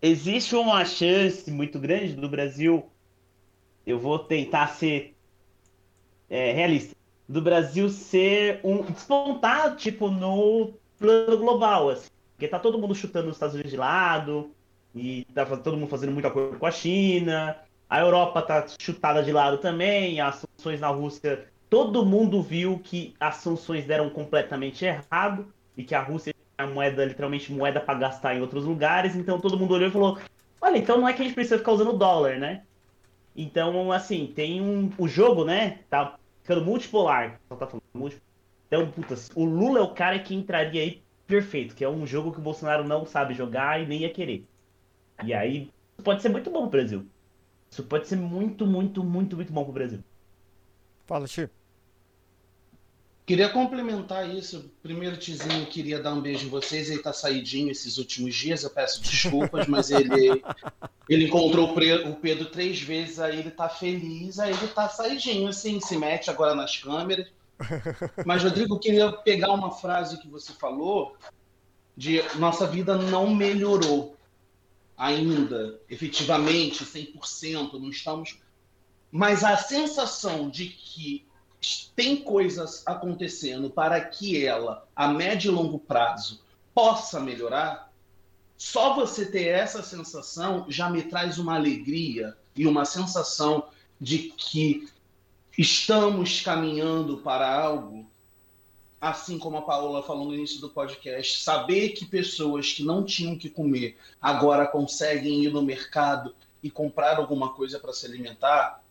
[0.00, 2.86] Existe uma chance muito grande do Brasil,
[3.84, 5.16] eu vou tentar ser
[6.30, 6.94] é, realista,
[7.28, 12.08] do Brasil ser um despontar, tipo, no plano global, assim.
[12.34, 14.50] Porque tá todo mundo chutando os Estados Unidos de lado,
[14.94, 17.56] e tá todo mundo fazendo muito acordo com a China,
[17.88, 21.46] a Europa tá chutada de lado também, as sanções na Rússia.
[21.70, 27.04] Todo mundo viu que as sanções deram completamente errado e que a Rússia é moeda,
[27.04, 29.14] literalmente moeda para gastar em outros lugares.
[29.14, 30.18] Então todo mundo olhou e falou:
[30.60, 32.62] olha, então não é que a gente precisa ficar usando dólar, né?
[33.36, 34.90] Então, assim, tem um.
[34.98, 35.78] O jogo, né?
[35.88, 36.18] Tá
[36.48, 37.38] ficando multipolar.
[37.46, 38.26] Só tá falando multipolar.
[38.66, 42.32] Então, putas, o Lula é o cara que entraria aí perfeito, que é um jogo
[42.32, 44.46] que o Bolsonaro não sabe jogar e nem ia querer.
[45.22, 45.70] E aí
[46.02, 47.06] pode ser muito bom pro Brasil.
[47.70, 50.02] Isso pode ser muito, muito, muito, muito bom pro Brasil.
[51.06, 51.57] Fala, Chico.
[53.28, 54.72] Queria complementar isso.
[54.82, 56.88] Primeiro, Tizinho, queria dar um beijo em vocês.
[56.88, 60.42] Ele tá saidinho esses últimos dias, eu peço desculpas, mas ele,
[61.06, 65.78] ele encontrou o Pedro três vezes, aí ele tá feliz, aí ele tá saidinho, assim,
[65.78, 67.28] se mete agora nas câmeras.
[68.24, 71.14] Mas, Rodrigo, queria pegar uma frase que você falou
[71.94, 74.16] de nossa vida não melhorou
[74.96, 78.38] ainda, efetivamente, 100%, não estamos.
[79.12, 81.27] Mas a sensação de que
[81.94, 86.40] tem coisas acontecendo para que ela, a médio e longo prazo,
[86.74, 87.92] possa melhorar,
[88.56, 93.68] só você ter essa sensação já me traz uma alegria e uma sensação
[94.00, 94.88] de que
[95.56, 98.08] estamos caminhando para algo
[99.00, 103.38] assim como a Paola falou no início do podcast, saber que pessoas que não tinham
[103.38, 108.82] que comer agora conseguem ir no mercado e comprar alguma coisa para se alimentar,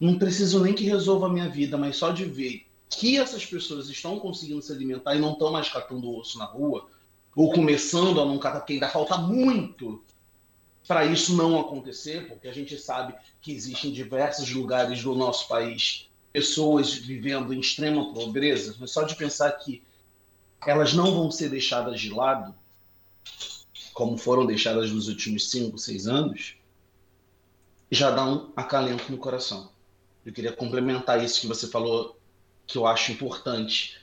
[0.00, 3.88] não preciso nem que resolva a minha vida, mas só de ver que essas pessoas
[3.88, 6.88] estão conseguindo se alimentar e não estão mais catando osso na rua,
[7.34, 10.02] ou começando a não catar, porque ainda falta muito
[10.86, 16.08] para isso não acontecer, porque a gente sabe que existem diversos lugares do nosso país
[16.32, 19.82] pessoas vivendo em extrema pobreza, mas só de pensar que
[20.66, 22.54] elas não vão ser deixadas de lado,
[23.92, 26.56] como foram deixadas nos últimos cinco, seis anos,
[27.90, 29.70] já dá um acalento no coração.
[30.24, 32.18] Eu queria complementar isso que você falou,
[32.66, 33.98] que eu acho importante.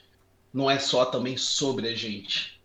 [0.52, 2.60] Não é só também sobre a gente.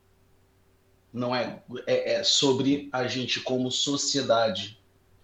[1.13, 4.79] Não é, é, é sobre a gente como sociedade.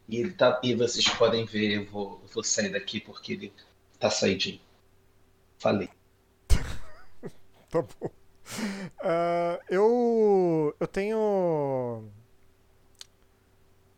[0.07, 3.53] E, ele tá, e vocês podem ver, eu vou, eu vou sair daqui porque ele
[3.99, 4.61] Tá saidinho.
[5.57, 5.89] Falei.
[7.69, 8.09] tá bom.
[8.99, 12.07] Uh, eu, eu tenho.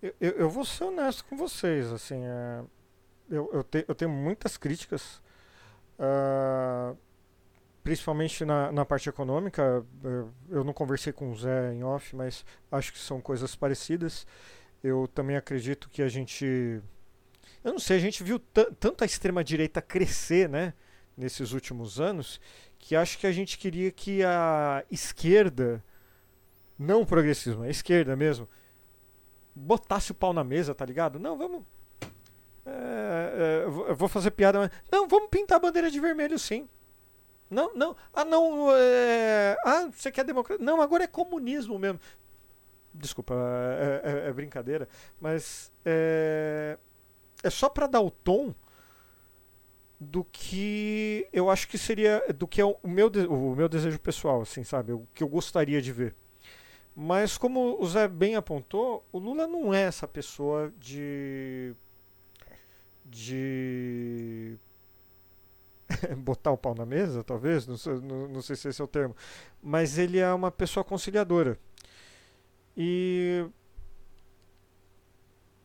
[0.02, 1.92] Eu, eu, vou ser honesto com vocês.
[1.92, 2.64] Assim, é,
[3.30, 5.22] eu, eu, te, eu tenho muitas críticas,
[6.00, 6.98] uh,
[7.84, 9.86] principalmente na, na parte econômica.
[10.04, 14.26] Eu, eu não conversei com o Zé em off, mas acho que são coisas parecidas.
[14.84, 16.82] Eu também acredito que a gente
[17.64, 20.74] eu não sei, a gente viu tanto a extrema-direita crescer, né?
[21.18, 22.40] Nesses últimos anos,
[22.78, 25.84] que acho que a gente queria que a esquerda,
[26.78, 28.48] não o progressismo, a esquerda mesmo,
[29.54, 31.20] botasse o pau na mesa, tá ligado?
[31.20, 31.64] Não, vamos.
[32.70, 34.72] É, é, vou fazer piada, mas.
[34.92, 36.68] Não, vamos pintar a bandeira de vermelho sim.
[37.50, 37.96] Não, não.
[38.14, 38.70] Ah, não.
[38.76, 39.58] É...
[39.66, 40.64] Ah, você quer democracia?
[40.64, 42.00] Não, agora é comunismo mesmo.
[42.94, 44.88] Desculpa, é, é, é brincadeira.
[45.20, 45.72] Mas.
[45.84, 46.78] É
[47.44, 48.54] é só para dar o tom
[50.00, 54.42] do que eu acho que seria do que é o meu, o meu desejo pessoal,
[54.42, 54.94] assim, sabe?
[54.94, 56.16] O que eu gostaria de ver.
[56.96, 61.74] Mas como o Zé bem apontou, o Lula não é essa pessoa de
[63.10, 64.58] de
[66.18, 68.88] botar o pau na mesa, talvez, não sei, não, não sei se esse é o
[68.88, 69.16] termo,
[69.62, 71.58] mas ele é uma pessoa conciliadora.
[72.78, 73.46] E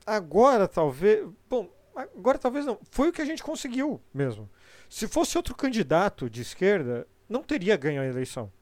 [0.07, 1.29] agora talvez.
[1.49, 2.79] Bom, agora talvez não.
[2.91, 4.51] Foi o que a gente conseguiu mesmo.
[4.89, 8.53] Se fosse outro candidato de esquerda, não teria ganho a eleição.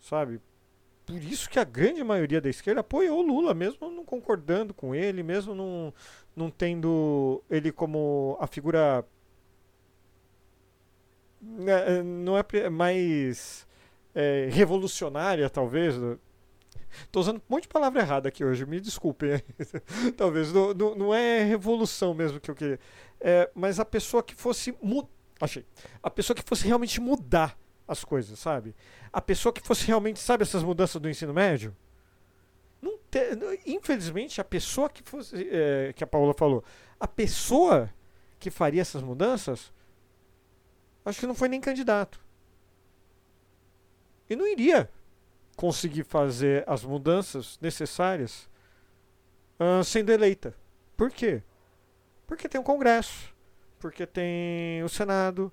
[0.00, 0.40] Sabe?
[1.06, 4.94] Por isso que a grande maioria da esquerda apoiou o Lula, mesmo não concordando com
[4.94, 5.92] ele, mesmo não,
[6.34, 9.04] não tendo ele como a figura.
[11.40, 13.66] Né, não é mais
[14.14, 15.96] é, revolucionária, talvez,
[17.10, 19.42] Tô usando um monte de palavra errada aqui hoje, me desculpem.
[20.16, 20.52] Talvez.
[20.52, 22.78] Não, não, não, é revolução mesmo que eu queria.
[23.20, 24.74] É, mas a pessoa que fosse.
[25.40, 25.64] Achei.
[26.02, 27.58] A pessoa que fosse realmente mudar
[27.92, 28.74] as coisas, sabe?
[29.12, 31.76] A pessoa que fosse realmente, sabe, essas mudanças do ensino médio?
[32.80, 33.20] Não te...
[33.66, 35.48] Infelizmente, a pessoa que fosse.
[35.50, 36.64] É, que a Paula falou.
[36.98, 37.92] A pessoa
[38.38, 39.72] que faria essas mudanças,
[41.04, 42.20] acho que não foi nem candidato.
[44.28, 44.90] E não iria
[45.56, 48.48] conseguir fazer as mudanças necessárias
[49.60, 50.56] uh, sendo eleita.
[50.96, 51.42] Por quê?
[52.26, 53.32] Porque tem o Congresso,
[53.78, 55.52] porque tem o Senado,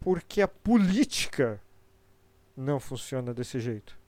[0.00, 1.60] porque a política
[2.56, 3.98] não funciona desse jeito.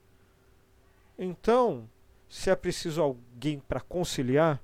[1.17, 1.89] Então,
[2.29, 4.61] se é preciso alguém para conciliar,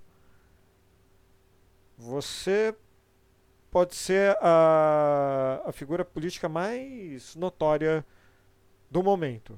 [1.98, 2.76] você
[3.72, 8.06] pode ser a, a figura política mais notória
[8.90, 9.58] do momento.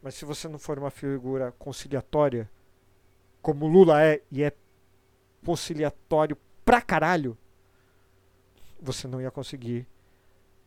[0.00, 2.50] Mas se você não for uma figura conciliatória,
[3.40, 4.52] como Lula é e é
[5.44, 7.36] conciliatório pra caralho,
[8.80, 9.86] você não ia conseguir.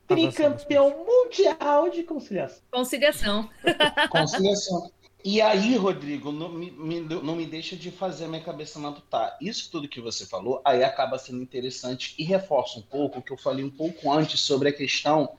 [0.07, 2.61] Tricampeão mundial de conciliação.
[2.71, 3.49] Conciliação.
[4.11, 4.91] Conciliação.
[5.23, 9.35] E aí, Rodrigo, não me, me- não me deixa de fazer a minha cabeça matutar.
[9.41, 13.31] Isso tudo que você falou, aí acaba sendo interessante e reforça um pouco o que
[13.33, 15.35] eu falei um pouco antes sobre a questão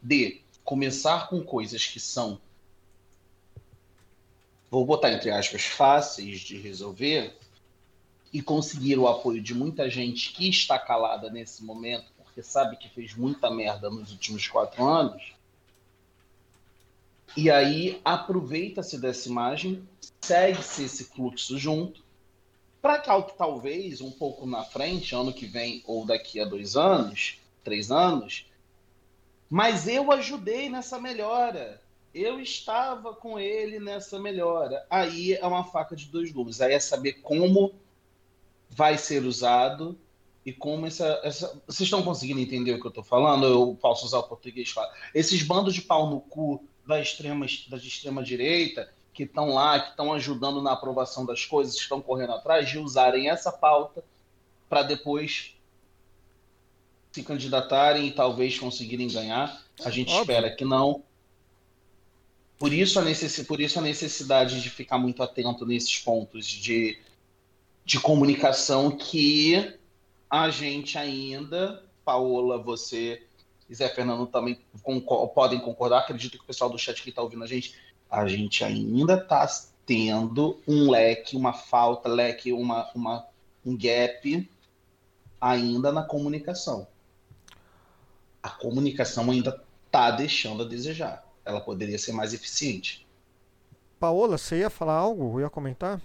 [0.00, 2.40] de começar com coisas que são,
[4.70, 7.36] vou botar entre aspas, fáceis de resolver
[8.32, 12.06] e conseguir o apoio de muita gente que está calada nesse momento,
[12.38, 15.34] porque sabe que fez muita merda nos últimos quatro anos.
[17.36, 19.82] E aí aproveita-se dessa imagem,
[20.20, 22.00] segue-se esse fluxo junto,
[22.80, 27.40] para que talvez um pouco na frente, ano que vem ou daqui a dois anos,
[27.64, 28.46] três anos,
[29.50, 31.82] mas eu ajudei nessa melhora.
[32.14, 34.86] Eu estava com ele nessa melhora.
[34.88, 36.60] Aí é uma faca de dois gumes.
[36.60, 37.74] Aí é saber como
[38.70, 39.98] vai ser usado
[40.48, 41.60] e como essa, essa.
[41.66, 43.44] Vocês estão conseguindo entender o que eu estou falando?
[43.44, 44.90] Eu posso usar o português claro.
[45.14, 49.90] Esses bandos de pau no cu da extrema, da extrema direita que estão lá, que
[49.90, 54.02] estão ajudando na aprovação das coisas, estão correndo atrás de usarem essa pauta
[54.70, 55.52] para depois
[57.12, 59.62] se candidatarem e talvez conseguirem ganhar.
[59.84, 60.22] A gente Óbvio.
[60.22, 61.02] espera que não.
[62.58, 66.98] Por isso, a necessi- por isso a necessidade de ficar muito atento nesses pontos de,
[67.84, 69.77] de comunicação que
[70.30, 73.22] a gente ainda, Paola, você
[73.68, 77.22] e Zé Fernando também concor- podem concordar, acredito que o pessoal do chat que está
[77.22, 77.74] ouvindo a gente,
[78.10, 79.46] a gente ainda está
[79.84, 83.26] tendo um leque, uma falta, leque, uma, uma,
[83.64, 84.50] um gap
[85.40, 86.86] ainda na comunicação.
[88.42, 91.26] A comunicação ainda está deixando a desejar.
[91.44, 93.06] Ela poderia ser mais eficiente.
[93.98, 95.40] Paola, você ia falar algo?
[95.40, 96.00] Ia comentar?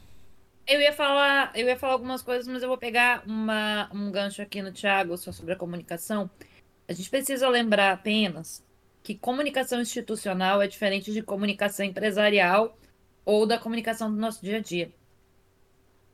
[0.66, 4.42] Eu ia falar, eu ia falar algumas coisas, mas eu vou pegar uma, um gancho
[4.42, 6.30] aqui no Thiago só sobre a comunicação.
[6.88, 8.64] A gente precisa lembrar apenas
[9.02, 12.78] que comunicação institucional é diferente de comunicação empresarial
[13.26, 14.92] ou da comunicação do nosso dia a dia.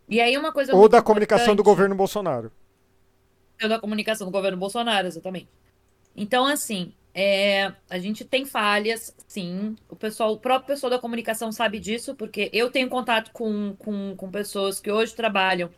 [0.08, 2.52] E aí uma coisa Ou da comunicação do governo Bolsonaro?
[3.62, 5.50] ou da comunicação do governo Bolsonaro, exatamente.
[6.16, 9.76] Então, assim, é, a gente tem falhas, sim.
[9.90, 14.16] O pessoal, o próprio pessoal da comunicação sabe disso, porque eu tenho contato com, com,
[14.16, 15.70] com pessoas que hoje trabalham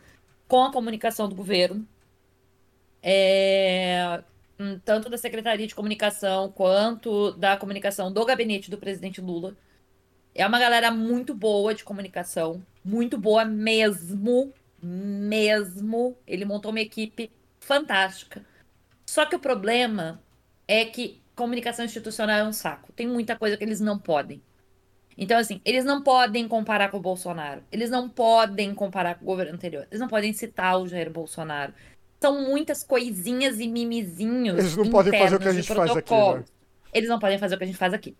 [0.47, 1.87] com a comunicação do governo.
[3.01, 4.23] É,
[4.59, 9.55] hum, tanto da Secretaria de Comunicação quanto da comunicação do gabinete do presidente Lula.
[10.35, 16.17] É uma galera muito boa de comunicação, muito boa mesmo, mesmo.
[16.27, 18.45] Ele montou uma equipe fantástica.
[19.05, 20.21] Só que o problema
[20.71, 22.93] é que comunicação institucional é um saco.
[22.93, 24.41] Tem muita coisa que eles não podem.
[25.17, 27.61] Então, assim, eles não podem comparar com o Bolsonaro.
[27.69, 29.85] Eles não podem comparar com o governo anterior.
[29.91, 31.73] Eles não podem citar o Jair Bolsonaro.
[32.21, 34.59] São muitas coisinhas e mimizinhos.
[34.59, 36.45] Eles não podem fazer o que a gente faz aqui, né?
[36.93, 38.15] Eles não podem fazer o que a gente faz aqui.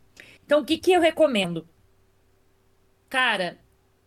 [0.46, 1.66] Então, o que, que eu recomendo?
[3.08, 3.58] Cara,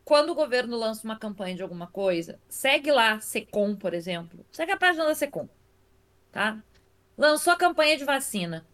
[0.04, 4.44] quando o governo lança uma campanha de alguma coisa, segue lá, Secom, por exemplo.
[4.52, 5.48] Segue a página da Secom,
[6.30, 6.62] tá?
[7.16, 8.66] Lançou a campanha de vacina.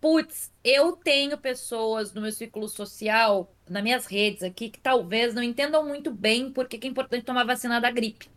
[0.00, 5.42] Putz, eu tenho pessoas no meu círculo social, nas minhas redes aqui, que talvez não
[5.42, 8.28] entendam muito bem porque que é importante tomar vacina da gripe.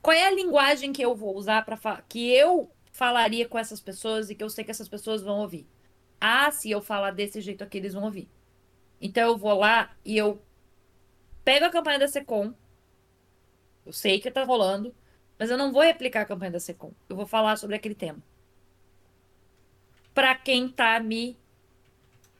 [0.00, 4.30] Qual é a linguagem que eu vou usar para que eu falaria com essas pessoas
[4.30, 5.64] e que eu sei que essas pessoas vão ouvir?
[6.20, 8.28] Ah, se eu falar desse jeito aqui, eles vão ouvir.
[9.00, 10.42] Então eu vou lá e eu
[11.44, 12.52] pego a campanha da Secom.
[13.86, 14.92] Eu sei que tá rolando,
[15.42, 16.92] mas eu não vou replicar a campanha da Secom.
[17.08, 18.22] Eu vou falar sobre aquele tema.
[20.14, 21.36] Pra quem tá me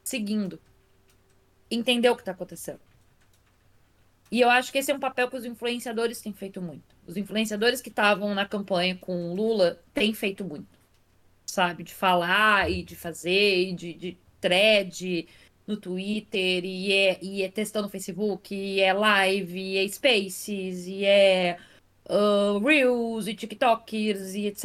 [0.05, 0.61] seguindo.
[1.69, 2.79] Entender o que tá acontecendo.
[4.31, 6.95] E eu acho que esse é um papel que os influenciadores têm feito muito.
[7.05, 10.79] Os influenciadores que estavam na campanha com o Lula têm feito muito.
[11.45, 11.83] Sabe?
[11.83, 15.27] De falar e de fazer, e de, de thread
[15.67, 20.87] no Twitter, e é, e é testando no Facebook, e é live, e é Spaces,
[20.87, 21.59] e é
[22.09, 24.65] ah, Reels e TikTokers e etc.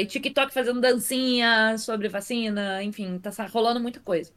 [0.00, 4.32] E TikTok fazendo dancinha sobre vacina, enfim, tá rolando muita coisa.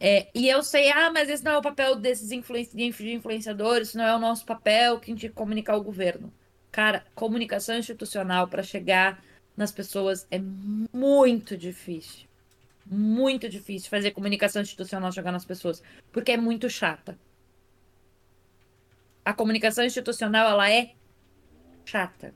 [0.00, 3.14] É, e eu sei, ah, mas esse não é o papel desses de influ- de
[3.14, 6.32] influenciadores, isso não é o nosso papel que a gente comunicar o governo.
[6.72, 9.22] Cara, comunicação institucional para chegar
[9.56, 12.26] nas pessoas é muito difícil.
[12.84, 17.16] Muito difícil fazer comunicação institucional chegar nas pessoas, porque é muito chata.
[19.24, 20.94] A comunicação institucional, ela é
[21.84, 22.34] chata.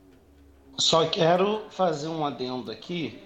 [0.78, 3.18] Só quero fazer um adendo aqui,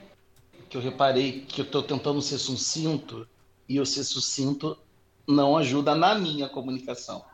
[0.69, 3.27] que eu reparei que eu estou tentando ser sucinto,
[3.69, 4.77] e o ser sucinto
[5.27, 7.25] não ajuda na minha comunicação.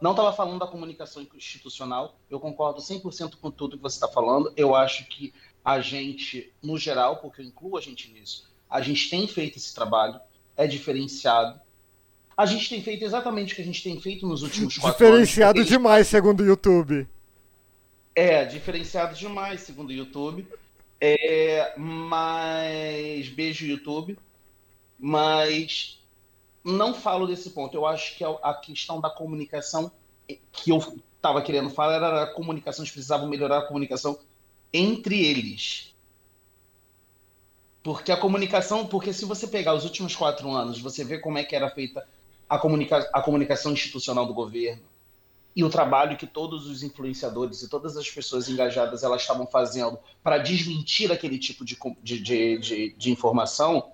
[0.00, 4.52] Não estava falando da comunicação institucional, eu concordo 100% com tudo que você está falando.
[4.56, 5.32] Eu acho que
[5.64, 9.74] a gente, no geral, porque eu incluo a gente nisso, a gente tem feito esse
[9.74, 10.20] trabalho,
[10.56, 11.58] é diferenciado.
[12.36, 15.58] A gente tem feito exatamente o que a gente tem feito nos últimos quatro Diferenciado
[15.58, 15.68] anos.
[15.70, 17.08] porque- demais, segundo o YouTube.
[18.16, 20.48] É, diferenciado demais, segundo o YouTube.
[20.98, 23.28] É, mas.
[23.28, 24.18] Beijo, YouTube.
[24.98, 26.02] Mas
[26.64, 27.76] não falo desse ponto.
[27.76, 29.92] Eu acho que a a questão da comunicação
[30.50, 30.78] que eu
[31.14, 34.18] estava querendo falar era a comunicação, eles precisavam melhorar a comunicação
[34.72, 35.94] entre eles.
[37.82, 41.44] Porque a comunicação, porque se você pegar os últimos quatro anos, você vê como é
[41.44, 42.08] que era feita
[42.48, 44.82] a, comunica, a comunicação institucional do governo
[45.56, 49.98] e o trabalho que todos os influenciadores e todas as pessoas engajadas elas estavam fazendo
[50.22, 53.92] para desmentir aquele tipo de, de, de, de, informação,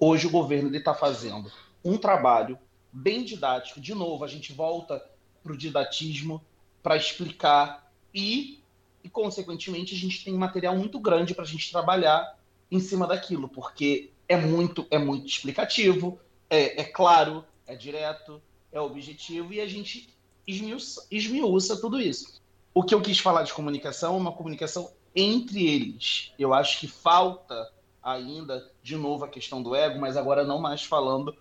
[0.00, 1.52] hoje o governo está fazendo
[1.84, 2.58] um trabalho
[2.90, 3.82] bem didático.
[3.82, 5.04] De novo, a gente volta
[5.42, 6.42] para o didatismo
[6.82, 8.62] para explicar e,
[9.02, 12.38] e, consequentemente, a gente tem material muito grande para a gente trabalhar
[12.70, 16.18] em cima daquilo, porque é muito, é muito explicativo,
[16.48, 18.40] é, é claro, é direto,
[18.72, 20.13] é objetivo e a gente
[20.46, 22.40] esmiuça, esmiuça tudo isso.
[22.72, 26.32] O que eu quis falar de comunicação é uma comunicação entre eles.
[26.38, 27.72] Eu acho que falta
[28.02, 31.36] ainda, de novo, a questão do ego, mas agora não mais falando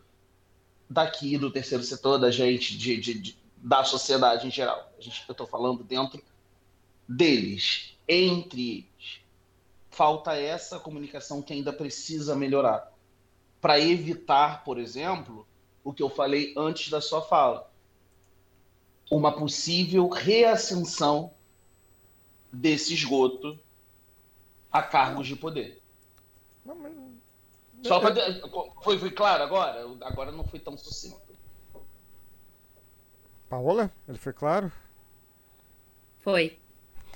[0.89, 4.91] daqui, do terceiro setor, da gente, de, de- de- da sociedade em geral.
[4.97, 6.21] A gente, eu estou falando dentro
[7.07, 9.21] deles, entre eles.
[9.89, 12.91] Falta essa comunicação que ainda precisa melhorar.
[13.59, 15.47] Para evitar, por exemplo,
[15.83, 17.71] o que eu falei antes da sua fala
[19.11, 21.33] uma possível reascensão
[22.51, 23.59] desse esgoto
[24.71, 25.81] a cargos de poder.
[26.65, 26.93] Não, mas-
[27.83, 28.13] Só pra...
[28.81, 29.85] foi, foi claro agora?
[30.01, 31.21] Agora não foi tão sucinto.
[33.49, 33.91] Paola?
[34.07, 34.71] Ele foi claro?
[36.21, 36.59] Foi.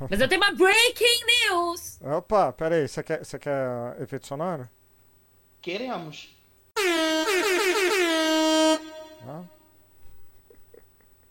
[0.10, 2.00] Mas eu tenho uma breaking news!
[2.02, 4.70] Opa, pera aí, você quer, você quer efeito sonoro?
[5.62, 6.36] Queremos.
[9.28, 9.44] Ah,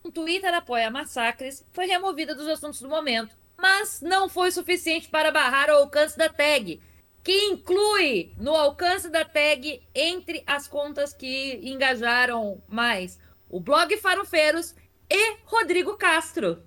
[0.07, 5.33] O Twitter apoia massacres, foi removida dos assuntos do momento, mas não foi suficiente para
[5.33, 6.81] barrar o alcance da tag,
[7.24, 13.19] que inclui no alcance da tag entre as contas que engajaram mais
[13.51, 14.77] o blog Farofeiros
[15.11, 16.62] e Rodrigo Castro.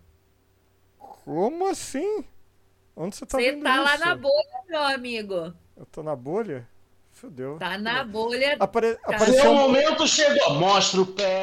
[0.97, 2.25] como assim?
[2.93, 4.05] Onde você tá Você tá lá isso?
[4.05, 5.53] na bolha, meu amigo.
[5.77, 6.67] Eu tô na bolha?
[7.13, 7.57] Fudeu.
[7.57, 8.57] Tá na bolha.
[8.59, 8.95] Apare...
[8.95, 9.15] Tá.
[9.15, 9.55] Apareceu Seu um...
[9.55, 10.55] momento chegou.
[10.55, 11.38] Mostra o pé.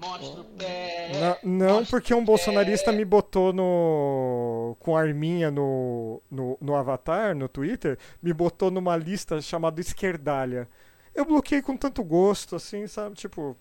[0.00, 1.10] Mostra o pé.
[1.18, 2.96] Na- Não, Mostra porque um bolsonarista pé.
[2.98, 4.76] me botou no.
[4.80, 10.68] com arminha no, no, no avatar, no Twitter, me botou numa lista chamada Esquerdalha.
[11.14, 13.14] Eu bloqueei com tanto gosto, assim, sabe?
[13.16, 13.56] Tipo.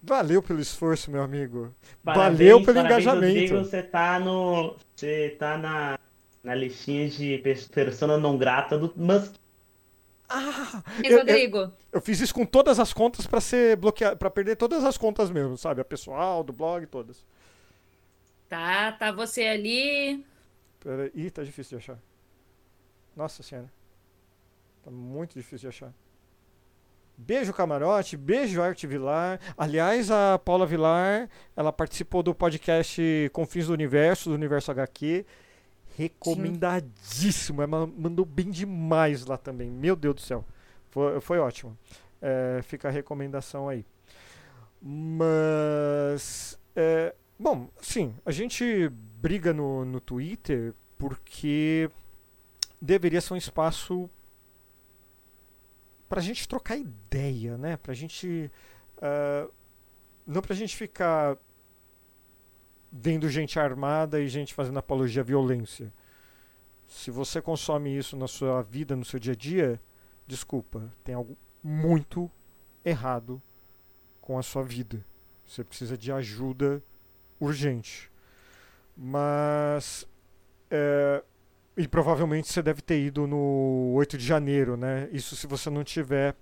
[0.00, 1.74] Valeu pelo esforço, meu amigo.
[2.04, 3.26] Parabéns, Valeu pelo parabéns, engajamento.
[3.26, 4.76] Rodrigo, você tá no.
[4.94, 5.98] Você tá na,
[6.44, 9.34] na listinha de pe- persona não grata do Musk.
[10.28, 10.82] Ah!
[11.02, 14.30] E Eu, eu, Rodrigo, eu fiz isso com todas as contas pra ser bloqueado, para
[14.30, 15.80] perder todas as contas mesmo, sabe?
[15.80, 17.24] A pessoal, do blog, todas.
[18.48, 20.24] tá, tá você ali.
[20.80, 21.10] Pera.
[21.14, 21.98] Ih, tá difícil de achar.
[23.16, 23.70] Nossa senhora.
[24.84, 25.92] Tá muito difícil de achar.
[27.20, 29.40] Beijo Camarote, beijo Arte Vilar.
[29.56, 33.02] Aliás, a Paula Vilar, ela participou do podcast
[33.32, 35.26] Confins do Universo, do Universo HQ.
[35.98, 37.60] Recomendadíssimo.
[37.60, 39.68] Ela mandou bem demais lá também.
[39.68, 40.44] Meu Deus do céu.
[40.90, 41.76] Foi, foi ótimo.
[42.22, 43.84] É, fica a recomendação aí.
[44.80, 46.56] Mas.
[46.76, 48.88] é, bom, sim, a gente
[49.20, 51.90] briga no, no Twitter porque
[52.80, 54.08] deveria ser um espaço
[56.08, 57.76] pra gente trocar ideia, né?
[57.76, 58.50] Pra gente.
[59.02, 59.48] ah,
[60.24, 61.36] não pra gente ficar
[62.90, 65.92] vendo gente armada e gente fazendo apologia à violência.
[66.86, 69.80] Se você consome isso na sua vida, no seu dia a dia,
[70.26, 72.30] desculpa, tem algo muito
[72.84, 73.42] errado
[74.20, 75.04] com a sua vida.
[75.46, 76.82] Você precisa de ajuda
[77.40, 78.10] urgente.
[78.96, 80.06] Mas.
[80.70, 81.22] é,
[81.76, 85.08] e provavelmente você deve ter ido no 8 de janeiro, né?
[85.12, 86.34] Isso se você não tiver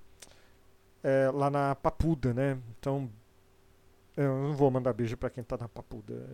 [1.02, 2.58] é, lá na Papuda, né?
[2.78, 3.10] Então.
[4.16, 6.26] Eu não vou mandar beijo pra quem tá na Papuda.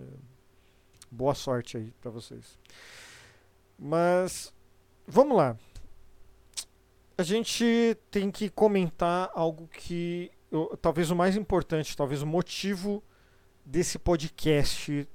[1.10, 2.58] Boa sorte aí pra vocês.
[3.78, 4.54] Mas.
[5.06, 5.58] Vamos lá.
[7.18, 10.30] A gente tem que comentar algo que.
[10.80, 13.02] talvez o mais importante, talvez o motivo
[13.64, 15.08] desse podcast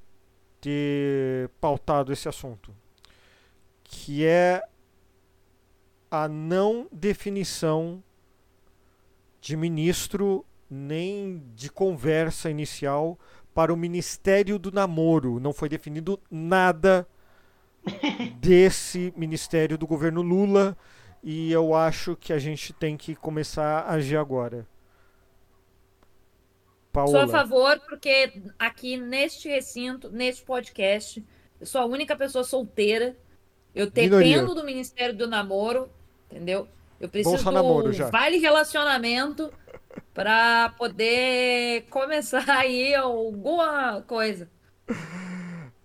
[0.59, 2.75] ter pautado esse assunto,
[3.83, 4.61] que é
[6.09, 8.03] a não definição
[9.39, 13.17] de ministro nem de conversa inicial
[13.53, 15.39] para o Ministério do Namoro.
[15.39, 17.07] Não foi definido nada
[18.39, 20.77] desse ministério do governo Lula
[21.23, 24.67] e eu acho que a gente tem que começar a agir agora.
[26.93, 27.27] Sou a Paola.
[27.27, 31.23] favor, porque aqui neste recinto, neste podcast,
[31.59, 33.15] eu sou a única pessoa solteira.
[33.75, 34.35] Eu Minoria.
[34.35, 35.89] dependo do Ministério do Namoro,
[36.31, 36.67] entendeu?
[36.99, 38.09] Eu preciso Bolsa do namoro já.
[38.09, 39.53] vale relacionamento
[40.13, 44.49] para poder começar aí alguma coisa.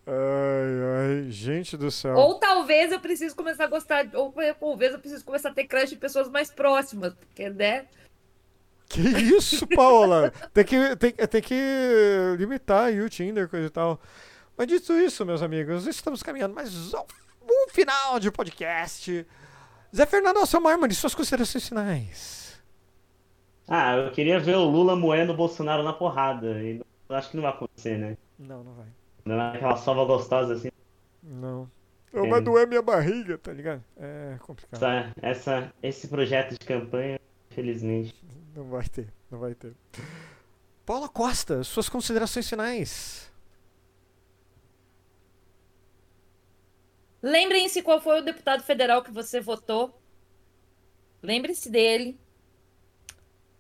[0.07, 2.15] Ai, ai, gente do céu.
[2.17, 5.65] Ou talvez eu precise começar a gostar, de- ou talvez eu preciso começar a ter
[5.65, 7.87] crush em pessoas mais próximas, porque, né?
[8.89, 10.33] Que isso, Paola?
[10.53, 11.55] tem, que, tem, tem que
[12.37, 14.01] limitar aí o Tinder, coisa e tal.
[14.57, 17.07] Mas dito isso, meus amigos, estamos caminhando mais ao
[17.49, 19.27] um final de podcast.
[19.95, 22.42] Zé Fernando Alcemar, mano, e suas considerações finais?
[23.75, 26.63] Ah, eu queria ver o Lula moendo o Bolsonaro na porrada.
[26.63, 28.19] E eu acho que não vai acontecer, né?
[28.39, 28.87] Não, não vai.
[29.25, 30.69] Não é aquela sova gostosa assim.
[31.23, 31.71] Não.
[32.13, 32.19] É.
[32.19, 33.83] Eu, vai doer minha barriga, tá ligado?
[33.97, 34.77] É complicado.
[34.77, 37.19] Essa, essa, esse projeto de campanha,
[37.51, 38.15] infelizmente.
[38.55, 39.73] Não vai ter, não vai ter.
[40.85, 43.33] Paula Costa, suas considerações finais.
[47.23, 49.99] Lembrem-se qual foi o deputado federal que você votou.
[51.23, 52.21] Lembre-se dele.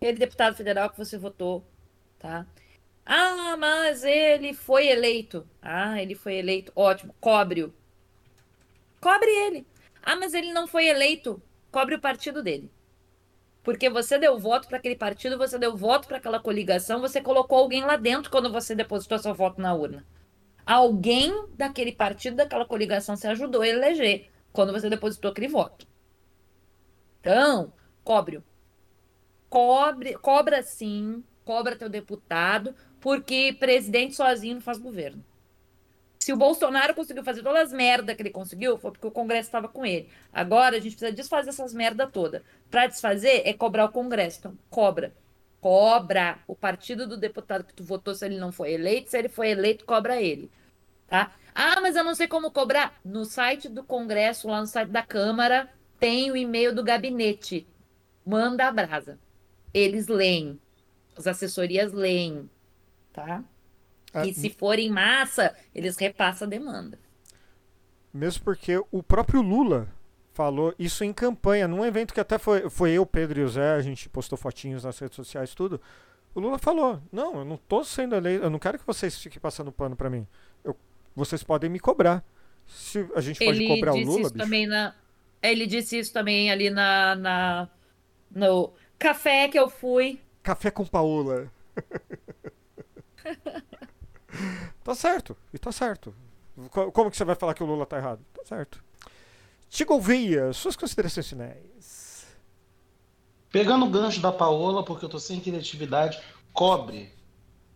[0.02, 1.64] Aquele deputado federal que você votou,
[2.18, 2.44] tá?
[3.06, 5.48] Ah, mas ele foi eleito.
[5.62, 6.72] Ah, ele foi eleito.
[6.74, 7.14] Ótimo.
[7.20, 7.72] Cobre-o.
[9.00, 9.64] Cobre ele.
[10.02, 11.40] Ah, mas ele não foi eleito.
[11.70, 12.68] Cobre o partido dele.
[13.62, 17.58] Porque você deu voto para aquele partido, você deu voto para aquela coligação, você colocou
[17.58, 20.04] alguém lá dentro quando você depositou seu voto na urna.
[20.66, 25.86] Alguém daquele partido, daquela coligação, se ajudou a eleger quando você depositou aquele voto.
[27.20, 27.72] Então,
[28.02, 28.42] cobre-o.
[29.52, 35.22] Cobre, cobra sim, cobra teu deputado, porque presidente sozinho não faz governo.
[36.18, 39.48] Se o Bolsonaro conseguiu fazer todas as merdas que ele conseguiu, foi porque o Congresso
[39.48, 40.08] estava com ele.
[40.32, 42.42] Agora a gente precisa desfazer essas merda toda.
[42.70, 44.38] Para desfazer é cobrar o Congresso.
[44.38, 45.12] Então, cobra.
[45.60, 49.10] Cobra o partido do deputado que tu votou se ele não foi eleito.
[49.10, 50.50] Se ele foi eleito, cobra ele.
[51.08, 51.30] Tá?
[51.54, 52.98] Ah, mas eu não sei como cobrar.
[53.04, 55.68] No site do Congresso, lá no site da Câmara,
[56.00, 57.66] tem o e-mail do gabinete.
[58.24, 59.18] Manda a brasa.
[59.72, 60.58] Eles leem.
[61.16, 62.48] As assessorias leem.
[63.12, 63.42] Tá?
[64.12, 66.98] Ah, E se for em massa, eles repassam a demanda.
[68.12, 69.88] Mesmo porque o próprio Lula
[70.34, 73.72] falou isso em campanha, num evento que até foi, foi eu, Pedro e o Zé,
[73.74, 75.80] a gente postou fotinhos nas redes sociais, tudo.
[76.34, 79.40] O Lula falou: Não, eu não tô sendo eleito, eu não quero que vocês fiquem
[79.40, 80.26] passando pano pra mim.
[80.64, 80.76] Eu,
[81.14, 82.24] vocês podem me cobrar.
[82.66, 84.44] Se a gente pode Ele cobrar o Lula, isso bicho.
[84.44, 84.94] também na.
[85.42, 87.68] Ele disse isso também ali na, na
[88.30, 90.18] no café que eu fui.
[90.42, 91.50] Café com Paola.
[94.82, 96.14] tá certo, e tá certo.
[96.70, 98.20] Co- Como que você vai falar que o Lula tá errado?
[98.34, 98.82] Tá certo.
[99.68, 102.26] Tigo Veia, suas considerações finais.
[103.50, 106.20] Pegando o gancho da Paola, porque eu tô sem criatividade,
[106.52, 107.12] cobre.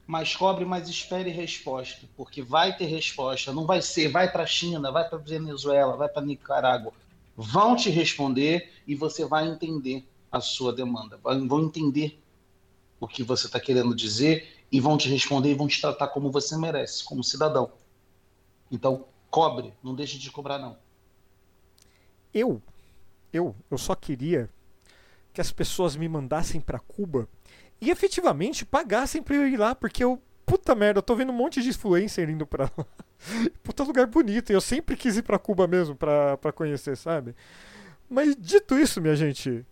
[0.07, 3.53] Mas cobre, mas espere resposta, porque vai ter resposta.
[3.53, 6.93] Não vai ser, vai para China, vai para Venezuela, vai para Nicarágua.
[7.37, 10.07] Vão te responder e você vai entender
[10.37, 11.19] a sua demanda.
[11.23, 12.21] Vão entender
[13.01, 16.31] o que você está querendo dizer e vão te responder e vão te tratar como
[16.31, 17.73] você merece, como cidadão.
[18.71, 20.77] Então, cobre, não deixe de cobrar, não.
[22.33, 22.61] Eu,
[23.33, 24.51] eu, eu só queria
[25.33, 27.29] que as pessoas me mandassem pra Cuba
[27.81, 31.37] e efetivamente pagassem pra eu ir lá, porque eu, puta merda, eu tô vendo um
[31.37, 32.87] monte de influencer indo pra lá.
[33.63, 37.35] Puta lugar bonito, e eu sempre quis ir pra Cuba mesmo pra conhecer, sabe?
[38.09, 39.65] Mas dito isso, minha gente,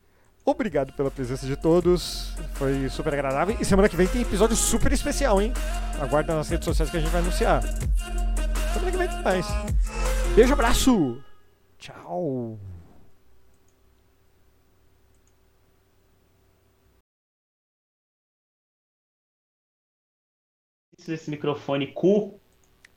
[0.45, 3.57] obrigado pela presença de todos, foi super agradável.
[3.61, 5.53] E semana que vem tem episódio super especial, hein?
[6.01, 7.63] Aguarda nas redes sociais que a gente vai anunciar.
[8.73, 9.47] Semana que vem tem mais.
[10.35, 11.23] Beijo, abraço!
[11.79, 12.59] Tchau!
[21.07, 22.41] Esse microfone cu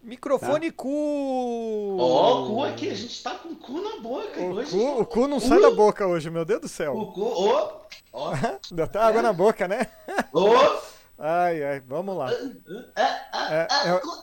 [0.07, 1.97] Microfone cu.
[1.99, 4.71] Ó, o cu aqui, a gente tá com o cu na boca O hoje.
[4.71, 6.95] cu, o cu não sai da boca hoje, meu Deus do céu.
[6.97, 7.71] O cu, ó,
[8.13, 8.31] ó,
[8.71, 9.85] Ainda tá água na boca, né?
[10.33, 10.79] ó.
[11.19, 12.31] Ai, ai, vamos lá.
[12.31, 14.01] É, é,